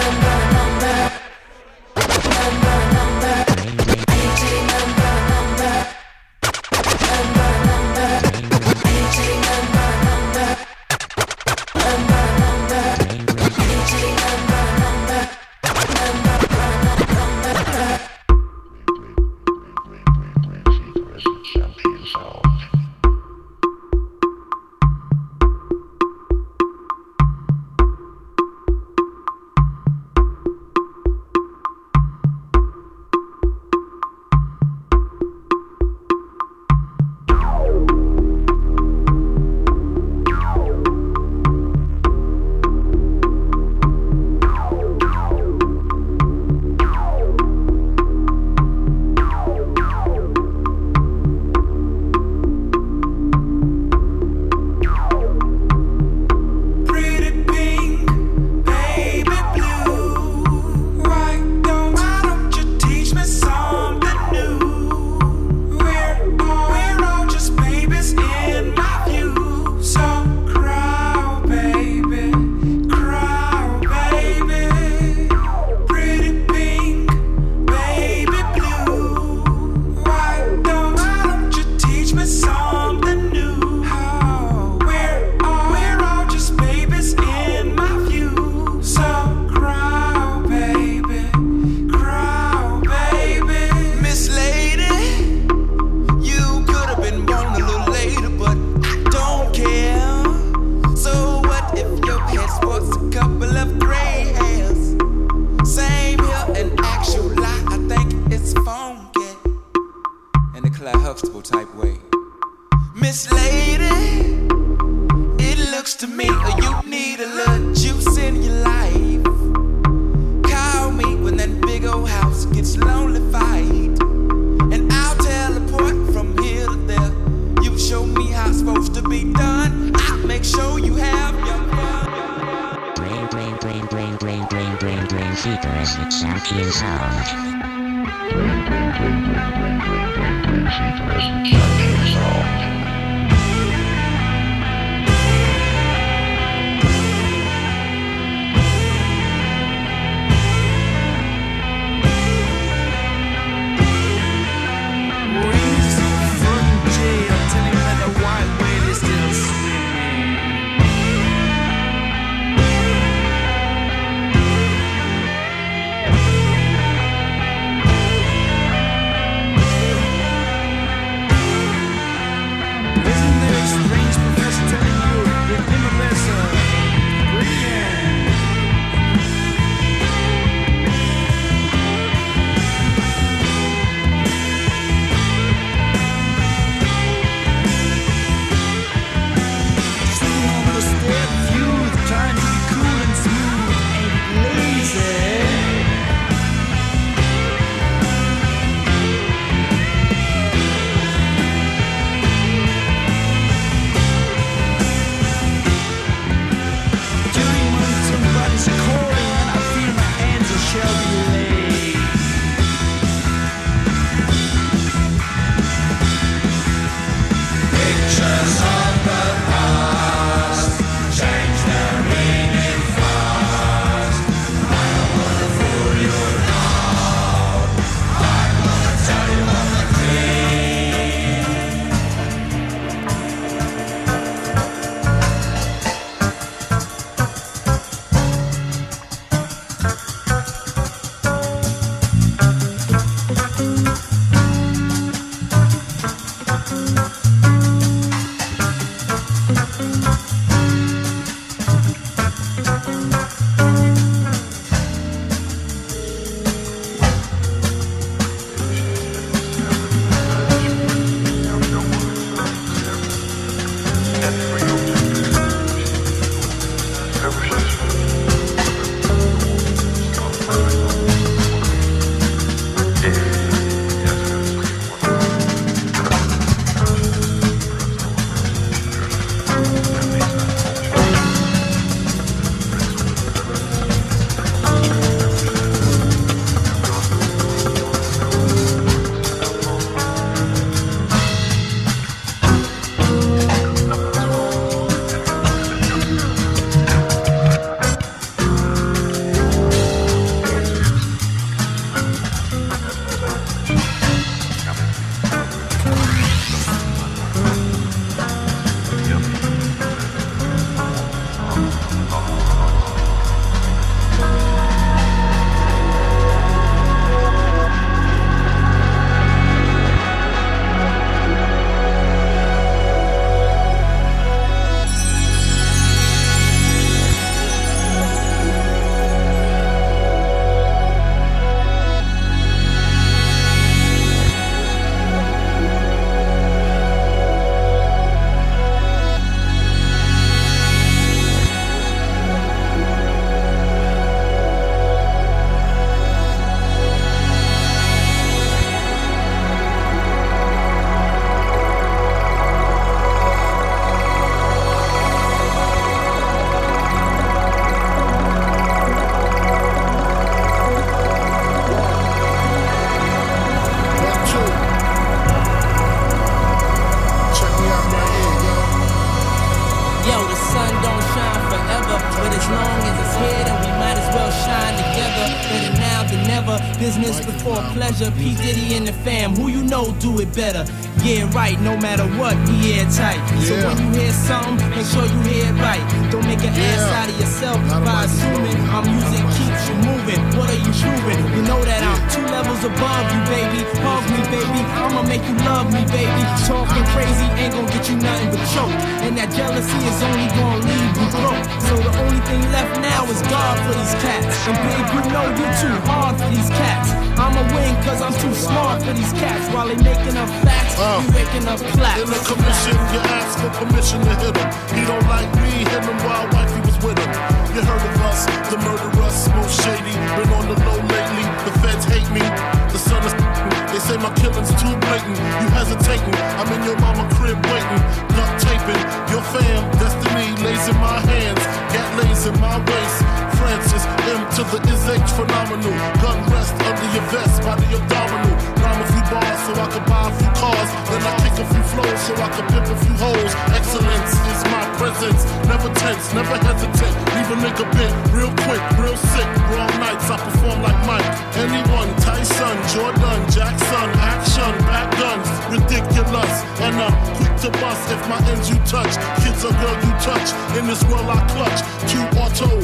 Business 376.80 377.23
before 377.26 377.61
pleasure. 377.73 378.11
P 378.11 378.36
Diddy 378.36 378.76
and 378.76 378.88
the 378.88 378.94
fam, 379.06 379.36
who 379.36 379.48
you 379.48 379.64
know 379.64 379.94
do 379.99 380.19
it 380.19 380.34
better. 380.36 380.65
Yeah, 381.03 381.32
right. 381.34 381.60
No 381.61 381.78
matter 381.78 382.06
what, 382.19 382.36
we 382.48 382.73
airtight. 382.73 383.19
So 383.45 383.56
when 383.65 383.78
you 383.78 383.99
hear 383.99 384.11
something, 384.11 384.69
make 384.69 384.86
sure 384.86 385.06
you 385.06 385.19
hear 385.30 385.45
it 385.49 385.57
right. 385.60 385.84
Don't 386.11 386.26
make 386.26 386.44
an 386.44 386.53
ass 386.53 386.91
out 386.99 387.10
of 387.10 387.19
yourself 387.19 387.60
by 387.86 388.03
assuming 388.06 388.60
our 388.69 388.84
music 388.84 389.23
keeps 389.36 389.48
you 389.48 389.51
moving. 389.86 390.22
What 390.38 390.49
are 390.49 390.62
you 390.62 390.74
proving? 390.74 391.22
You 391.36 391.41
know 391.44 391.62
that 391.64 391.82
I'm 391.82 391.99
two 392.10 392.26
levels 392.30 392.62
above 392.64 393.06
you, 393.12 393.22
baby. 393.30 393.62
Hug 393.82 394.03
me, 394.14 394.22
baby. 394.30 394.62
I'ma 394.78 395.02
make 395.03 395.24
you 395.26 395.36
love 395.45 395.68
me, 395.74 395.84
baby. 395.90 396.24
Talking 396.45 396.86
crazy 396.94 397.28
ain't 397.41 397.53
gonna 397.53 397.70
get 397.72 397.90
you 397.90 397.98
nothing 397.98 398.30
but 398.32 398.44
choke. 398.53 398.76
And 399.06 399.18
that 399.18 399.30
jealousy 399.34 399.80
is 399.86 399.99
only 400.02 400.28
gonna 400.38 400.62
leave 400.66 400.94
you 400.98 401.08
broke. 401.14 401.44
So 401.68 401.74
the 401.78 401.91
only 402.03 402.22
thing 402.30 402.41
left 402.53 402.78
now 402.82 403.06
is 403.10 403.22
God 403.28 403.56
for 403.66 403.74
these 403.76 403.95
cats. 404.03 404.30
And 404.48 404.58
babe, 404.62 404.88
you 404.94 405.02
know 405.14 405.26
you're 405.38 405.56
too 405.60 405.78
hard 405.90 406.16
for 406.18 406.30
these 406.30 406.49
cats. 406.49 406.90
I'ma 407.18 407.44
win 407.53 407.74
cause 407.86 408.02
I'm 408.02 408.16
too 408.18 408.34
smart 408.34 408.82
for 408.82 408.94
these 408.94 409.14
cats. 409.14 409.45
While 409.53 409.68
they 409.68 409.78
making 409.78 410.18
up 410.18 410.30
facts, 410.41 410.78
you 410.78 411.10
waking 411.14 411.48
up 411.48 411.60
plaques. 411.78 412.02
In 412.02 412.10
the 412.10 412.22
commission, 412.26 412.76
you 412.94 412.99
ask 413.18 413.34
for 413.40 413.52
permission 413.62 413.99
to 414.02 414.14
hit 414.22 414.36
him. 414.38 414.49
He 414.74 414.82
don't 414.86 415.06
like 415.08 415.30
me, 415.41 415.66
hit 415.70 415.84
him 415.86 415.98
while 416.06 416.26
wifey 416.34 416.62
was 416.66 416.78
with 416.84 416.98
him. 416.98 417.31
You 417.52 417.60
heard 417.64 417.84
of 417.84 418.02
us, 418.07 418.23
the 418.48 418.57
murderers, 418.64 419.28
most 419.36 419.60
shady. 419.60 419.91
Been 420.15 420.32
on 420.32 420.48
the 420.48 420.56
low 420.64 420.80
lately, 420.80 421.26
the 421.44 421.52
feds 421.60 421.84
hate 421.84 422.07
me. 422.15 422.23
The 422.72 422.80
sun 422.80 423.03
is 423.03 423.11
they 423.76 423.80
say 423.80 423.98
my 423.98 424.14
killing's 424.15 424.56
too 424.56 424.72
blatant. 424.88 425.18
You 425.19 425.48
hesitating, 425.52 426.15
I'm 426.40 426.48
in 426.48 426.64
your 426.64 426.80
mama 426.80 427.03
crib 427.15 427.36
waiting. 427.52 427.84
Duct 428.15 428.40
taping, 428.40 428.84
your 429.11 429.23
fam, 429.36 429.68
destiny 429.84 430.32
lays 430.48 430.65
in 430.69 430.78
my 430.80 430.99
hands. 431.11 431.44
got 431.76 431.90
lays 431.99 432.26
in 432.26 432.40
my 432.40 432.57
waist. 432.57 433.20
Francis, 433.41 433.84
M 434.05 434.22
to 434.38 434.43
the 434.53 434.59
is 434.69 434.85
H 434.85 435.09
phenomenal. 435.18 435.73
Gun 435.97 436.19
rest 436.30 436.53
under 436.61 436.89
your 436.93 437.05
vest, 437.09 437.41
body 437.41 437.65
abdominal. 437.73 438.38
Rhyme 438.61 438.81
a 438.81 438.88
few 438.93 439.03
bars 439.09 439.39
so 439.49 439.51
I 439.57 439.68
can 439.73 439.84
buy 439.89 440.05
a 440.05 440.13
few 440.13 440.31
cars. 440.38 440.69
Then 440.85 441.01
I 441.01 441.13
kick 441.26 441.35
a 441.41 441.45
few 441.49 441.63
flows 441.73 441.99
so 442.05 442.13
I 442.22 442.30
can 442.38 442.45
pimp 442.53 442.69
a 442.69 442.77
few 442.85 442.95
hoes. 443.01 443.34
Excellence 443.57 444.13
is 444.30 444.41
my 444.53 444.63
presence. 444.77 445.22
Never 445.49 445.73
tense, 445.73 446.13
never 446.13 446.38
hesitate. 446.38 446.95
Leave 447.18 447.30
a 447.34 447.38
nigga 447.41 447.65
bent 447.73 447.95
real 448.13 448.34
quick, 448.45 448.61
real 448.77 448.99
sick. 449.09 449.30
Raw 449.49 449.65
nights, 449.81 450.05
I 450.13 450.18
perform 450.22 450.61
like 450.61 450.77
Mike. 450.85 451.09
Anyone, 451.41 451.89
Tyson, 451.97 452.55
Jordan, 452.69 453.19
Jackson, 453.34 453.89
action, 454.05 454.53
back 454.69 454.85
guns, 455.01 455.27
ridiculous. 455.49 456.34
And 456.61 456.77
I'm 456.77 456.93
quick 457.18 457.34
to 457.41 457.49
bust 457.57 457.89
if 457.89 458.01
my 458.05 458.22
ends 458.30 458.53
you 458.53 458.57
touch. 458.69 458.93
Kids 459.26 459.41
or 459.41 459.53
girl 459.57 459.77
you 459.81 459.93
touch. 459.97 460.30
In 460.57 460.69
this 460.69 460.85
world 460.85 461.09
I 461.09 461.18
clutch. 461.34 461.59
Two 461.89 462.05
auto, 462.22 462.61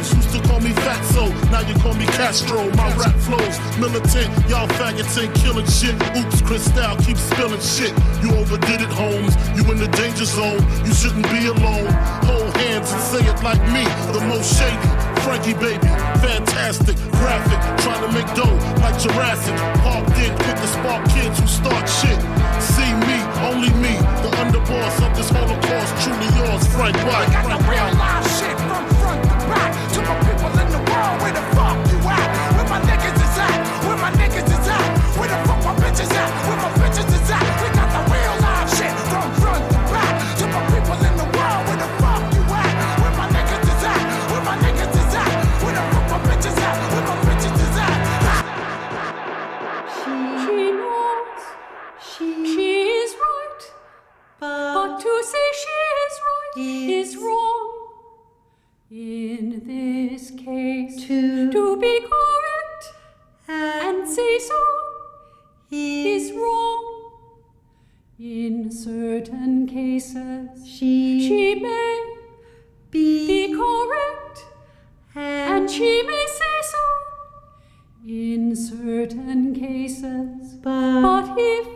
Used 0.00 0.32
to 0.32 0.40
call 0.48 0.60
me 0.60 0.70
Fatso, 0.70 1.28
now 1.50 1.60
you 1.60 1.74
call 1.74 1.92
me 1.92 2.06
Castro. 2.16 2.70
My 2.72 2.88
rap 2.96 3.14
flows 3.20 3.60
militant. 3.78 4.32
Y'all 4.48 4.66
faggots 4.80 5.12
ain't 5.20 5.34
killing 5.34 5.66
shit. 5.66 5.94
Oops, 6.16 6.40
Cristal 6.40 6.96
keep 7.04 7.18
spilling 7.18 7.60
shit. 7.60 7.92
You 8.24 8.32
overdid 8.40 8.80
it, 8.80 8.88
Holmes. 8.88 9.36
You 9.56 9.70
in 9.70 9.78
the 9.78 9.88
danger 9.88 10.24
zone. 10.24 10.64
You 10.86 10.94
shouldn't 10.94 11.28
be 11.28 11.52
alone. 11.52 11.92
Hold 12.24 12.56
hands 12.56 12.90
and 12.90 13.02
say 13.12 13.20
it 13.28 13.42
like 13.44 13.60
me. 13.68 13.84
The 14.16 14.24
most 14.24 14.56
shady. 14.56 15.10
Frankie 15.20 15.52
baby, 15.52 15.86
fantastic, 16.24 16.96
graphic, 17.20 17.60
trying 17.84 18.00
to 18.00 18.10
make 18.16 18.26
dough 18.34 18.56
like 18.80 18.98
Jurassic. 18.98 19.54
Parked 19.84 20.16
in, 20.16 20.32
quick 20.34 20.56
to 20.56 20.66
spark 20.66 21.06
kids 21.10 21.38
who 21.38 21.46
start 21.46 21.86
shit. 21.86 22.18
See 22.56 22.90
me, 23.04 23.20
only 23.44 23.68
me, 23.84 24.00
the 24.24 24.30
underboss 24.40 24.96
of 25.06 25.14
this 25.14 25.28
Holocaust, 25.28 25.92
truly 26.02 26.28
yours, 26.40 26.66
Frank 26.72 26.96
White. 27.04 27.28
I 27.28 27.42
got 27.44 27.60
the 27.60 27.68
real 27.68 27.98
live 28.00 28.26
shit 28.40 28.59
from 29.50 29.72
to 29.94 30.00
my 30.06 30.16
people 30.26 30.52
in 30.62 30.68
the 30.70 30.82
world, 30.90 31.16
where 31.22 31.34
the 31.34 31.44
fuck 31.56 31.76
you 31.90 31.98
at? 32.06 32.28
Where 32.54 32.68
my 32.68 32.80
niggas 32.86 33.18
is 33.26 33.38
at? 33.38 33.58
Where 33.86 33.98
my 33.98 34.12
niggas 34.12 34.49
In 58.92 59.62
this 59.66 60.32
case, 60.32 61.04
to 61.06 61.52
to 61.52 61.76
be 61.76 62.00
correct 62.00 62.94
and 63.46 64.08
say 64.08 64.38
so 64.40 64.60
he 65.68 66.14
is 66.14 66.32
wrong. 66.32 67.12
In 68.18 68.68
certain 68.72 69.68
cases, 69.68 70.66
she, 70.66 71.24
she 71.28 71.54
may 71.54 72.16
be, 72.90 73.54
correct 73.54 74.46
and 75.14 75.70
she 75.70 76.02
may 76.02 76.26
say 76.26 76.60
so 76.72 76.84
in 78.04 78.56
certain 78.56 79.54
cases. 79.54 80.54
But, 80.56 81.34
if 81.38 81.66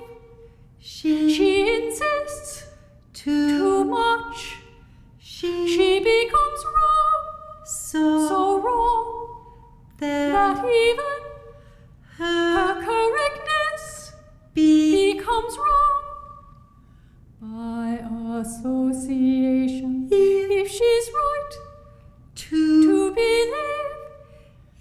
she, 0.80 1.32
she 1.32 1.76
insists 1.76 2.64
too, 3.12 3.58
too, 3.58 3.84
much, 3.84 4.56
she, 5.18 5.68
she 5.68 5.98
becomes 6.00 6.64
wrong, 6.64 7.03
so, 7.94 8.26
so 8.26 8.58
wrong 8.58 9.06
that, 9.98 10.58
even 10.58 11.20
her, 12.18 12.74
correctness 12.82 14.14
becomes 14.52 15.56
wrong. 15.56 16.02
By 17.40 18.02
association, 18.40 20.08
if 20.10 20.68
she's 20.68 21.08
right 21.14 21.54
to, 22.34 23.14
believe 23.14 23.54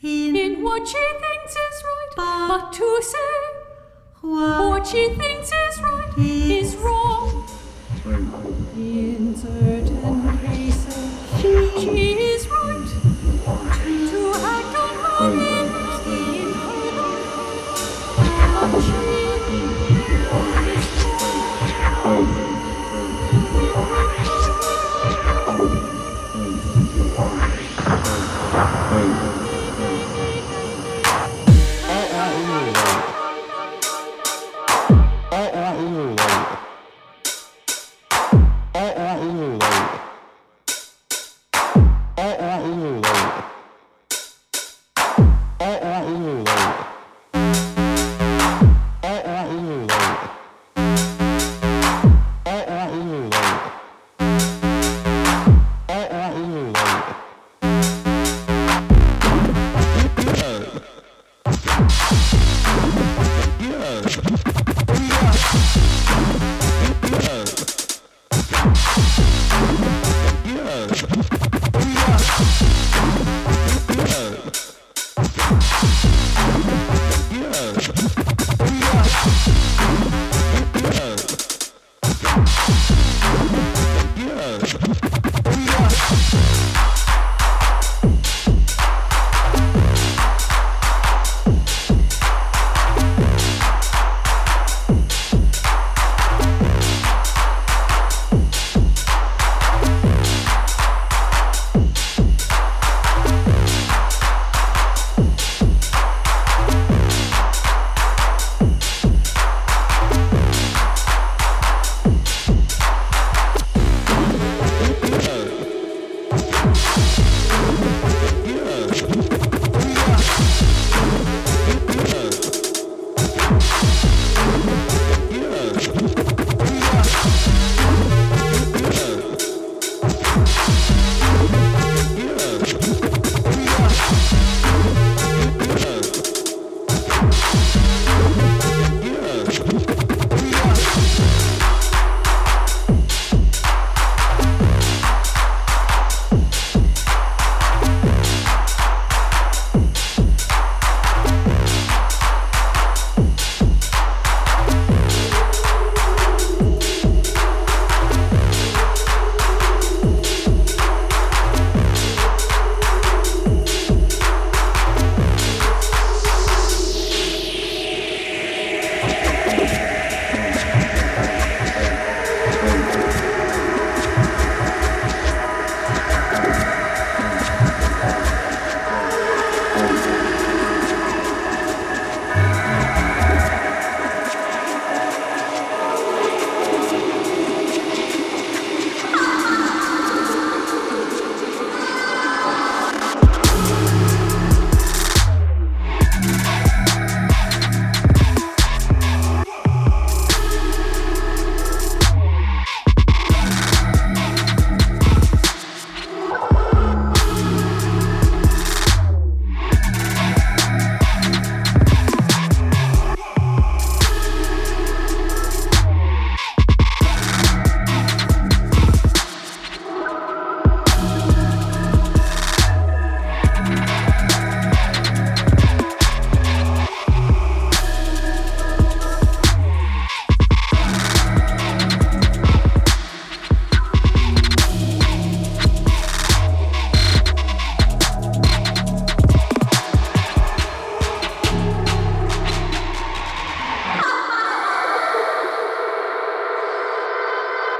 in, 0.02 0.64
what 0.64 0.88
she 0.88 1.06
thinks 1.24 1.52
is 1.52 1.84
right, 1.86 2.14
but, 2.18 2.74
to 2.74 3.00
say 3.04 3.44
what 4.22 4.88
she 4.88 5.10
thinks 5.10 5.52
is 5.52 5.82
right 5.84 6.18
is 6.18 6.76
wrong. 6.78 7.48
In 8.76 9.36
certain 9.36 10.40
cases, 10.40 11.12
she, 11.40 11.52
she 11.80 12.14
is 12.14 12.48
right 12.48 12.63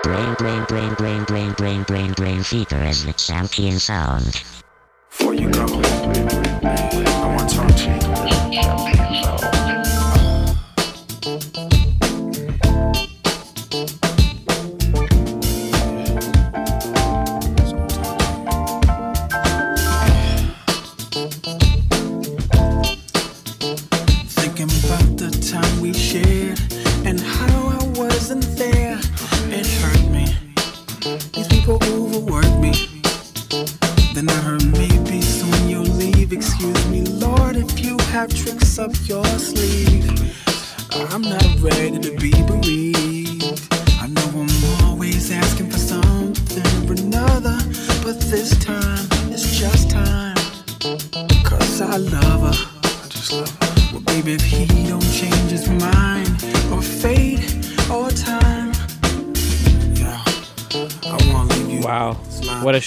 Brain, 0.04 0.36
brain, 0.36 0.66
brain, 0.66 0.96
brain, 0.96 1.24
brain, 1.24 1.54
brain, 1.54 1.84
brain, 1.84 2.12
brain, 2.12 2.44
fever 2.44 2.84
is 2.84 3.06
the 3.06 3.14
champion 3.14 3.80
sound. 3.80 4.44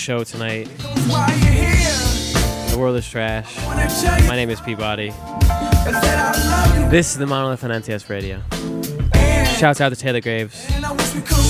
Show 0.07 0.23
tonight. 0.23 0.66
The 2.70 2.77
world 2.78 2.97
is 2.97 3.11
trash. 3.11 3.57
My 4.28 4.37
name 4.37 4.51
is 4.51 4.61
Peabody. 4.61 5.09
This 6.93 7.11
is 7.11 7.19
the 7.19 7.27
Monolith 7.27 7.65
on 7.65 7.70
NTS 7.70 8.09
Radio. 8.09 8.41
Shouts 9.59 9.81
out 9.81 9.89
to 9.89 9.97
Taylor 9.97 10.20
Graves. 10.20 10.65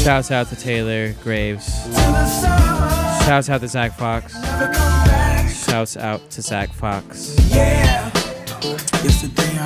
Shouts 0.03 0.31
out 0.31 0.47
to 0.47 0.57
Taylor 0.57 1.13
Graves. 1.23 1.67
Shouts 3.27 3.51
out 3.51 3.61
to 3.61 3.69
Zack 3.69 3.93
Fox. 3.99 4.33
Shouts 5.67 5.99
out 5.99 6.31
to 6.31 6.41
Zack 6.41 6.73
Fox. 6.73 7.37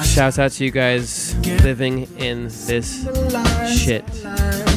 Shouts 0.04 0.40
out 0.40 0.50
to 0.50 0.64
you 0.64 0.72
guys 0.72 1.36
living 1.62 2.08
in 2.18 2.48
this 2.66 3.04
shit. 3.72 4.04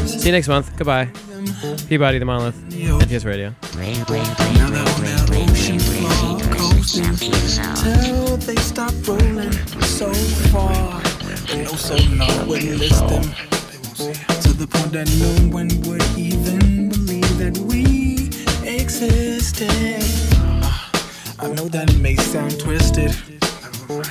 See 0.05 0.27
you 0.27 0.31
next 0.33 0.49
month. 0.49 0.69
Goodbye. 0.77 1.09
Peabody 1.87 2.19
the 2.19 2.25
Monolith. 2.25 2.72
NTS 2.85 3.25
Radio. 3.25 3.55
Till 8.03 8.37
they 8.37 8.55
stop 8.57 8.93
rolling 9.07 9.51
so 9.81 10.13
far. 10.51 11.01
They 11.47 11.63
know 11.63 11.75
so 11.75 11.95
no 12.15 12.27
would 12.47 12.63
list 12.63 13.07
them. 13.07 13.23
To 14.41 14.53
the 14.53 14.67
point 14.67 14.91
that 14.91 15.07
no 15.19 15.55
one 15.55 15.69
would 15.87 16.03
even 16.17 16.89
believe 16.89 17.37
that 17.37 17.57
we 17.59 18.29
existed. 18.67 19.69
I 21.39 21.47
know 21.53 21.67
that 21.69 21.95
may 21.99 22.15
sound 22.15 22.59
twisted, 22.59 23.15
but 23.87 24.09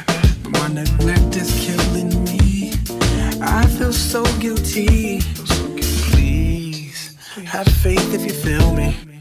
my 0.50 0.68
neglect 0.68 1.36
is 1.36 1.52
killing 1.60 2.24
me. 2.24 2.72
I 3.42 3.66
feel 3.66 3.92
so 3.92 4.24
guilty. 4.38 5.20
Have 7.52 7.68
faith 7.68 8.14
if 8.14 8.24
you 8.24 8.32
feel 8.32 8.74
me. 8.74 9.11